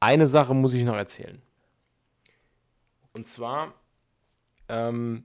[0.00, 1.42] Eine Sache muss ich noch erzählen.
[3.12, 3.74] Und zwar,
[4.68, 5.24] ähm,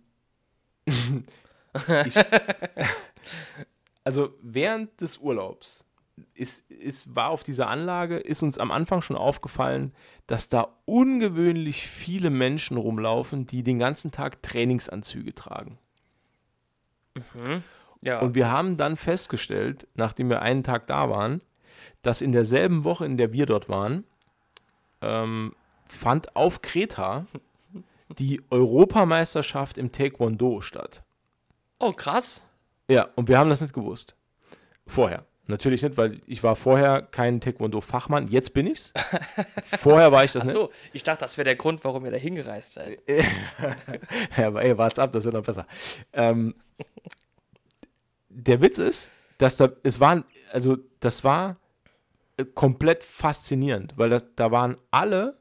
[0.88, 2.16] ich,
[4.04, 5.86] also während des Urlaubs
[6.34, 9.94] ist, ist, war auf dieser Anlage, ist uns am Anfang schon aufgefallen,
[10.28, 15.78] dass da ungewöhnlich viele Menschen rumlaufen, die den ganzen Tag Trainingsanzüge tragen.
[18.02, 18.20] ja.
[18.20, 21.42] Und wir haben dann festgestellt, nachdem wir einen Tag da waren,
[22.02, 24.06] dass in derselben Woche, in der wir dort waren,
[25.02, 25.56] ähm,
[25.86, 27.26] fand auf Kreta
[28.18, 31.04] die Europameisterschaft im Taekwondo statt.
[31.80, 32.44] oh, krass.
[32.88, 34.16] Ja, und wir haben das nicht gewusst.
[34.86, 35.26] Vorher.
[35.48, 38.28] Natürlich nicht, weil ich war vorher kein Taekwondo-Fachmann.
[38.28, 38.94] Jetzt bin ich's.
[39.64, 40.54] Vorher war ich das Ach nicht.
[40.54, 43.00] so, ich dachte, das wäre der Grund, warum ihr da hingereist seid.
[44.38, 45.68] Ja, aber ey, wart's ab, das wird noch besser.
[46.14, 46.56] Ähm,
[48.30, 51.58] der Witz ist, dass da, es waren, also das war
[52.38, 55.38] äh, komplett faszinierend, weil das, da waren alle,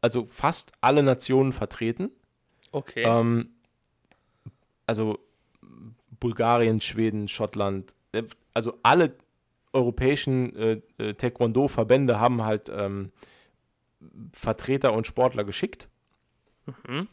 [0.00, 2.10] also fast alle Nationen vertreten.
[2.72, 3.02] Okay.
[3.02, 3.50] Ähm,
[4.86, 5.18] also
[6.20, 8.22] Bulgarien, Schweden, Schottland, äh,
[8.56, 9.14] also alle
[9.74, 13.12] europäischen äh, äh, Taekwondo-Verbände haben halt ähm,
[14.32, 15.90] Vertreter und Sportler geschickt.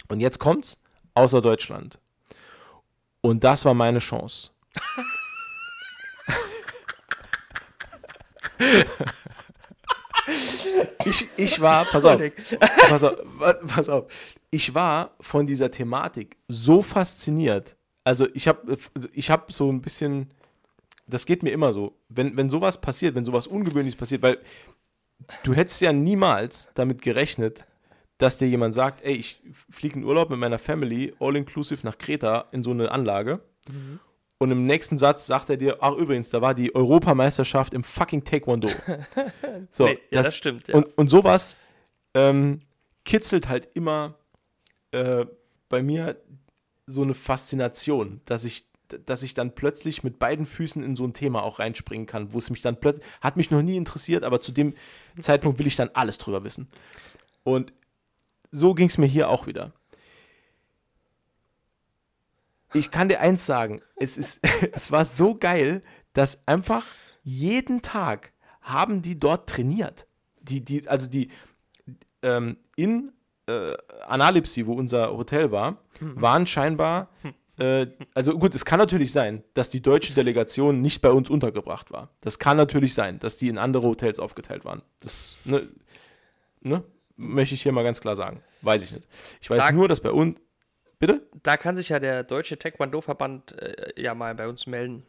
[0.08, 0.82] Und jetzt kommt's,
[1.16, 2.00] außer Deutschland.
[3.20, 4.52] Und das war meine Chance.
[11.06, 12.22] ich, ich war, pass auf,
[12.90, 13.18] pass auf,
[13.68, 14.06] pass auf,
[14.50, 17.76] ich war von dieser Thematik so fasziniert.
[18.06, 18.78] Also ich habe
[19.12, 20.30] ich hab so ein bisschen,
[21.08, 24.40] das geht mir immer so, wenn, wenn sowas passiert, wenn sowas Ungewöhnliches passiert, weil
[25.44, 27.66] du hättest ja niemals damit gerechnet,
[28.18, 31.98] dass dir jemand sagt, ey, ich fliege in Urlaub mit meiner Family, all inclusive nach
[31.98, 33.42] Kreta in so eine Anlage.
[33.68, 34.00] Mhm.
[34.38, 38.24] Und im nächsten Satz sagt er dir, ach übrigens, da war die Europameisterschaft im fucking
[38.24, 38.70] Taekwondo.
[39.70, 40.68] So, nee, ja, das, das, stimmt.
[40.68, 40.76] Ja.
[40.76, 41.58] Und, und sowas
[42.14, 42.62] ähm,
[43.06, 44.16] kitzelt halt immer
[44.92, 45.26] äh,
[45.70, 46.22] bei mir
[46.86, 48.66] so eine Faszination, dass ich,
[49.06, 52.38] dass ich dann plötzlich mit beiden Füßen in so ein Thema auch reinspringen kann, wo
[52.38, 54.74] es mich dann plötzlich, hat mich noch nie interessiert, aber zu dem
[55.20, 56.68] Zeitpunkt will ich dann alles drüber wissen.
[57.44, 57.74] Und
[58.52, 59.74] so ging es mir hier auch wieder
[62.74, 64.40] ich kann dir eins sagen, es, ist,
[64.74, 65.82] es war so geil,
[66.14, 66.86] dass einfach
[67.24, 70.08] jeden Tag haben die dort trainiert.
[70.42, 71.30] Die, die, also die
[72.22, 73.14] ähm, in
[73.48, 73.74] äh,
[74.06, 77.10] Analipsi, wo unser Hotel war, waren scheinbar,
[77.58, 81.92] äh, also gut, es kann natürlich sein, dass die deutsche Delegation nicht bei uns untergebracht
[81.92, 82.10] war.
[82.22, 84.82] Das kann natürlich sein, dass die in andere Hotels aufgeteilt waren.
[85.02, 85.62] Das, ne,
[86.62, 86.84] ne,
[87.16, 88.42] möchte ich hier mal ganz klar sagen.
[88.62, 89.08] Weiß ich nicht.
[89.42, 90.40] Ich weiß da, nur, dass bei uns,
[91.04, 91.28] Bitte?
[91.44, 95.04] Da kann sich ja der Deutsche Taekwondo-Verband äh, ja mal bei uns melden.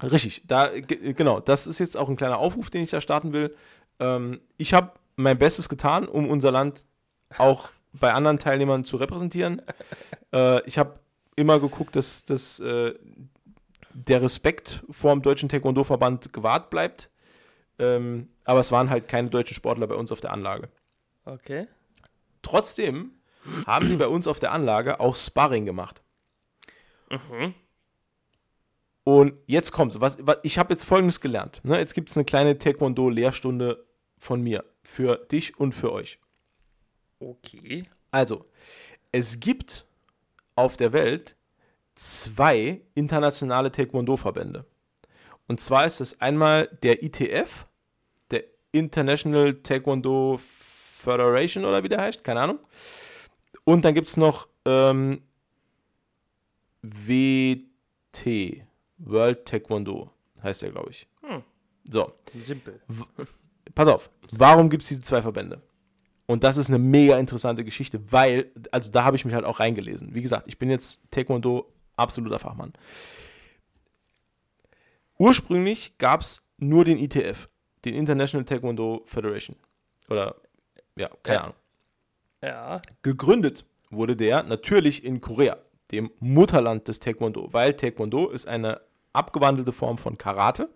[0.00, 3.56] Richtig, da, genau, das ist jetzt auch ein kleiner Aufruf, den ich da starten will.
[3.98, 6.84] Ähm, ich habe mein Bestes getan, um unser Land
[7.38, 9.62] auch bei anderen Teilnehmern zu repräsentieren.
[10.32, 11.00] äh, ich habe
[11.36, 12.94] immer geguckt, dass, dass äh,
[13.92, 17.10] der Respekt vor dem Deutschen Taekwondo-Verband gewahrt bleibt.
[17.78, 20.68] Ähm, aber es waren halt keine deutschen Sportler bei uns auf der Anlage.
[21.24, 21.66] Okay.
[22.42, 23.12] Trotzdem
[23.66, 26.02] haben die bei uns auf der Anlage auch Sparring gemacht.
[27.10, 27.54] Mhm.
[29.04, 31.60] Und jetzt kommt, was, was ich habe jetzt folgendes gelernt.
[31.64, 31.78] Ne?
[31.78, 33.86] Jetzt gibt es eine kleine Taekwondo-Lehrstunde
[34.18, 36.18] von mir für dich und für euch.
[37.20, 37.84] Okay.
[38.10, 38.46] Also,
[39.12, 39.86] es gibt
[40.56, 41.36] auf der Welt
[41.94, 44.66] zwei internationale Taekwondo-Verbände.
[45.48, 47.66] Und zwar ist es einmal der ITF,
[48.30, 52.58] der International Taekwondo Federation oder wie der heißt, keine Ahnung.
[53.64, 55.22] Und dann gibt es noch ähm,
[56.82, 58.62] WT,
[58.98, 60.10] World Taekwondo,
[60.42, 61.08] heißt der, glaube ich.
[61.22, 61.42] Hm.
[61.90, 62.12] So.
[62.42, 62.80] Simpel.
[63.74, 65.62] Pass auf, warum gibt es diese zwei Verbände?
[66.26, 69.60] Und das ist eine mega interessante Geschichte, weil, also da habe ich mich halt auch
[69.60, 70.14] reingelesen.
[70.14, 72.72] Wie gesagt, ich bin jetzt Taekwondo absoluter Fachmann.
[75.18, 77.48] Ursprünglich gab es nur den ITF,
[77.84, 79.56] den International Taekwondo Federation.
[80.08, 80.36] Oder,
[80.96, 81.42] ja, keine ja.
[81.44, 81.56] Ahnung.
[82.42, 82.82] Ja.
[83.02, 85.58] Gegründet wurde der natürlich in Korea,
[85.92, 88.80] dem Mutterland des Taekwondo, weil Taekwondo ist eine
[89.12, 90.68] abgewandelte Form von Karate,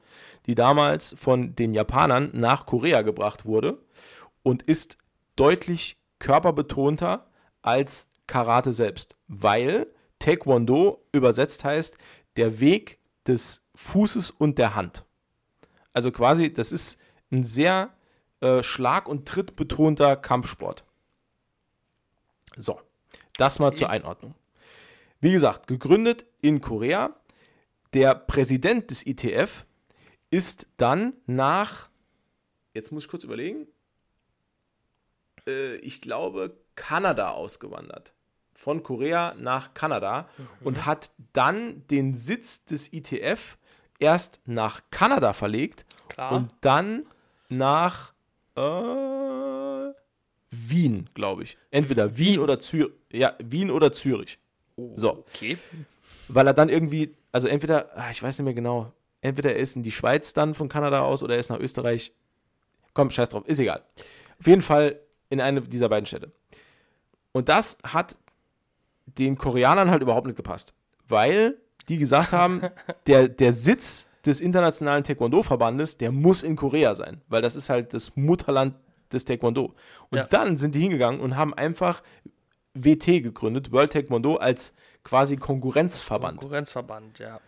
[0.47, 3.79] die damals von den Japanern nach Korea gebracht wurde
[4.43, 4.97] und ist
[5.41, 7.27] deutlich körperbetonter
[7.63, 9.87] als Karate selbst, weil
[10.19, 11.97] Taekwondo übersetzt heißt
[12.37, 15.07] der Weg des Fußes und der Hand.
[15.95, 17.01] Also quasi, das ist
[17.33, 17.91] ein sehr
[18.41, 20.85] äh, schlag- und trittbetonter Kampfsport.
[22.57, 22.79] So,
[23.39, 24.35] das mal zur Einordnung.
[25.21, 27.17] Wie gesagt, gegründet in Korea.
[27.95, 29.65] Der Präsident des ITF
[30.31, 31.89] ist dann nach,
[32.75, 33.67] jetzt muss ich kurz überlegen,
[35.51, 38.15] äh, ich glaube, Kanada ausgewandert.
[38.55, 40.67] Von Korea nach Kanada mhm.
[40.67, 43.57] und hat dann den Sitz des ITF
[43.99, 46.33] erst nach Kanada verlegt Klar.
[46.33, 47.07] und dann
[47.49, 48.13] nach
[48.57, 48.61] äh,
[50.51, 51.57] Wien, glaube ich.
[51.71, 52.93] Entweder Wien oder Zürich.
[53.13, 54.39] Ja, Wien oder Zürich.
[54.77, 55.25] Oh, so.
[55.35, 55.57] Okay.
[56.29, 59.77] Weil er dann irgendwie, also entweder, ah, ich weiß nicht mehr genau, entweder er ist
[59.77, 62.13] in die Schweiz dann von Kanada aus oder er ist nach Österreich.
[62.95, 63.83] Komm, scheiß drauf, ist egal.
[64.39, 66.31] Auf jeden Fall in eine dieser beiden Städte.
[67.33, 68.17] Und das hat
[69.07, 70.75] den Koreanern halt überhaupt nicht gepasst.
[71.09, 71.57] Weil
[71.89, 72.61] die gesagt haben,
[73.07, 77.23] der, der Sitz des internationalen Taekwondo-Verbandes, der muss in Korea sein.
[77.29, 78.75] Weil das ist halt das Mutterland
[79.13, 79.75] des Taekwondo.
[80.11, 80.25] Und ja.
[80.25, 82.03] dann sind die hingegangen und haben einfach
[82.75, 86.39] WT gegründet, World Taekwondo, als quasi Konkurrenzverband.
[86.39, 87.41] Konkurrenzverband, ja.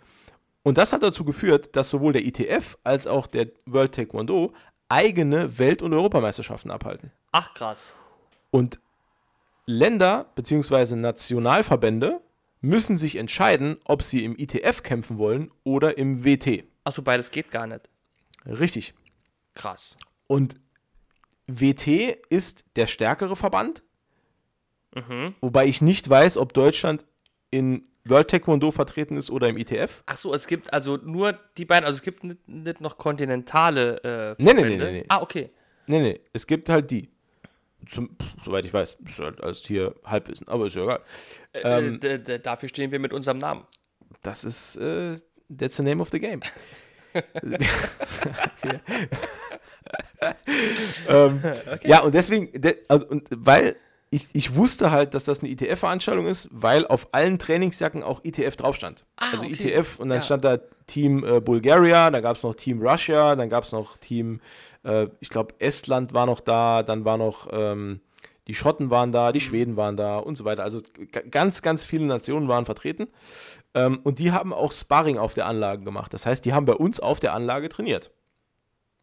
[0.64, 4.52] Und das hat dazu geführt, dass sowohl der ITF als auch der World Taekwondo
[4.92, 7.10] eigene Welt- und Europameisterschaften abhalten.
[7.32, 7.94] Ach krass.
[8.50, 8.78] Und
[9.64, 10.96] Länder bzw.
[10.96, 12.20] Nationalverbände
[12.60, 16.64] müssen sich entscheiden, ob sie im ITF kämpfen wollen oder im WT.
[16.84, 17.88] Achso, beides geht gar nicht.
[18.46, 18.92] Richtig.
[19.54, 19.96] Krass.
[20.26, 20.56] Und
[21.46, 23.82] WT ist der stärkere Verband,
[24.94, 25.34] Mhm.
[25.40, 27.06] wobei ich nicht weiß, ob Deutschland
[27.50, 30.02] in World Taekwondo vertreten ist oder im ITF.
[30.06, 34.36] Ach so, es gibt also nur die beiden, also es gibt nicht, nicht noch kontinentale
[34.38, 34.84] äh, Nee, nee, nee, Verbände?
[34.86, 35.04] nee, nee.
[35.08, 35.50] Ah, okay.
[35.86, 37.08] Nee, nee, es gibt halt die.
[37.88, 41.00] Zum, soweit ich weiß, ist halt alles hier Halbwissen, aber ist ja egal.
[41.54, 43.64] Ähm, äh, d- d- dafür stehen wir mit unserem Namen.
[44.22, 45.16] Das ist, äh,
[45.56, 46.40] that's the name of the game.
[51.08, 51.40] ähm,
[51.84, 53.76] Ja, und deswegen, de, also, und weil
[54.14, 58.56] ich, ich wusste halt, dass das eine ITF-Veranstaltung ist, weil auf allen Trainingsjacken auch ITF
[58.56, 59.06] drauf stand.
[59.16, 59.52] Ah, also okay.
[59.74, 60.22] ITF und dann Ja.
[60.22, 63.96] stand da Team äh, Bulgaria, da gab es noch Team Russia, dann gab es noch
[63.96, 64.40] Team,
[64.84, 68.00] äh, ich glaube, Estland war noch da, dann war noch ähm,
[68.48, 69.44] die Schotten waren da, die Mhm.
[69.44, 70.62] Schweden waren da und so weiter.
[70.64, 70.80] Also
[71.30, 73.06] ganz, ganz viele Nationen waren vertreten.
[73.72, 76.12] Ähm, und die haben auch Sparring auf der Anlage gemacht.
[76.12, 78.10] Das heißt, die haben bei uns auf der Anlage trainiert.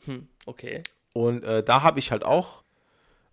[0.06, 0.84] Hm, okay.
[1.14, 2.64] Und äh, da habe ich halt auch,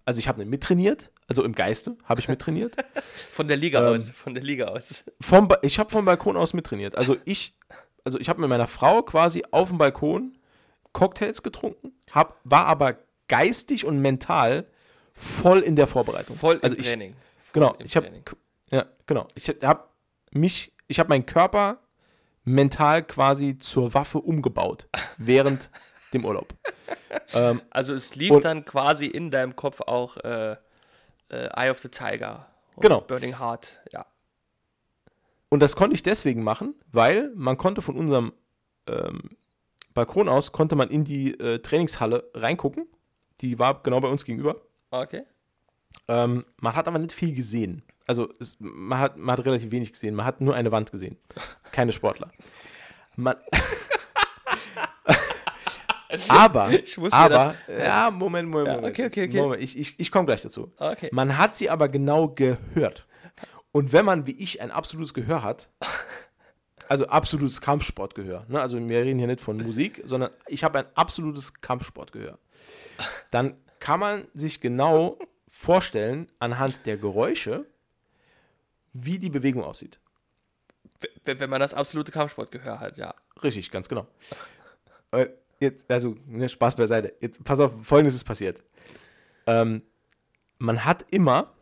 [0.07, 2.77] also ich habe nicht mittrainiert, also im Geiste habe ich mittrainiert.
[3.33, 5.05] Von der Liga Ähm, aus, von der Liga aus.
[5.21, 6.97] vom ba ich habe vom Balkon aus mittrainiert.
[6.97, 7.57] Also ich,
[8.05, 10.39] also ich habe mit meiner Frau quasi auf dem Balkon
[10.93, 12.97] Cocktails getrunken, hab, war aber
[13.29, 14.67] geistig und mental
[15.13, 16.37] voll in der Vorbereitung.
[16.37, 17.13] Voll also im ich, Training.
[17.13, 18.09] Voll Genau, ich habe
[18.71, 19.27] ja, genau.
[19.35, 19.85] Ich habe
[20.33, 21.79] mich, ich habe meinen Körper
[22.45, 25.71] mental quasi zur Waffe umgebaut während
[26.13, 26.49] dem Urlaub.
[27.35, 30.57] ähm, Also es lief dann quasi in deinem Kopf auch äh,
[31.29, 32.47] äh, Eye of the Tiger.
[32.79, 33.01] Genau.
[33.01, 34.07] Burning Heart, ja.
[35.49, 38.33] Und das konnte ich deswegen machen, weil man konnte von unserem
[38.89, 39.37] ähm,
[39.95, 42.87] Balkon aus, konnte man in die äh, Trainingshalle reingucken.
[43.41, 44.61] Die war genau bei uns gegenüber.
[44.91, 45.25] Okay.
[46.09, 47.83] Ähm, man hat aber nicht viel gesehen.
[48.07, 50.15] Also es, man, hat, man hat relativ wenig gesehen.
[50.15, 51.17] Man hat nur eine Wand gesehen.
[51.73, 52.31] Keine Sportler.
[53.17, 53.37] Man,
[56.29, 58.95] aber, Ich muss aber, ja, Moment, Moment, Ja, Moment.
[58.95, 59.41] okay, okay, okay.
[59.41, 60.73] Moment, ich ich, ich komme gleich dazu.
[60.79, 61.09] Okay.
[61.13, 63.07] Man hat sie aber genau gehört.
[63.73, 65.69] Und wenn man, wie ich, ein absolutes Gehör hat,
[66.89, 68.61] also absolutes Kampfsportgehör, ne?
[68.61, 72.39] also wir reden hier nicht von Musik, sondern ich habe ein absolutes Kampfsportgehör,
[73.31, 75.19] dann kann man sich genau
[75.51, 77.67] vorstellen, anhand der Geräusche,
[78.93, 80.01] wie die Bewegung aussieht.
[81.25, 83.15] Wenn, wenn man das absolute Kampfsportgehör hat, ja.
[83.43, 84.07] Richtig, ganz genau.
[85.61, 87.15] Jetzt, also, ne, Spaß beiseite.
[87.21, 88.63] Jetzt, pass auf, folgendes ist passiert.
[89.47, 89.83] Ähm,
[90.59, 91.53] man hat immer,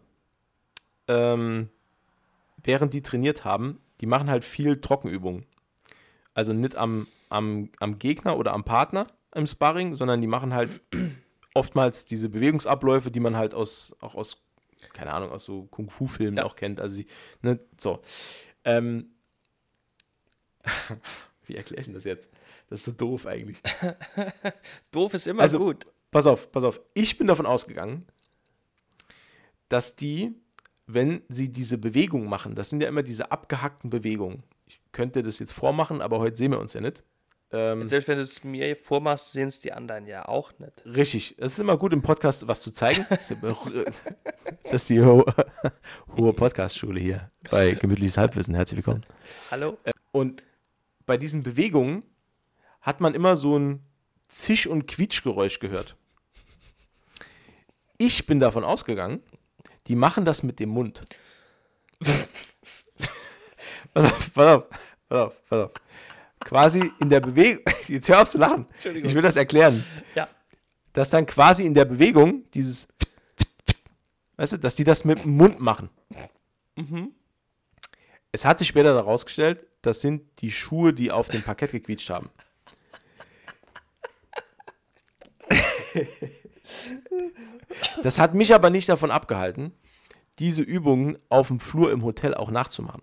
[1.09, 1.69] ähm,
[2.63, 5.47] während die trainiert haben, die machen halt viel Trockenübungen.
[6.35, 10.81] Also nicht am, am, am Gegner oder am Partner im Sparring, sondern die machen halt
[11.55, 14.43] oftmals diese Bewegungsabläufe, die man halt aus, auch aus,
[14.93, 16.45] keine Ahnung, aus so Kung-Fu-Filmen Ja.
[16.45, 16.81] auch kennt.
[16.81, 17.07] Also, sie,
[17.43, 18.01] ne, so.
[18.65, 19.11] Ähm,
[21.47, 22.29] wie erkläre ich denn das jetzt?
[22.69, 23.61] Das ist so doof eigentlich.
[24.93, 25.87] Doof ist immer Also- gut.
[26.11, 26.81] Pass auf, pass auf.
[26.95, 28.07] Ich bin davon ausgegangen,
[29.69, 30.33] dass die,
[30.87, 34.45] wenn sie diese Bewegung machen, das sind ja immer diese abgehackten Bewegungen.
[34.67, 37.03] Ich könnte das jetzt vormachen, aber heute sehen wir uns ja nicht.
[37.51, 40.85] Ähm, Selbst wenn du es mir vormachst, sehen es die anderen ja auch nicht.
[40.87, 41.35] richtig.
[41.39, 43.05] Es ist immer gut im Podcast was zu zeigen.
[43.11, 45.25] Das ist, die hohe,
[46.17, 48.55] hohe Podcast-Schule hier bei Gemütliches Halbwissen.
[48.55, 49.03] Herzlich willkommen.
[49.51, 49.79] Hallo?
[50.13, 50.43] Und
[51.07, 52.03] bei diesen Bewegungen
[52.85, 53.83] hat man immer so ein
[54.29, 55.97] Zisch- und Quietschgeräusch gehört.
[57.99, 59.21] Ich bin davon ausgegangen,
[59.89, 61.05] die machen das mit dem Mund.
[63.95, 64.69] pass auf, pass auf,
[65.09, 65.73] pass auf, pass auf.
[66.41, 69.09] Quasi in der Bewegung, jetzt hör auf zu lachen, Entschuldigung.
[69.09, 69.83] ich will das erklären,
[70.15, 70.29] Ja.
[70.93, 72.89] dass dann quasi in der Bewegung dieses,
[74.37, 75.89] weißt du, dass die das mit dem Mund machen.
[78.33, 82.29] Es hat sich später herausgestellt, das sind die Schuhe, die auf dem Parkett gequietscht haben.
[88.03, 89.73] Das hat mich aber nicht davon abgehalten,
[90.39, 93.03] diese Übungen auf dem Flur im Hotel auch nachzumachen.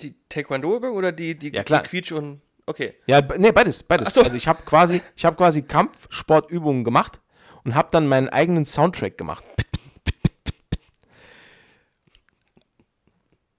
[0.00, 1.82] Die Taekwondo-Übung oder die, die, Ja, klar.
[1.82, 2.40] die Quietsch und.
[2.66, 2.94] Okay.
[3.06, 4.14] Ja, nee, beides, beides.
[4.14, 4.22] So.
[4.22, 7.20] Also ich habe quasi, ich habe quasi Kampfsportübungen gemacht
[7.64, 9.44] und habe dann meinen eigenen Soundtrack gemacht.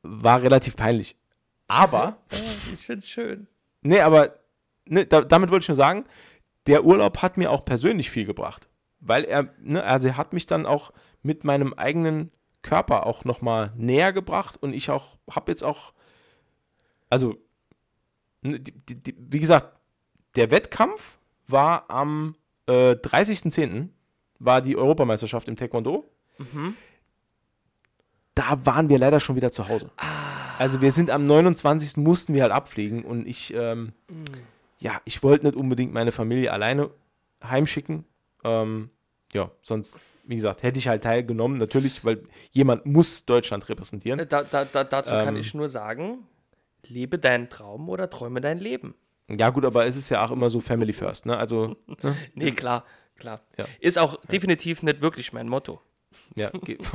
[0.01, 1.15] War relativ peinlich.
[1.67, 2.17] Aber
[2.73, 3.47] Ich find's schön.
[3.81, 4.39] Nee, aber
[4.85, 6.05] ne, da, damit wollte ich nur sagen,
[6.67, 8.67] der Urlaub hat mir auch persönlich viel gebracht.
[8.99, 10.91] Weil er, ne, also er hat mich dann auch
[11.21, 15.93] mit meinem eigenen Körper auch nochmal näher gebracht und ich auch, habe jetzt auch,
[17.09, 17.35] also,
[18.41, 19.79] ne, die, die, wie gesagt,
[20.35, 22.35] der Wettkampf war am
[22.67, 23.89] äh, 30.10.
[24.39, 26.09] war die Europameisterschaft im Taekwondo.
[28.33, 29.91] Da waren wir leider schon wieder zu Hause.
[30.57, 31.97] Also wir sind am 29.
[31.97, 33.93] mussten wir halt abfliegen und ich, ähm,
[34.77, 36.89] ja, ich wollte nicht unbedingt meine Familie alleine
[37.43, 38.05] heimschicken.
[38.43, 38.89] Ähm,
[39.33, 44.19] ja, sonst, wie gesagt, hätte ich halt teilgenommen, natürlich, weil jemand muss Deutschland repräsentieren.
[44.19, 45.41] Äh, Da, da, da, dazu kann Ähm.
[45.41, 46.27] ich nur sagen,
[46.87, 48.95] lebe deinen Traum oder träume dein Leben.
[49.29, 51.35] Ja, gut, aber es ist ja auch immer so Family First, ne?
[51.37, 52.15] Also, ne?
[52.35, 52.85] Nee, klar,
[53.17, 53.41] klar.
[53.57, 53.65] Ja.
[53.79, 55.81] Ist auch definitiv nicht wirklich mein Motto.
[56.35, 56.79] Ja, geht.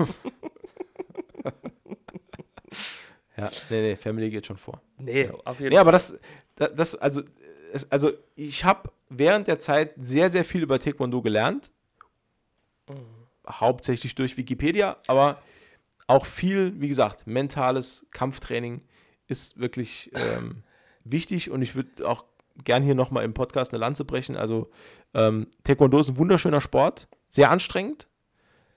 [3.37, 4.81] ja, nee, nee, Family geht schon vor.
[4.99, 6.19] Nee, auf jeden Nee, aber das,
[6.57, 7.23] das also,
[7.73, 11.73] es, also ich habe während der Zeit sehr, sehr viel über Taekwondo gelernt.
[13.49, 15.41] Hauptsächlich durch Wikipedia, aber
[16.07, 18.83] auch viel, wie gesagt, mentales Kampftraining
[19.29, 20.63] ist wirklich ähm,
[21.05, 22.25] wichtig und ich würde auch
[22.65, 24.37] gern hier nochmal im Podcast eine Lanze brechen.
[24.37, 24.71] Also
[25.15, 28.09] ähm, Taekwondo ist ein wunderschöner Sport, sehr anstrengend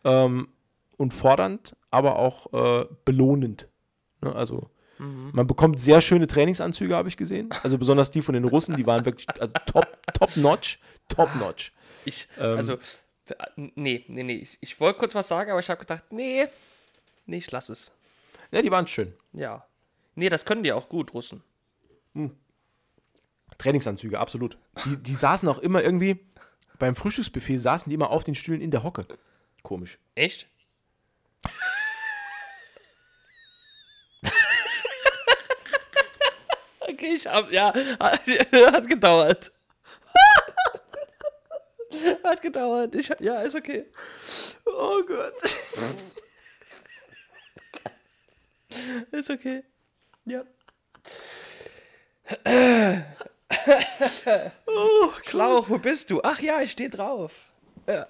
[0.03, 0.47] ähm,
[0.97, 3.67] und fordernd, aber auch äh, belohnend.
[4.21, 4.33] Ne?
[4.33, 4.69] Also
[4.99, 7.49] man bekommt sehr schöne Trainingsanzüge, habe ich gesehen.
[7.63, 10.79] Also besonders die von den Russen, die waren wirklich also top, top notch,
[11.09, 11.73] top notch.
[12.05, 12.57] Ich, Ähm.
[12.57, 12.77] also,
[13.55, 14.35] nee, nee, nee.
[14.35, 16.47] Ich, ich wollte kurz was sagen, aber ich habe gedacht, nee,
[17.25, 17.91] nee, ich lass es.
[18.51, 19.13] Ja, die waren schön.
[19.33, 19.65] Ja.
[20.15, 21.41] Nee, das können die auch gut, Russen.
[23.57, 24.57] Trainingsanzüge, absolut.
[24.85, 26.19] Die, die saßen auch immer irgendwie,
[26.79, 29.07] beim Frühstücksbuffet saßen die immer auf den Stühlen in der Hocke.
[29.63, 29.97] Komisch.
[30.15, 30.47] Echt?
[36.81, 37.73] okay, ich hab, ja,
[38.73, 39.51] hat gedauert.
[42.23, 42.95] hat gedauert.
[42.95, 43.85] Ich, ja, ist okay.
[44.65, 45.33] Oh Gott.
[49.11, 49.63] Ist okay.
[50.25, 50.43] Ja.
[54.65, 56.19] Oh, Schlauch, wo bist du?
[56.23, 57.51] Ach ja, ich stehe drauf.
[57.85, 58.07] Ja.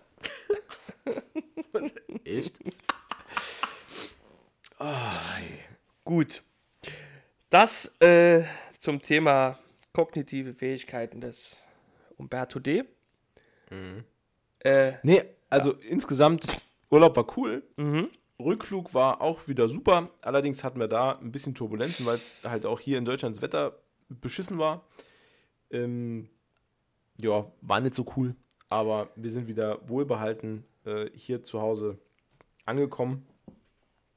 [2.23, 2.59] Echt?
[6.05, 6.43] Gut.
[7.49, 8.45] Das äh,
[8.83, 9.57] zum Thema
[9.93, 11.65] kognitive Fähigkeiten des
[12.17, 12.83] Umberto D.
[14.59, 17.63] Äh, Nee, also insgesamt, Urlaub war cool.
[17.77, 18.09] mhm.
[18.39, 20.09] Rückflug war auch wieder super.
[20.21, 23.41] Allerdings hatten wir da ein bisschen Turbulenzen, weil es halt auch hier in Deutschland das
[23.41, 23.79] Wetter
[24.09, 24.85] beschissen war.
[25.71, 26.27] Ähm,
[27.21, 28.35] ja, war nicht so cool.
[28.67, 31.99] Aber wir sind wieder wohlbehalten äh, hier zu Hause
[32.65, 33.25] angekommen.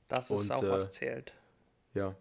[0.08, 1.34] Das ist Und, auch äh, was zählt.
[1.94, 2.16] Ja.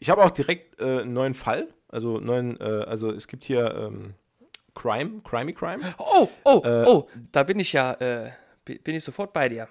[0.00, 1.68] Ich habe auch direkt äh, einen neuen Fall.
[1.88, 4.14] Also neuen, äh, also es gibt hier ähm,
[4.74, 5.82] Crime, Crimey Crime.
[5.98, 8.32] Oh, oh, Äh, oh, da bin ich ja, äh,
[8.64, 9.68] bi- bin ich sofort bei dir.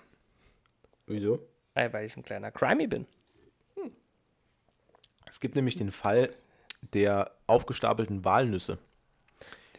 [1.06, 1.40] Wieso?
[1.76, 3.06] Äh, weil ich ein kleiner Crimey bin.
[5.26, 6.32] Es gibt nämlich den Fall
[6.94, 8.78] der aufgestapelten Walnüsse.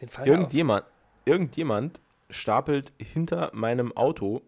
[0.01, 0.85] Den Fall Irgendjemand,
[1.25, 4.41] irgendjemand stapelt hinter meinem Auto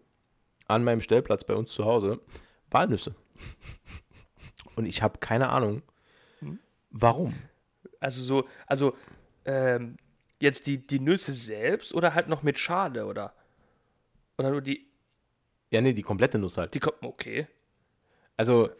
[0.68, 2.20] an meinem Stellplatz bei uns zu Hause
[2.70, 3.14] Walnüsse.
[4.76, 5.82] Und ich habe keine Ahnung,
[6.90, 7.34] warum.
[8.00, 8.96] Also so, also
[9.44, 9.96] ähm,
[10.40, 13.34] jetzt die, die Nüsse selbst oder halt noch mit Schale oder
[14.38, 14.86] oder nur die,
[15.70, 16.74] Ja, nee, die komplette Nuss halt.
[16.74, 17.46] die kommt, okay.
[18.36, 18.70] Also,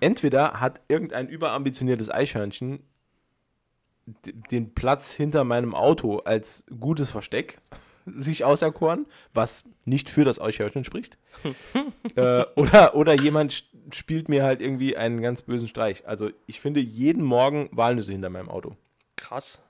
[0.00, 2.82] entweder hat irgendein überambitioniertes Eichhörnchen
[4.50, 7.58] den Platz hinter meinem Auto als gutes Versteck
[8.06, 11.18] sich auserkoren, was nicht für das Eichhörnchen spricht.
[12.16, 16.06] äh, oder, oder jemand spielt mir halt irgendwie einen ganz bösen Streich.
[16.06, 18.76] Also, ich finde jeden Morgen Walnüsse hinter meinem Auto.
[19.16, 19.62] Krass.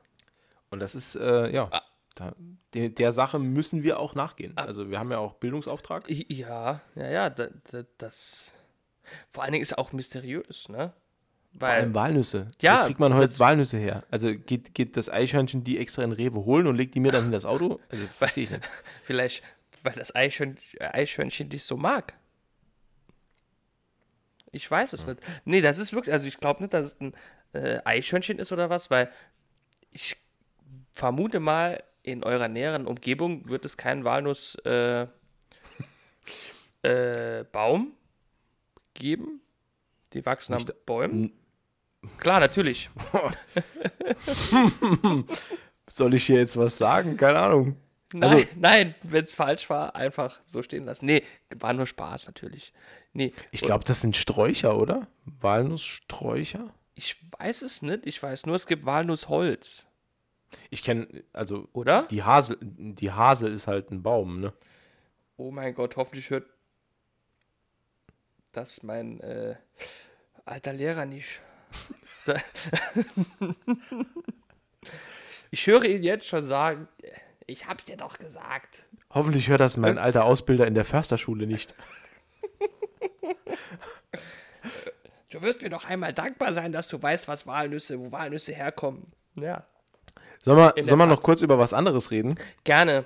[0.71, 1.71] Und das ist, äh, ja,
[2.15, 2.35] da,
[2.75, 4.57] der, der Sache müssen wir auch nachgehen.
[4.57, 6.09] Also, wir haben ja auch Bildungsauftrag.
[6.09, 8.55] Ja, ja, ja, da, da, das
[9.33, 10.93] vor allen Dingen ist auch mysteriös, ne?
[11.59, 12.47] Vor allem Weil, Walnüsse.
[12.61, 14.05] Ja, Wo kriegt man heute Walnüsse her?
[14.11, 17.27] Also geht, geht das Eichhörnchen die extra in Rewe holen und legt die mir dann
[17.27, 17.81] in das Auto?
[17.89, 18.69] Also verstehe ich nicht.
[19.05, 19.43] vielleicht,
[19.83, 22.15] weil das Eichhörnchen, Eichhörnchen dich so mag.
[24.53, 25.21] Ich weiß es nicht.
[25.45, 27.15] Nee, das ist wirklich, also ich glaube nicht, dass es ein
[27.53, 29.11] äh, Eichhörnchen ist oder was, weil
[29.93, 30.17] ich
[30.93, 35.07] vermute mal, in eurer näheren Umgebung wird es keinen Walnuss äh,
[36.83, 37.45] äh,
[38.95, 39.41] geben.
[40.13, 41.33] Die wachsen Nicht- Bäumen.
[42.19, 42.91] Klar, natürlich.
[45.89, 47.17] Soll ich hier jetzt was sagen?
[47.17, 47.77] Keine Ahnung.
[48.13, 51.07] Nein, Also- nein, wenn es falsch war, einfach so stehen lassen.
[51.07, 51.23] Nee,
[51.57, 52.73] war nur Spaß natürlich.
[53.13, 55.07] Nee, Ich glaube, das sind Sträucher, oder?
[55.25, 56.73] Walnusssträucher?
[56.99, 58.07] ich weiß es nicht.
[58.07, 59.87] Ich weiß nur, es gibt Walnussholz,
[60.71, 62.03] Ich kenne, also oder?
[62.05, 64.53] die Hasel, die Hasel ist halt ein Baum, ne?
[65.37, 66.47] Oh mein Gott, hoffentlich hört
[68.53, 69.57] das mein äh,
[70.47, 71.41] alter Lehrer nicht.
[75.51, 76.89] ich höre ihn jetzt schon sagen,
[77.47, 78.83] ich hab's dir doch gesagt.
[79.11, 81.75] Hoffentlich hört das mein alter Ausbilder in der Försterschule nicht.
[85.31, 89.13] Du wirst mir doch einmal dankbar sein, dass du weißt, was Walnüsse, wo Walnüsse herkommen.
[89.35, 89.67] Ja.
[90.43, 92.39] Sollen wir, sollen wir noch kurz über was anderes reden?
[92.65, 93.05] Gerne.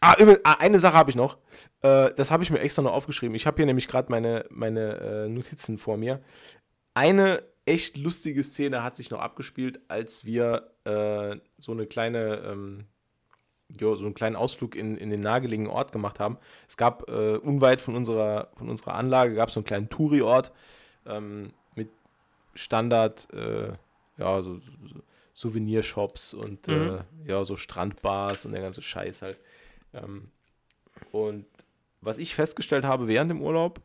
[0.00, 1.38] Ah, ah, eine Sache habe ich noch.
[1.82, 3.34] Äh, das habe ich mir extra noch aufgeschrieben.
[3.34, 6.22] Ich habe hier nämlich gerade meine, meine äh, Notizen vor mir.
[6.94, 12.84] Eine echt lustige Szene hat sich noch abgespielt, als wir äh, so eine kleine, ähm,
[13.68, 16.38] jo, so einen kleinen Ausflug in, in den nahegelegenen Ort gemacht haben.
[16.68, 20.52] Es gab äh, unweit von unserer, von unserer Anlage gab es so einen kleinen Touri-Ort
[21.06, 21.88] ähm, mit
[22.54, 23.72] Standard, äh,
[24.18, 25.00] ja, so, so
[25.32, 27.00] Souvenirshops und Mhm.
[27.26, 29.38] äh, ja, so Strandbars und der ganze Scheiß halt.
[29.92, 30.30] Ähm,
[31.10, 31.46] und
[32.00, 33.80] was ich festgestellt habe während dem Urlaub,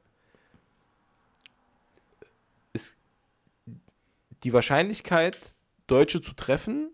[4.44, 5.54] die Wahrscheinlichkeit,
[5.88, 6.92] Deutsche zu treffen,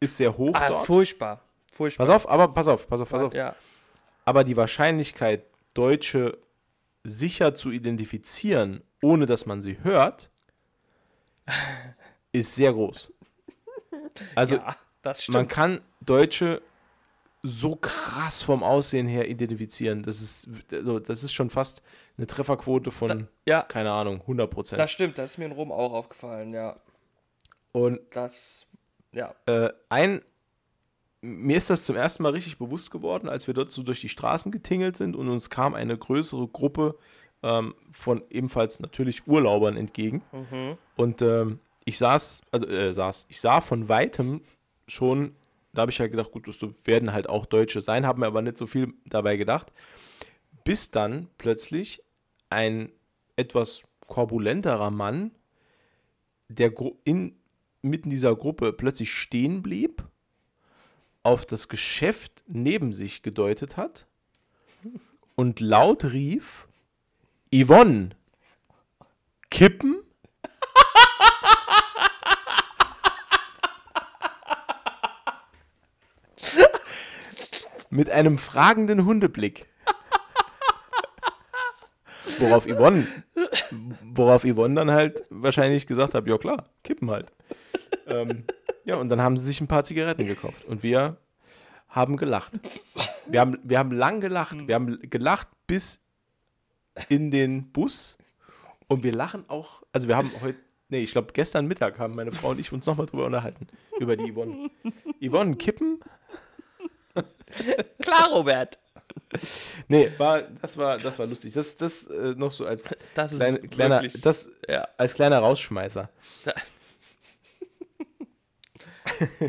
[0.00, 0.86] ist sehr hoch Ah, dort.
[0.86, 1.42] furchtbar.
[1.72, 2.06] Furchtbar.
[2.06, 3.34] Pass auf, aber pass auf, pass auf, pass auf.
[3.34, 3.54] Ja.
[4.24, 5.44] Aber die Wahrscheinlichkeit,
[5.74, 6.38] Deutsche
[7.04, 10.30] sicher zu identifizieren, ohne dass man sie hört,
[12.32, 13.12] ist sehr groß.
[14.34, 15.34] Also ja, das stimmt.
[15.34, 16.60] man kann Deutsche
[17.42, 20.02] so krass vom Aussehen her identifizieren.
[20.02, 21.82] Das ist, also das ist schon fast
[22.16, 24.80] eine Trefferquote von, ja, keine Ahnung, 100 Prozent.
[24.80, 25.18] das stimmt.
[25.18, 26.80] Das ist mir in Rom auch aufgefallen, ja.
[27.72, 28.66] Und Das,
[29.12, 29.34] ja.
[29.46, 30.20] äh, ein,
[31.20, 34.08] mir ist das zum ersten Mal richtig bewusst geworden, als wir dort so durch die
[34.08, 36.96] Straßen getingelt sind und uns kam eine größere Gruppe
[37.42, 40.22] ähm, von ebenfalls natürlich Urlaubern entgegen.
[40.32, 40.76] Mhm.
[40.96, 44.40] Und ähm, ich saß, also äh, saß, ich sah von weitem
[44.86, 45.36] schon,
[45.72, 48.42] da habe ich ja gedacht, gut, das werden halt auch Deutsche sein, habe mir aber
[48.42, 49.72] nicht so viel dabei gedacht.
[50.64, 52.02] Bis dann plötzlich
[52.50, 52.90] ein
[53.36, 55.30] etwas korpulenterer Mann,
[56.48, 57.36] der gro- in,
[57.82, 60.02] mitten dieser Gruppe plötzlich stehen blieb,
[61.22, 64.06] auf das Geschäft neben sich gedeutet hat
[65.36, 66.66] und laut rief:
[67.54, 68.10] Yvonne,
[69.50, 70.02] kippen?
[77.90, 79.66] Mit einem fragenden Hundeblick.
[82.38, 83.06] Worauf Yvonne,
[84.14, 87.32] worauf Yvonne dann halt wahrscheinlich gesagt hat, ja klar, kippen halt.
[88.06, 88.44] Ähm,
[88.84, 90.64] ja, und dann haben sie sich ein paar Zigaretten gekauft.
[90.64, 91.16] Und wir
[91.88, 92.52] haben gelacht.
[93.26, 94.66] Wir haben, wir haben lang gelacht.
[94.66, 96.00] Wir haben gelacht bis
[97.08, 98.18] in den Bus.
[98.86, 100.58] Und wir lachen auch, also wir haben heute,
[100.88, 103.66] nee, ich glaube gestern Mittag haben meine Frau und ich uns nochmal drüber unterhalten.
[104.00, 104.70] Über die Yvonne.
[105.20, 106.00] Yvonne, kippen?
[108.02, 108.78] Klar, Robert.
[109.88, 111.52] Nee, war, das war, das war lustig.
[111.54, 114.88] Das, das äh, noch so als, Das ist kleine, kleiner, wirklich, das ja.
[114.96, 116.08] als kleiner Rausschmeißer.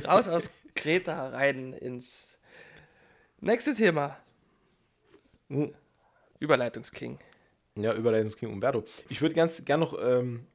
[0.06, 2.38] Raus aus Kreta rein ins
[3.40, 4.18] nächste Thema.
[5.50, 5.74] Hm.
[6.40, 7.20] Überleitungsking.
[7.76, 8.84] Ja, Überleitungsking Umberto.
[9.10, 10.48] Ich würde ganz gern noch ähm,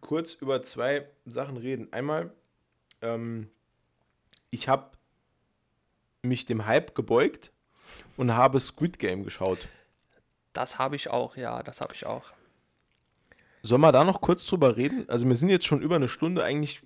[0.00, 1.92] kurz über zwei Sachen reden.
[1.92, 2.32] Einmal,
[3.02, 3.48] ähm,
[4.50, 4.90] ich habe
[6.28, 7.50] mich dem Hype gebeugt
[8.16, 9.68] und habe Squid Game geschaut.
[10.52, 12.32] Das habe ich auch, ja, das habe ich auch.
[13.62, 15.04] Sollen wir da noch kurz drüber reden?
[15.08, 16.80] Also wir sind jetzt schon über eine Stunde, eigentlich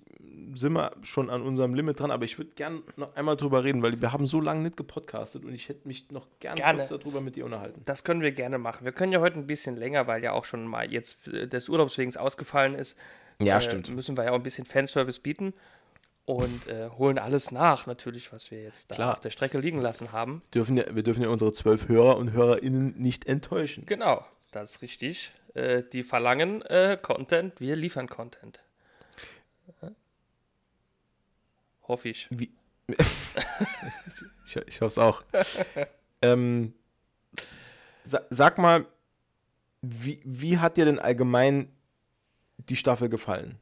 [0.55, 3.81] sind wir schon an unserem Limit dran, aber ich würde gern noch einmal drüber reden,
[3.81, 6.79] weil wir haben so lange nicht gepodcastet und ich hätte mich noch gern Gerne.
[6.79, 7.81] kurz darüber mit dir unterhalten.
[7.85, 8.85] Das können wir gerne machen.
[8.85, 11.69] Wir können ja heute ein bisschen länger, weil ja auch schon mal jetzt äh, des
[11.69, 12.97] Urlaubs wegen ausgefallen ist.
[13.39, 13.89] Ja, äh, stimmt.
[13.89, 15.53] Müssen wir ja auch ein bisschen Fanservice bieten
[16.25, 19.13] und äh, holen alles nach, natürlich, was wir jetzt da Klar.
[19.13, 20.41] auf der Strecke liegen lassen haben.
[20.53, 23.85] Dürfen ja, wir dürfen ja unsere zwölf Hörer und HörerInnen nicht enttäuschen.
[23.85, 25.33] Genau, das ist richtig.
[25.53, 28.59] Äh, die verlangen äh, Content, wir liefern Content.
[31.87, 32.27] Hoffe ich.
[32.29, 32.51] Wie?
[34.45, 35.23] ich, ich hoffe es auch.
[36.21, 36.73] ähm,
[38.03, 38.85] sa sag mal,
[39.81, 41.69] wie, wie hat dir denn allgemein
[42.57, 43.59] die Staffel gefallen?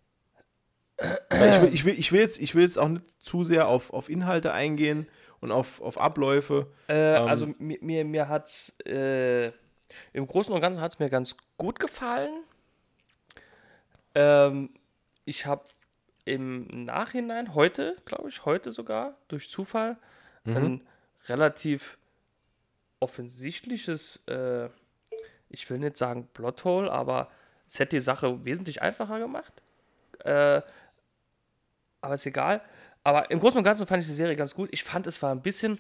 [1.32, 3.92] Ich, will, ich, will, ich, will jetzt, ich will jetzt auch nicht zu sehr auf,
[3.94, 5.08] auf Inhalte eingehen
[5.40, 6.68] und auf, auf Abläufe.
[6.88, 9.48] Äh, Ähm, also mir, mir, mir hat es äh,
[10.14, 12.44] im Großen und Ganzen hat es mir ganz gut gefallen.
[14.16, 14.70] Ähm,
[15.26, 15.66] ich habe
[16.26, 19.98] im Nachhinein, heute, glaube ich, heute sogar, durch Zufall,
[20.46, 20.82] ein
[21.28, 21.98] relativ
[23.00, 24.70] offensichtliches, äh,
[25.50, 27.30] ich will nicht sagen Plothole, aber
[27.68, 29.54] es hätte die Sache wesentlich einfacher gemacht.
[30.20, 30.62] Äh,
[32.02, 32.62] aber ist egal.
[33.04, 34.70] Aber im Großen und Ganzen fand ich die Serie ganz gut.
[34.72, 35.80] Ich fand, es war ein bisschen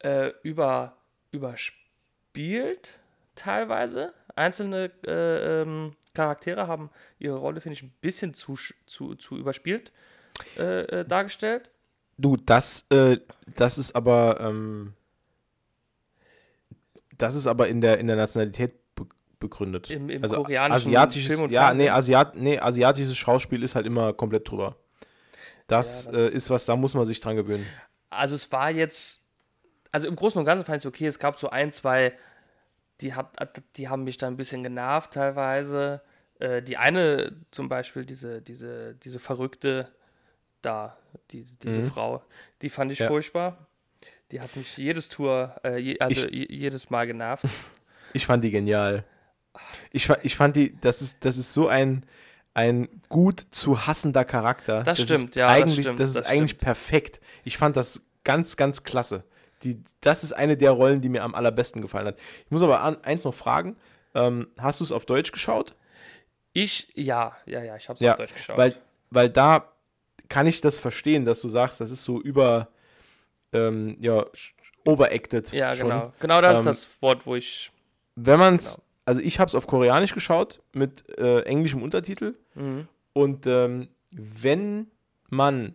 [0.00, 0.96] äh, über,
[1.32, 2.98] überspielt
[3.34, 4.12] teilweise.
[4.34, 8.56] Einzelne äh, ähm, Charaktere haben ihre Rolle, finde ich, ein bisschen zu,
[8.86, 9.92] zu, zu überspielt
[10.58, 11.70] äh, äh, dargestellt.
[12.18, 13.18] Du, das, äh,
[13.56, 14.94] das ist aber, ähm,
[17.18, 19.06] das ist aber in der, in der Nationalität be
[19.38, 19.90] begründet.
[19.90, 21.84] Im- im also asiatisches, Film und ja, Fernsehen.
[21.86, 24.76] nee, Asiat, nee, asiatisches Schauspiel ist halt immer komplett drüber.
[25.66, 27.66] Das, Ja, das- äh, ist was, da muss man sich dran gewöhnen.
[28.10, 29.22] Also es war jetzt
[29.92, 31.06] also im Großen und Ganzen fand ich es okay.
[31.06, 32.12] Es gab so ein, zwei,
[33.00, 36.02] die, hat, die haben mich da ein bisschen genervt teilweise.
[36.38, 39.90] Äh, die eine zum Beispiel, diese, diese, diese Verrückte
[40.60, 40.96] da,
[41.30, 41.86] die, diese Mhm.
[41.86, 42.22] Frau,
[42.62, 43.06] die fand ich Ja.
[43.08, 43.66] furchtbar.
[44.32, 47.44] Die hat mich jedes Tour, äh, je, also je, jedes Mal genervt.
[48.12, 49.04] Ich fand die genial.
[49.92, 52.04] Ich, ich fand die, das ist, das ist so ein,
[52.56, 54.82] ein gut zu hassender Charakter.
[54.82, 56.62] Das ist stimmt, ja, das Eigentlich, das, stimmt, ist das eigentlich stimmt.
[56.62, 57.20] perfekt.
[57.44, 59.24] Ich fand das ganz, ganz klasse.
[59.62, 62.18] Die, das ist eine der Rollen, die mir am allerbesten gefallen hat.
[62.46, 63.76] Ich muss aber an, eins noch fragen.
[64.14, 65.74] Ähm, hast du es auf Deutsch geschaut?
[66.54, 68.56] Ich, ja, ja, ja, ich habe es Ja, auf Deutsch geschaut.
[68.56, 68.74] Weil,
[69.10, 69.70] weil da
[70.30, 72.68] kann ich das verstehen, dass du sagst, das ist so über,
[73.52, 74.24] ähm, ja,
[74.86, 75.52] overacted.
[75.52, 75.88] ja, schon.
[75.90, 76.12] genau.
[76.20, 77.70] Genau das Ähm, ist das Wort, wo ich.
[78.14, 78.85] Wenn man es, Genau.
[79.06, 82.86] Also ich habe es auf Koreanisch geschaut mit äh, englischem Untertitel Mhm.
[83.14, 84.90] und ähm, wenn
[85.30, 85.74] man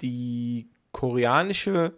[0.00, 1.94] die koreanische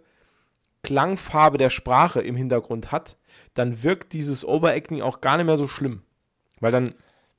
[0.83, 3.17] Klangfarbe der Sprache im Hintergrund hat,
[3.53, 6.01] dann wirkt dieses Overacting auch gar nicht mehr so schlimm.
[6.59, 6.89] Weil dann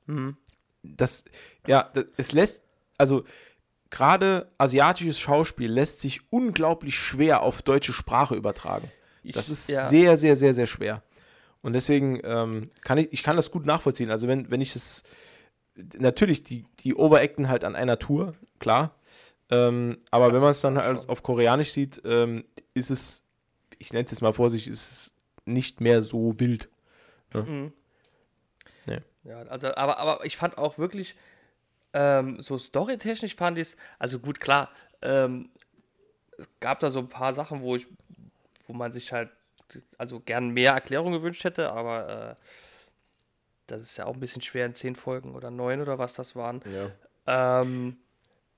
[0.06, 0.36] Mhm.
[0.82, 1.24] das,
[1.66, 2.62] ja, das, es lässt,
[2.98, 3.24] also
[3.90, 8.90] gerade asiatisches Schauspiel lässt sich unglaublich schwer auf deutsche Sprache übertragen.
[9.22, 9.88] Ich, Das ist ja.
[9.88, 11.02] sehr, sehr, sehr, sehr schwer.
[11.62, 14.10] Und deswegen ähm, kann ich, ich kann das gut nachvollziehen.
[14.10, 15.02] Also wenn, wenn ich es,
[15.98, 18.94] natürlich, die, die Overacten halt an einer Tour, klar.
[19.50, 21.10] Ähm, aber Ja, wenn man das es dann halt schon.
[21.10, 22.44] auf Koreanisch sieht, ähm,
[22.74, 23.26] ist es,
[23.78, 25.14] ich nenne es jetzt mal vorsichtig, ist es
[25.46, 26.68] nicht mehr so wild.
[27.34, 27.72] Mhm.
[28.86, 28.98] Nee.
[29.24, 31.16] Ja, also, aber, aber ich fand auch wirklich,
[31.92, 34.70] ähm, so storytechnisch fand ich es, also gut, klar,
[35.02, 35.50] ähm,
[36.36, 37.86] es gab da so ein paar Sachen, wo ich,
[38.66, 39.30] wo man sich halt,
[39.96, 42.42] also gern mehr Erklärung gewünscht hätte, aber äh,
[43.66, 46.34] das ist ja auch ein bisschen schwer in zehn Folgen oder neun oder was das
[46.34, 46.60] waren.
[46.72, 47.60] Ja.
[47.60, 47.98] Ähm,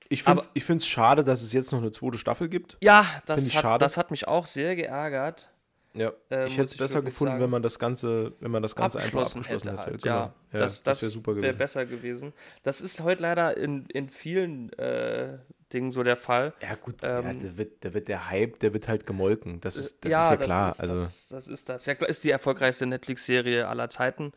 [0.09, 0.43] Ich finde
[0.77, 2.77] es schade, dass es jetzt noch eine zweite Staffel gibt.
[2.81, 5.50] ja, das hat, das hat mich auch sehr geärgert.
[5.93, 6.13] Ja.
[6.29, 7.43] Äh, ich hätte es besser gefunden, sagen.
[7.43, 9.91] wenn man das Ganze, wenn man das Ganze einfach abgeschlossen abgeschlossen hätte hätte.
[9.91, 10.15] halt, Genau.
[10.15, 10.33] ja.
[10.59, 11.57] Das, das, wäre super wäre gewesen.
[11.57, 12.33] besser gewesen.
[12.63, 15.37] Das ist heute leider in, in vielen äh,
[15.73, 16.53] Dingen so der Fall.
[16.61, 19.59] Ja, gut, Ähm, ja, da, wird, da wird der Hype, der wird halt gemolken.
[19.61, 20.69] Das ist, das ja, ist ja das klar.
[20.71, 21.85] Ist, also, das, das ist das.
[21.85, 24.33] Ja, ist die erfolgreichste Netflix-Serie aller Zeiten.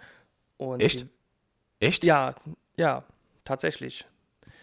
[0.56, 1.02] Und Echt?
[1.02, 1.09] Die,
[1.86, 2.05] echt?
[2.05, 2.35] ja,
[2.76, 3.05] ja,
[3.44, 4.06] tatsächlich.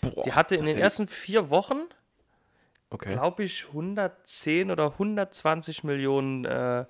[0.02, 1.80] Boah, Die hatte in das den ersten vier Wochen,
[2.92, 3.14] Okay.
[3.14, 6.86] glaube ich, 110 oder 120 Millionen äh,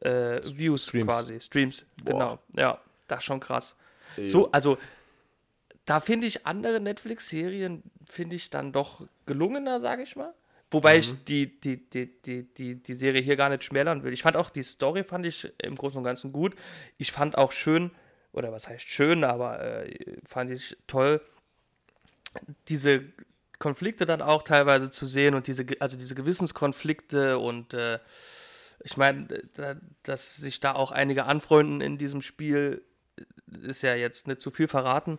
[0.00, 1.06] äh, Views Streams.
[1.08, 1.40] quasi.
[1.40, 2.12] Streams, Boah.
[2.12, 2.38] genau.
[2.56, 3.76] Ja, das ist schon krass.
[4.16, 4.28] Ja.
[4.28, 4.78] So, also
[5.84, 10.32] da finde ich andere Netflix-Serien, finde ich dann doch gelungener, sage ich mal.
[10.70, 10.98] Wobei Mhm.
[11.00, 14.12] ich die, die, die, die, die, die Serie hier gar nicht schmälern will.
[14.12, 16.54] Ich fand auch die Story, fand ich im Großen und Ganzen gut.
[16.96, 17.90] Ich fand auch schön,
[18.32, 21.20] oder was heißt schön, aber äh, fand ich toll,
[22.68, 23.02] diese
[23.60, 28.00] Konflikte dann auch teilweise zu sehen und diese, also diese Gewissenskonflikte und äh,
[28.82, 32.82] ich meine, da, dass sich da auch einige anfreunden in diesem Spiel,
[33.62, 35.18] ist ja jetzt nicht zu viel verraten.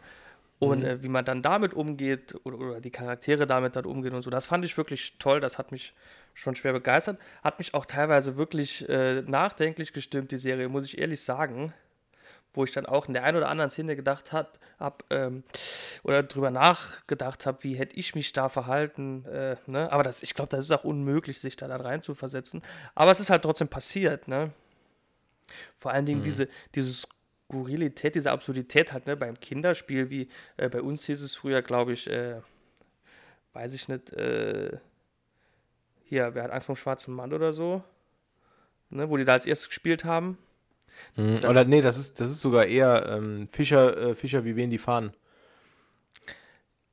[0.59, 0.85] Und Mhm.
[0.85, 4.29] äh, wie man dann damit umgeht oder, oder die Charaktere damit dann umgehen und so,
[4.29, 5.39] das fand ich wirklich toll.
[5.41, 5.93] Das hat mich
[6.35, 7.19] schon schwer begeistert.
[7.43, 11.73] Hat mich auch teilweise wirklich äh, nachdenklich gestimmt, die Serie, muss ich ehrlich sagen.
[12.53, 15.43] Wo ich dann auch in der einen oder anderen Szene gedacht hat, hab, ähm,
[16.03, 19.25] oder drüber nachgedacht habe, wie hätte ich mich da verhalten.
[19.25, 19.91] Äh, ne?
[19.91, 22.61] Aber das, ich glaube, das ist auch unmöglich, sich da dann rein zu versetzen.
[22.93, 24.51] Aber es ist halt trotzdem passiert, ne?
[25.77, 27.07] Vor allen Dingen diese, diese
[27.51, 31.93] Skurrilität, diese Absurdität halt, ne, beim Kinderspiel, wie äh, bei uns hieß es früher, glaube
[31.93, 32.41] ich, äh,
[33.53, 34.77] weiß ich nicht, äh,
[36.03, 37.83] hier, wer hat Angst vor dem schwarzen Mann oder so?
[38.89, 40.37] Ne, wo die da als erstes gespielt haben.
[41.15, 41.41] Mhm.
[41.41, 44.69] das- Oder nee, das ist, das ist sogar eher ähm, Fischer, äh, Fischer, wie wen
[44.69, 45.13] die fahren.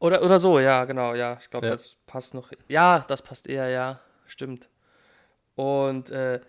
[0.01, 1.36] Oder, oder so, ja, genau, ja.
[1.40, 1.72] Ich glaube, Ja.
[1.72, 2.52] das passt noch.
[2.68, 4.68] Ja, das passt eher, ja, stimmt.
[5.56, 6.40] Und äh,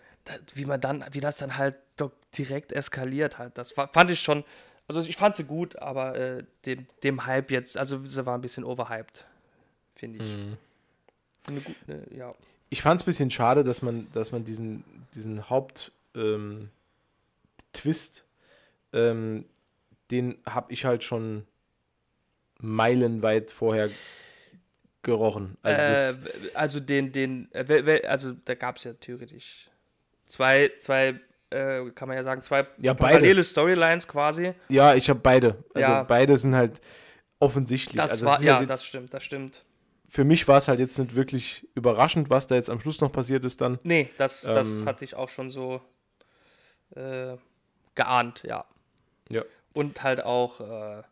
[0.53, 4.21] wie man dann, wie das dann halt doch direkt eskaliert halt, das fa- fand ich
[4.21, 4.43] schon,
[4.87, 8.41] also ich fand sie gut, aber äh, dem, dem Hype jetzt, also sie war ein
[8.41, 9.25] bisschen overhyped,
[9.95, 10.31] finde ich.
[10.31, 10.57] Mhm.
[11.47, 12.29] Eine gut, ne, ja.
[12.69, 14.83] Ich fand es ein bisschen schade, dass man, dass man diesen,
[15.15, 16.69] diesen Haupt ähm,
[17.73, 18.25] Twist,
[18.93, 19.45] ähm,
[20.11, 21.45] den habe ich halt schon
[22.59, 23.89] meilenweit vorher
[25.01, 25.57] gerochen.
[25.63, 26.13] Also äh,
[26.55, 29.69] also den, den, äh, also da gab es ja theoretisch
[30.27, 31.19] zwei, zwei,
[31.49, 33.13] äh, kann man ja sagen, zwei Ja, beide.
[33.13, 34.53] parallele Storylines quasi.
[34.69, 35.63] ja, ich habe beide.
[35.73, 36.03] Also Ja.
[36.03, 36.81] beide sind halt
[37.39, 37.97] offensichtlich.
[37.97, 39.63] Das also war, ja, halt das stimmt, das stimmt.
[40.09, 43.11] Für mich war es halt jetzt nicht wirklich überraschend, was da jetzt am Schluss noch
[43.11, 43.77] passiert ist dann.
[43.83, 44.85] Nee, das, das Ähm.
[44.87, 45.81] hatte ich auch schon so
[46.95, 47.37] äh,
[47.99, 48.65] geahnt, ja.
[49.29, 49.43] Ja.
[49.73, 51.03] Und halt auch, äh,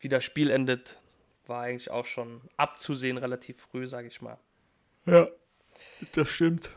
[0.00, 0.98] wie das Spiel endet,
[1.46, 4.36] war eigentlich auch schon abzusehen, relativ früh, sage ich mal.
[5.06, 5.28] Ja,
[6.12, 6.70] das stimmt.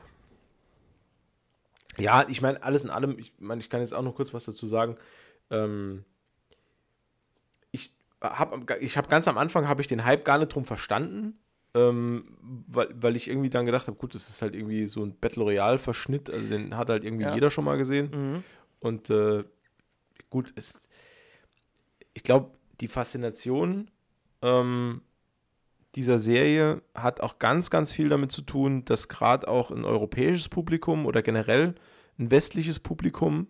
[1.98, 4.46] Ja, ich meine, alles in allem, ich meine, ich kann jetzt auch noch kurz was
[4.46, 4.98] dazu sagen.
[5.50, 6.04] Ähm,
[7.72, 11.38] ich habe ich hab ganz am Anfang habe ich den Hype gar nicht drum verstanden,
[11.74, 12.38] ähm,
[12.68, 15.44] weil, weil ich irgendwie dann gedacht habe, gut, das ist halt irgendwie so ein Battle
[15.44, 17.34] Royale-Verschnitt, also den hat halt irgendwie Ja.
[17.34, 18.10] jeder schon mal gesehen.
[18.12, 18.44] Mhm.
[18.86, 19.44] Und äh,
[20.30, 20.90] gut, ist,
[22.14, 22.52] ich glaube,
[22.82, 23.90] die Faszination
[24.44, 25.02] ähm,
[25.96, 30.50] dieser Serie hat auch ganz, ganz viel damit zu tun, dass gerade auch ein europäisches
[30.50, 31.74] Publikum oder generell
[32.20, 33.48] ein westliches Publikum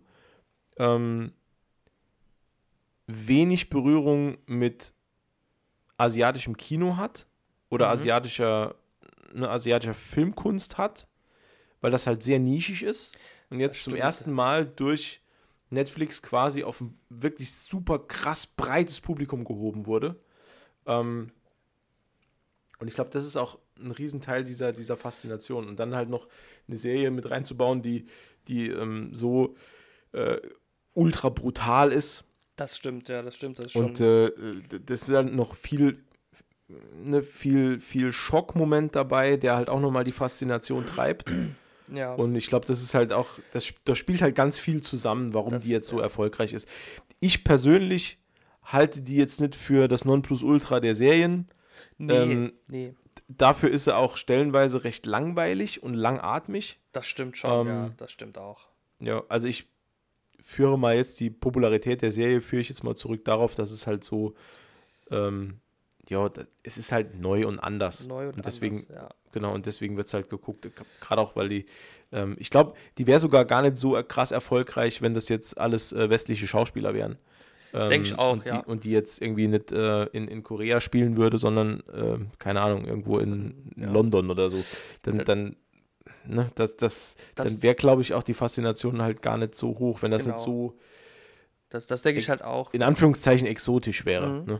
[0.77, 1.33] ähm,
[3.07, 4.93] wenig Berührung mit
[5.97, 7.27] asiatischem Kino hat
[7.69, 7.91] oder Mhm.
[7.91, 8.75] asiatischer,
[9.33, 11.09] ne, asiatischer Filmkunst hat,
[11.81, 13.17] weil das halt sehr nischig ist
[13.49, 15.19] und jetzt zum ersten Mal durch
[15.69, 20.19] Netflix quasi auf ein wirklich super krass breites Publikum gehoben wurde.
[20.85, 21.31] Ähm,
[22.79, 25.67] und ich glaube, das ist auch ein Riesenteil dieser, dieser Faszination.
[25.67, 26.27] Und dann halt noch
[26.67, 28.05] eine Serie mit reinzubauen, die,
[28.47, 29.55] die ähm, so
[30.11, 30.37] äh,
[30.93, 32.25] ultra brutal ist.
[32.55, 33.59] Das stimmt, ja, das stimmt.
[33.59, 33.85] Das ist schon.
[33.85, 34.31] Und äh,
[34.85, 36.03] das ist halt noch viel,
[36.93, 41.31] ne, viel, viel Schockmoment dabei, der halt auch nochmal die Faszination treibt.
[41.93, 42.13] Ja.
[42.13, 45.51] Und ich glaube, das ist halt auch, das, das spielt halt ganz viel zusammen, warum
[45.53, 46.03] Das- die jetzt so ja.
[46.03, 46.67] erfolgreich ist.
[47.19, 48.17] Ich persönlich
[48.63, 51.47] halte die jetzt nicht für das Nonplusultra der Serien.
[51.97, 52.93] nee, ähm, nee,
[53.27, 56.79] Dafür ist sie auch stellenweise recht langweilig und langatmig.
[56.91, 58.67] das stimmt schon, ja, ähm, das stimmt auch.
[58.99, 59.67] Ja, also ich
[60.39, 63.87] führe mal jetzt die Popularität der Serie, führe ich jetzt mal zurück darauf, dass es
[63.87, 64.35] halt so,
[65.09, 65.59] ähm,
[66.07, 66.29] ja,
[66.61, 68.05] es ist halt neu und anders.
[68.07, 69.09] Neu und, deswegen, anders, ja.
[69.35, 70.67] Genau, und deswegen wird es halt geguckt.
[70.99, 71.65] Gerade auch, weil die,
[72.11, 75.93] ähm, ich glaube, die wäre sogar gar nicht so krass erfolgreich, wenn das jetzt alles
[75.93, 77.19] äh, westliche Schauspieler wären.
[77.73, 78.61] Ähm, Denk ich auch, und ja.
[78.63, 82.61] Die, und die jetzt irgendwie nicht äh, in, in Korea spielen würde, sondern, äh, keine
[82.61, 83.91] Ahnung, irgendwo in, in Ja.
[83.91, 84.63] London oder so.
[85.03, 85.55] Dann, Da- dann
[86.25, 89.77] ne, das, das, Das- dann wäre, glaube ich, auch die Faszination halt gar nicht so
[89.77, 90.35] hoch, wenn das Genau.
[90.35, 90.77] nicht so
[91.69, 92.73] Das, das denke ich Ich- halt auch.
[92.73, 94.27] in Anführungszeichen exotisch wäre.
[94.41, 94.45] Mhm.
[94.45, 94.59] Ne?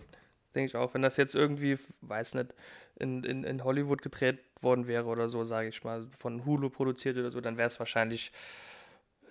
[0.53, 0.93] Denke ich auch.
[0.93, 2.53] Wenn das jetzt irgendwie, weiß nicht,
[2.97, 7.18] in, in, in Hollywood gedreht worden wäre oder so, sage ich mal, von Hulu produziert
[7.18, 8.34] oder so, dann wäre es wahrscheinlich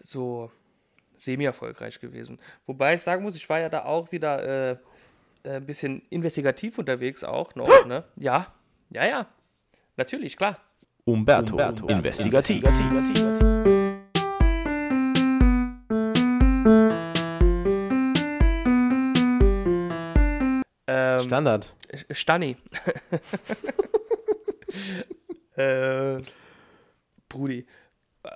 [0.00, 0.50] so
[1.16, 2.38] semi-erfolgreich gewesen.
[2.66, 4.76] Wobei ich sagen muss, ich war ja da auch wieder äh,
[5.44, 8.04] äh, ein bisschen investigativ unterwegs auch noch, ne?
[8.16, 8.46] Ja,
[8.90, 9.26] ja, ja.
[9.96, 10.58] Natürlich, klar.
[11.04, 12.64] Umberto, investigativ.
[20.86, 21.74] Ähm, Standard.
[22.10, 22.56] Stani.
[25.56, 26.22] äh,
[27.28, 27.66] Brudi.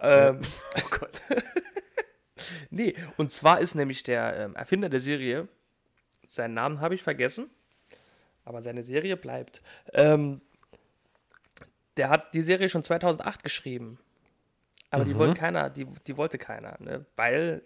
[0.01, 0.41] Ähm,
[0.77, 1.21] oh Gott.
[2.71, 5.49] nee, und zwar ist nämlich der ähm, Erfinder der Serie,
[6.29, 7.51] seinen Namen habe ich vergessen,
[8.45, 9.63] aber seine Serie bleibt.
[9.93, 10.41] Ähm,
[11.97, 13.99] der hat die Serie schon 2008 geschrieben.
[14.91, 15.19] Aber die Mhm.
[15.19, 17.05] wollte keiner, die, die wollte keiner, ne?
[17.17, 17.63] weil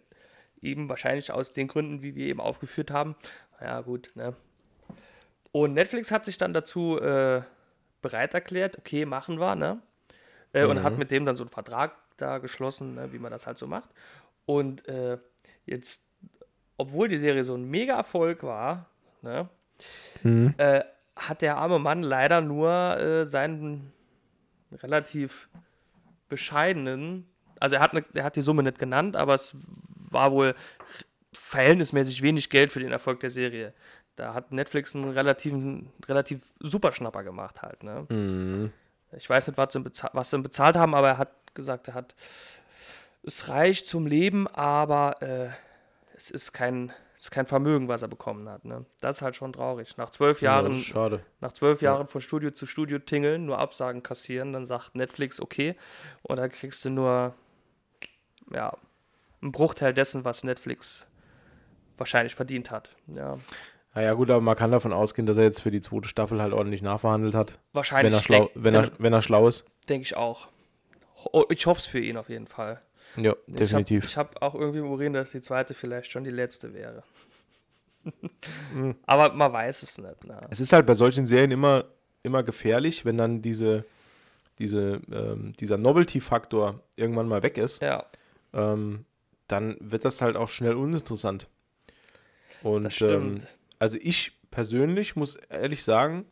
[0.60, 3.14] eben wahrscheinlich aus den Gründen, wie wir eben aufgeführt haben.
[3.60, 4.34] Ja, gut, ne?
[5.52, 7.42] Und Netflix hat sich dann dazu äh,
[8.02, 9.80] bereit erklärt, okay, machen wir, ne?
[10.52, 10.98] Äh, Und hat Mhm.
[10.98, 13.88] mit dem dann so einen Vertrag da geschlossen, ne, wie man das halt so macht.
[14.44, 15.18] Und äh,
[15.64, 16.04] jetzt,
[16.76, 18.90] obwohl die Serie so ein Mega-Erfolg war,
[19.22, 19.48] ne,
[20.22, 20.54] Mhm.
[20.58, 20.84] äh,
[21.16, 23.92] hat der arme Mann leider nur äh, seinen
[24.72, 25.48] relativ
[26.28, 27.26] bescheidenen,
[27.60, 29.56] also er hat, ne, er hat die Summe nicht genannt, aber es
[30.10, 30.54] war wohl
[31.32, 33.72] verhältnismäßig wenig Geld für den Erfolg der Serie.
[34.16, 37.82] Da hat Netflix einen relativen, relativ super Schnapper gemacht halt.
[37.82, 38.06] Ne?
[38.10, 38.72] Mhm.
[39.16, 41.94] Ich weiß nicht, was sie, bezahlt, was sie bezahlt haben, aber er hat gesagt, er
[41.94, 42.14] hat,
[43.22, 45.48] es reicht zum Leben, aber äh,
[46.16, 48.64] es ist kein, es ist kein Vermögen, was er bekommen hat.
[48.64, 48.84] Ne?
[49.00, 49.96] Das ist halt schon traurig.
[49.96, 51.24] Nach zwölf Ja, Jahren, schade.
[51.40, 51.92] nach zwölf Ja.
[51.92, 55.76] Jahren von Studio zu Studio tingeln, nur Absagen kassieren, dann sagt Netflix okay
[56.22, 57.34] und dann kriegst du nur
[58.50, 58.76] ja,
[59.40, 61.06] einen Bruchteil dessen, was Netflix
[61.96, 62.96] wahrscheinlich verdient hat.
[63.08, 63.38] Ja,
[63.94, 66.52] Naja, gut, aber man kann davon ausgehen, dass er jetzt für die zweite Staffel halt
[66.54, 67.58] ordentlich nachverhandelt hat.
[67.72, 68.12] wahrscheinlich.
[68.12, 69.66] Wenn er, schlau, denk- wenn, er, wenn er schlau ist.
[69.88, 70.48] denke ich auch.
[71.24, 72.80] Ho- Ich hoffe es für ihn auf jeden Fall.
[73.16, 74.04] Ja, definitiv.
[74.06, 77.02] Ich habe hab auch irgendwie im Urin, dass die zweite vielleicht schon die letzte wäre.
[78.74, 78.96] Mhm.
[79.06, 80.24] Aber man weiß es nicht.
[80.24, 80.40] Ne?
[80.50, 81.84] Es ist halt bei solchen Serien immer,
[82.24, 83.84] immer gefährlich, wenn dann diese,
[84.58, 88.04] diese, ähm, dieser Novelty-Faktor irgendwann mal weg ist, Ja,
[88.54, 89.04] ähm,
[89.46, 91.46] dann wird das halt auch schnell uninteressant.
[92.64, 93.58] Und das ähm, stimmt.
[93.82, 96.24] Also ich persönlich muss ehrlich sagen,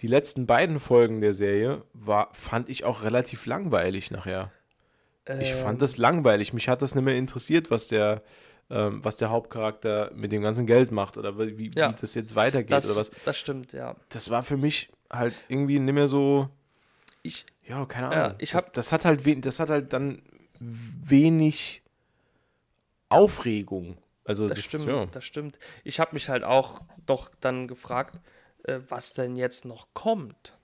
[0.00, 4.52] die letzten beiden Folgen der Serie war, fand ich auch relativ langweilig nachher.
[5.40, 6.52] Ich Ähm, fand das langweilig.
[6.52, 8.22] Mich hat das nicht mehr interessiert, was der,
[8.70, 11.90] ähm, was der Hauptcharakter mit dem ganzen Geld macht oder wie, Ja.
[11.90, 13.10] wie das jetzt weitergeht das, oder was.
[13.24, 13.96] das stimmt, ja.
[14.10, 16.48] Das war für mich halt irgendwie nicht mehr so.
[17.24, 18.36] Ich, Ja, keine Ja, Ahnung.
[18.38, 20.22] ich das, hab- das hat halt das hat halt dann
[20.60, 21.82] wenig
[23.08, 23.96] Aufregung.
[24.24, 25.06] Also Das, das, stimmt, ja.
[25.06, 25.58] das stimmt.
[25.84, 28.18] Ich habe mich halt auch doch dann gefragt,
[28.64, 30.56] äh, was denn jetzt noch kommt.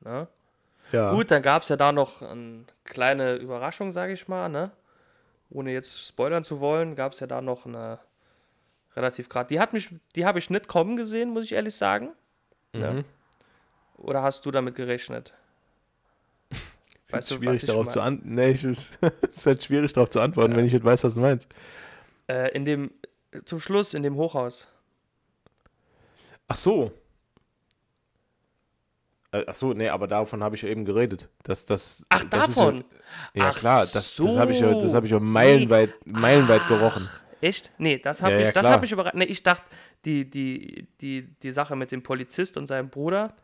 [0.00, 0.28] Ne?
[0.92, 1.12] ja.
[1.12, 4.70] Gut, dann gab es ja da noch eine kleine Überraschung, sage ich mal, ne?
[5.50, 7.98] Ohne jetzt spoilern zu wollen, gab es ja da noch eine
[8.96, 9.48] relativ gerade.
[9.48, 12.10] Die hat mich, die habe ich nicht kommen gesehen, muss ich ehrlich sagen.
[12.74, 12.92] Ne?
[12.92, 13.04] Mhm.
[13.96, 15.34] Oder hast du damit gerechnet?
[17.04, 17.92] Es Weißt ist du, schwierig was ich darauf mein?
[17.92, 18.34] zu antworten.
[18.34, 18.98] Nee, ich, es
[19.32, 21.48] ist halt schwierig darauf zu antworten, wenn ich nicht weiß, was du meinst.
[22.28, 22.90] Äh, in dem,
[23.44, 24.68] zum Schluss in dem Hochhaus.
[26.48, 26.92] Ach so.
[29.32, 31.28] Äh, Ach so, nee, aber davon habe ich ja eben geredet.
[31.42, 32.84] Das, das, Ach, das ist davon?
[33.34, 34.38] Ja, ja Ach klar, das, das so.
[34.38, 37.08] habe ich ja, das habe ich ja meilenweit, meilenweit gerochen.
[37.40, 37.72] Echt?
[37.78, 39.14] Nee, das habe Ja, ich, ja, das habe ich überrascht.
[39.16, 39.64] Nee, ich dachte,
[40.04, 43.34] die, die, die, die Sache mit dem Polizist und seinem Bruder.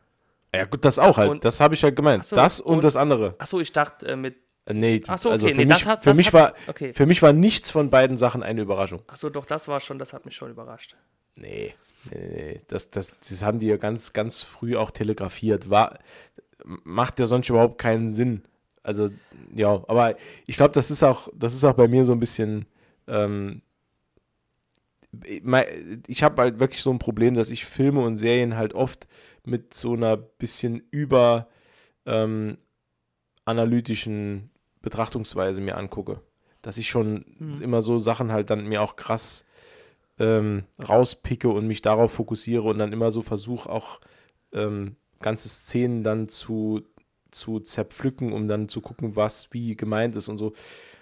[0.54, 1.30] Ja, gut, das auch halt.
[1.30, 2.22] Und- das habe ich halt gemeint.
[2.22, 3.34] Ach so, das und, und- das andere.
[3.38, 4.36] Achso, ich dachte äh, mit.
[4.68, 6.92] Äh, Nee, Ach so, also okay, für nee, mich, hat- für mich hat- war, okay.
[6.92, 9.02] für mich war nichts von beiden Sachen eine Überraschung.
[9.06, 10.96] Achso, doch, das war schon, das hat mich schon überrascht.
[11.36, 11.74] Nee,
[12.10, 12.60] nee, nee.
[12.68, 15.70] Das, das, das haben die ja ganz, ganz früh auch telegrafiert.
[15.70, 15.98] War,
[16.64, 18.42] macht ja sonst überhaupt keinen Sinn.
[18.82, 19.08] Also,
[19.54, 20.16] ja, aber
[20.46, 22.66] ich glaube, das ist auch, das ist auch bei mir so ein bisschen.
[23.06, 23.62] Ähm,
[26.06, 29.08] ich habe halt wirklich so ein Problem, dass ich Filme und Serien halt oft
[29.44, 31.48] mit so einer bisschen über
[32.06, 32.58] ähm,
[33.46, 34.50] analytischen
[34.82, 36.20] Betrachtungsweise mir angucke.
[36.62, 37.62] Dass ich schon Hm.
[37.62, 39.44] immer so Sachen halt dann mir auch krass
[40.18, 44.00] ähm, rauspicke und mich darauf fokussiere und dann immer so versuche auch
[44.52, 46.82] ähm, ganze Szenen dann zu,
[47.30, 50.52] zu zerpflücken, um dann zu gucken, was wie gemeint ist und so.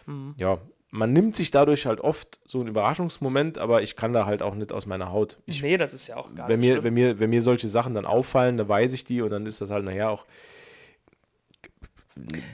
[0.06, 0.34] Mhm.
[0.36, 0.58] Ja,
[0.90, 4.54] man nimmt sich dadurch halt oft so einen Überraschungsmoment, aber ich kann da halt auch
[4.54, 5.36] nicht aus meiner Haut.
[5.46, 6.84] Ich, nee, das ist ja auch gar wenn, nicht mir, schlimm.
[6.84, 9.60] wenn, mir, wenn mir solche Sachen dann auffallen, dann weiß ich die und dann ist
[9.60, 10.26] das halt nachher auch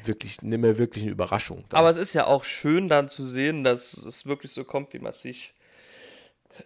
[0.04, 1.64] wirklich, nicht mehr wirklich eine Überraschung.
[1.68, 1.78] Dann.
[1.78, 4.98] Aber es ist ja auch schön dann zu sehen, dass es wirklich so kommt, wie
[4.98, 5.54] man es sich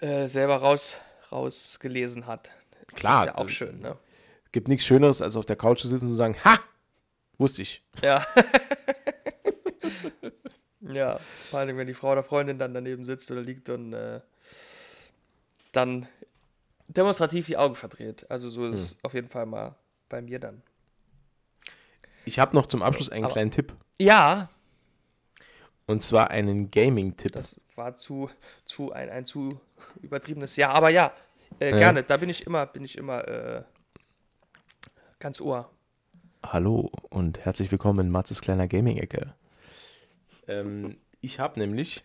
[0.01, 0.99] äh, selber raus,
[1.31, 2.51] rausgelesen hat.
[2.95, 3.97] Klar, Ist ja auch äh, schön, ne?
[4.53, 6.59] gibt nichts Schöneres, als auf der Couch zu sitzen und zu sagen, ha,
[7.37, 7.83] wusste ich.
[8.03, 8.25] Ja.
[10.81, 11.19] ja,
[11.51, 14.21] vor allem, wenn die Frau oder Freundin dann daneben sitzt oder liegt und äh,
[15.73, 16.09] dann
[16.89, 18.25] demonstrativ die Augen verdreht.
[18.31, 18.81] Also so ist Hm.
[18.81, 19.75] es auf jeden Fall mal
[20.09, 20.63] bei mir dann.
[22.27, 23.73] Ich habe noch zum Abschluss einen Aber- kleinen Tipp.
[23.99, 24.51] Ja,
[25.87, 27.31] Und zwar einen Gaming-Tipp.
[27.33, 28.29] das war zu,
[28.65, 29.61] zu ein, ein zu
[30.03, 31.13] übertriebenes Ja, aber ja,
[31.61, 31.77] äh, Ja.
[31.77, 32.03] gerne.
[32.03, 33.63] Da bin ich immer, bin ich immer äh,
[35.21, 35.71] ganz ohr.
[36.45, 39.35] Hallo und herzlich willkommen in Matzes kleiner Gaming-Ecke.
[40.49, 42.03] Ähm, ich habe nämlich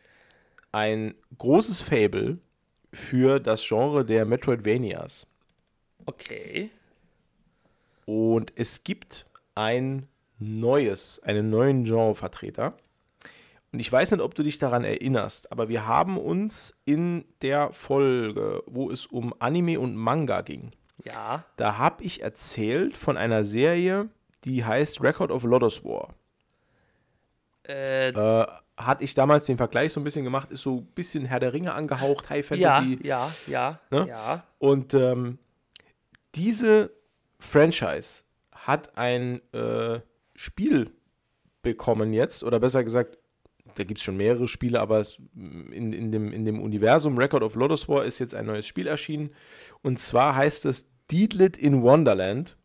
[0.72, 2.38] ein großes Fable
[2.94, 5.28] für das Genre der Metroidvanias.
[6.06, 6.70] Okay.
[8.06, 9.26] Und es gibt
[9.56, 10.08] ein
[10.42, 12.74] neues, einen neuen Genrevertreter.
[13.72, 17.72] Und ich weiß nicht, ob du dich daran erinnerst, aber wir haben uns in der
[17.72, 20.72] Folge, wo es um Anime und Manga ging,
[21.06, 21.46] Ja.
[21.56, 24.10] da habe ich erzählt von einer Serie,
[24.44, 26.10] die heißt Record of Lotus War.
[27.68, 28.48] Äh, Äh,
[28.78, 31.54] hatte ich damals den Vergleich so ein bisschen gemacht, ist so ein bisschen Herr der
[31.54, 33.00] Ringe angehaucht, High ja, Fantasy.
[33.08, 34.08] ja, ja, Ne?
[34.10, 34.44] ja.
[34.58, 35.38] Und ähm,
[36.36, 36.92] diese
[37.40, 40.00] Franchise hat ein äh,
[40.42, 40.90] Spiel
[41.62, 43.20] bekommen jetzt, oder besser gesagt,
[43.76, 47.44] da gibt es schon mehrere Spiele, aber es, in, in, dem, in dem Universum Record
[47.44, 49.30] of Lotus War ist jetzt ein neues Spiel erschienen.
[49.84, 52.58] Und zwar heißt es Deedlit in Wonderland.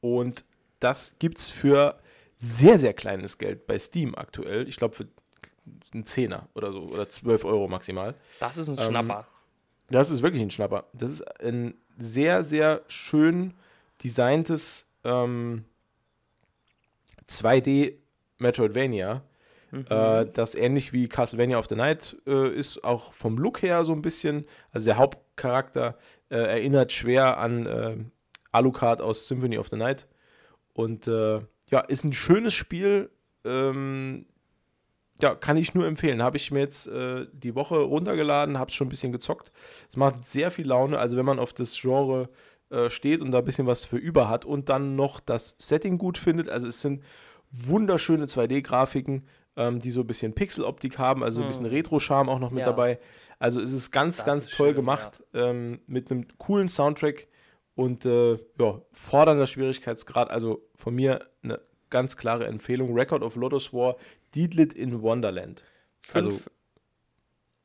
[0.00, 0.44] Und
[0.80, 1.98] das gibt es für
[2.36, 4.68] sehr, sehr kleines Geld bei Steam aktuell.
[4.68, 5.08] Ich glaube für
[5.94, 8.14] einen Zehner oder so, oder 12 Euro maximal.
[8.38, 9.26] Das ist ein Ähm, Schnapper.
[9.88, 10.84] Das ist wirklich ein Schnapper.
[10.92, 13.54] Das ist ein sehr, sehr schön
[14.04, 15.64] designtes ähm,
[17.28, 17.94] 2D
[18.38, 19.22] Metroidvania,
[19.72, 19.86] Mhm.
[19.88, 23.92] äh, das ähnlich wie Castlevania of the Night äh, ist, auch vom Look her so
[23.92, 24.44] ein bisschen.
[24.70, 25.96] Also der Hauptcharakter
[26.30, 27.96] äh, erinnert schwer an äh,
[28.52, 30.06] Alucard aus Symphony of the Night.
[30.74, 31.40] Und äh,
[31.70, 33.10] ja, ist ein schönes Spiel.
[33.46, 34.26] Ähm,
[35.22, 36.22] ja, kann ich nur empfehlen.
[36.22, 39.52] Habe ich mir jetzt äh, die Woche runtergeladen, habe es schon ein bisschen gezockt.
[39.88, 40.98] Es macht sehr viel Laune.
[40.98, 42.28] Also wenn man auf das Genre
[42.72, 45.98] äh, steht und da ein bisschen was für über hat und dann noch das Setting
[45.98, 46.48] gut findet.
[46.48, 47.02] Also es sind
[47.50, 49.26] wunderschöne 2D-Grafiken,
[49.56, 52.66] ähm, die so ein bisschen Pixeloptik haben, also ein bisschen Retro-Charme auch noch mit Ja.
[52.66, 52.98] dabei.
[53.38, 57.28] Also es ist ganz, Das ganz ist toll schön, gemacht ähm, mit einem coolen Soundtrack
[57.74, 60.30] und äh, ja, fordernder Schwierigkeitsgrad.
[60.30, 62.94] Also von mir eine ganz klare Empfehlung.
[62.94, 63.96] Record of Lotus War,
[64.34, 65.64] Deedlit in Wonderland.
[66.00, 66.40] Fünf, also-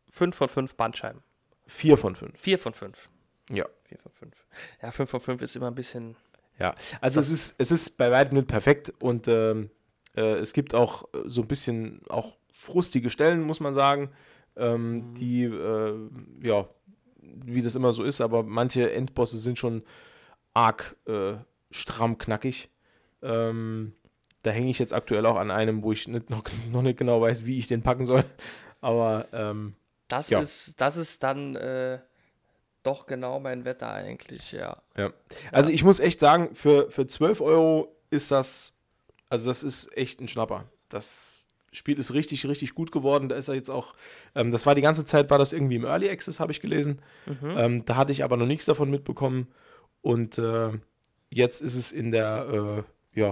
[0.10, 1.22] fünf von fünf Bandscheiben.
[1.66, 2.38] Vier von fünf.
[2.40, 3.10] Vier von fünf.
[3.50, 3.66] Ja.
[3.86, 4.34] Vier von fünf.
[4.82, 6.16] Ja, fünf von fünf ist immer ein bisschen.
[6.60, 9.70] Ja, also es ist, es ist bei weitem nicht perfekt und ähm,
[10.16, 14.10] Äh, es gibt auch äh, so ein bisschen auch frustige Stellen, muss man sagen,
[14.56, 15.96] ähm, die, äh,
[16.42, 16.68] ja,
[17.22, 19.84] wie das immer so ist, aber manche Endbosse sind schon
[20.56, 21.36] arg äh,
[21.70, 22.72] stramm knackig.
[23.22, 23.94] Ähm,
[24.42, 27.22] da hänge ich jetzt aktuell auch an einem, wo ich nicht, noch, noch nicht genau
[27.22, 28.24] weiß, wie ich den packen soll.
[28.82, 29.76] Aber ähm,
[30.08, 30.40] Das, Ja.
[30.40, 32.00] ist, das ist dann äh,
[32.88, 34.78] doch genau mein Wetter eigentlich, ja.
[34.96, 35.12] Ja.
[35.52, 38.74] Also ich muss echt sagen, für, für 12 Euro ist das,
[39.30, 40.66] also das ist echt ein Schnapper.
[40.88, 43.28] Das Spiel ist richtig, richtig gut geworden.
[43.28, 43.94] Da ist er jetzt auch,
[44.36, 47.02] ähm, das war die ganze Zeit, war das irgendwie im Early Access, habe ich gelesen.
[47.44, 49.48] Ähm, da hatte ich aber noch nichts davon mitbekommen.
[50.02, 50.72] Und äh,
[51.30, 53.32] jetzt ist es in der, äh, ja,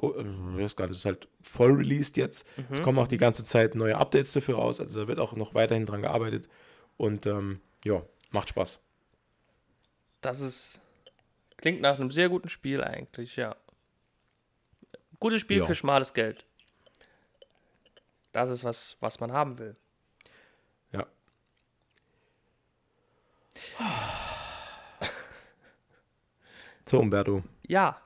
[0.00, 0.20] äh,
[0.56, 2.46] ich weiß gar nicht, ist halt voll released jetzt.
[2.70, 4.78] Es kommen auch die ganze Zeit neue Updates dafür raus.
[4.78, 6.48] Also da wird auch noch weiterhin dran gearbeitet.
[6.96, 8.80] Und ähm, ja, macht Spaß.
[10.20, 10.80] Das ist.
[11.56, 13.56] Klingt nach einem sehr guten Spiel eigentlich, ja.
[15.18, 15.66] Gutes Spiel Ja.
[15.66, 16.44] für schmales Geld.
[18.32, 19.76] Das ist was, was man haben will.
[20.92, 21.06] Ja.
[26.84, 28.00] So, Umberto, Ja.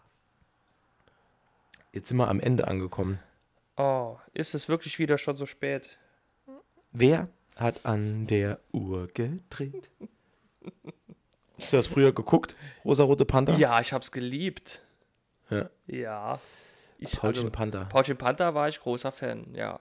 [1.92, 3.20] jetzt sind wir am Ende angekommen.
[3.76, 5.98] Oh, ist es wirklich wieder schon so spät?
[6.90, 9.90] Wer hat an der Uhr gedreht?
[11.58, 12.56] Hast du das früher geguckt?
[12.84, 13.54] Rosarote Panther?
[13.54, 14.82] Ja, ich hab's geliebt.
[15.50, 15.70] Ja.
[15.86, 16.40] Ja.
[16.98, 17.84] Ich, Paulchen also, Panther.
[17.86, 19.80] Paulchen Panther war ich großer Fan, ja.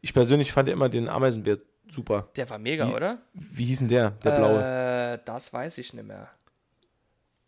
[0.00, 1.58] Ich persönlich fand ja immer den Ameisenbär
[1.90, 2.28] super.
[2.36, 3.18] Der war mega, Wie- oder?
[3.32, 4.10] Wie hieß denn der?
[4.10, 5.14] Der blaue.
[5.14, 6.30] Äh, das weiß ich nicht mehr.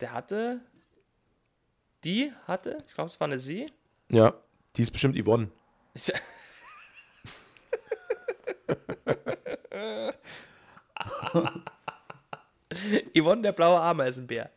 [0.00, 0.60] Der hatte.
[2.04, 3.66] Die hatte, ich glaube, es war eine Sie.
[4.10, 4.34] Ja,
[4.76, 5.48] die ist bestimmt Yvonne.
[5.94, 6.12] Ich,
[13.14, 14.50] Yvonne, der blaue Ameisenbär.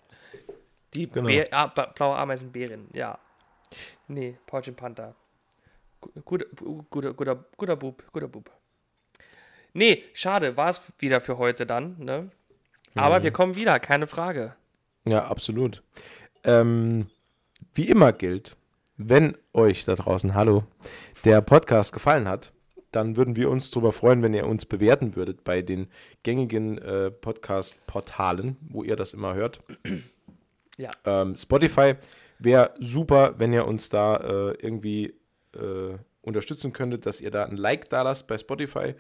[0.94, 1.28] Die Genau.
[1.28, 3.18] Bär, ah, blaue Ameisenbärin, ja.
[4.08, 5.16] Nee, Paulchen Panther.
[6.02, 6.46] Gu- Guter,
[6.90, 8.52] guter, guter, guter Bub, guter Bub.
[9.74, 12.30] Nee, schade, war es wieder für heute dann, ne?
[12.96, 13.24] Aber Mhm.
[13.24, 14.54] wir kommen wieder, keine Frage.
[15.06, 15.82] Ja, absolut.
[16.44, 17.10] Ähm,
[17.74, 18.58] wie immer gilt,
[18.98, 20.66] wenn euch da draußen, hallo,
[21.24, 22.52] der Podcast gefallen hat,
[22.92, 25.88] dann würden wir uns darüber freuen, wenn ihr uns bewerten würdet bei den
[26.24, 29.62] gängigen äh, Podcast-Portalen, wo ihr das immer hört.
[30.78, 30.92] Ja.
[31.06, 31.96] Ähm, Spotify
[32.40, 35.14] wäre super, wenn ihr uns da äh, irgendwie
[35.54, 38.96] äh, unterstützen könntet, dass ihr da ein Like da lasst bei Spotify.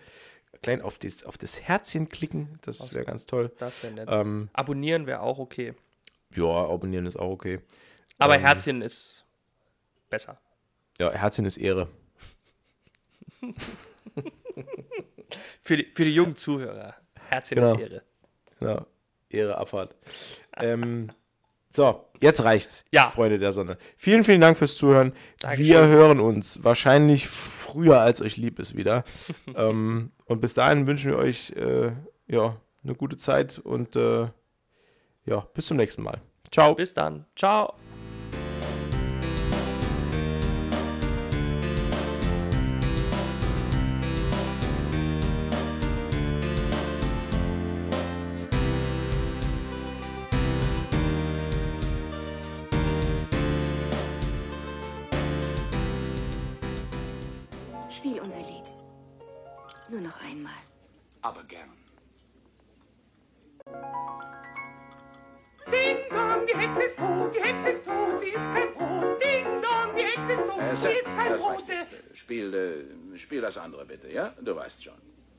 [0.62, 3.52] Klein auf das, auf das Herzchen klicken, das wäre ganz toll.
[3.58, 4.10] Das wäre nett.
[4.12, 5.74] Ähm, Abonnieren wäre auch okay.
[6.36, 7.62] ja, abonnieren ist auch okay.
[8.18, 9.26] Aber Ähm, Herzchen ist
[10.10, 10.40] besser.
[11.00, 11.88] Ja, Herzchen ist Ehre.
[15.62, 16.96] Für die, für die jungen Zuhörer.
[17.30, 17.78] Herzchen Genau.
[17.78, 18.02] Ehre.
[18.60, 18.86] Ja,
[19.30, 19.96] Ehre Abfahrt.
[20.58, 21.10] ähm,
[21.70, 23.10] so, jetzt reicht's, Ja.
[23.10, 23.78] Freunde der Sonne.
[23.96, 25.14] Vielen, vielen Dank fürs Zuhören.
[25.40, 25.66] Dankeschön.
[25.68, 29.06] Wir hören uns wahrscheinlich früher, als euch lieb ist, wieder.
[29.56, 31.94] ähm, und bis dahin wünschen wir euch äh,
[32.28, 34.28] ja, eine gute Zeit und äh,
[35.26, 36.20] ja, bis zum nächsten Mal.
[36.52, 36.76] Ciao.
[36.76, 37.26] Bis dann.
[37.38, 37.74] Ciao.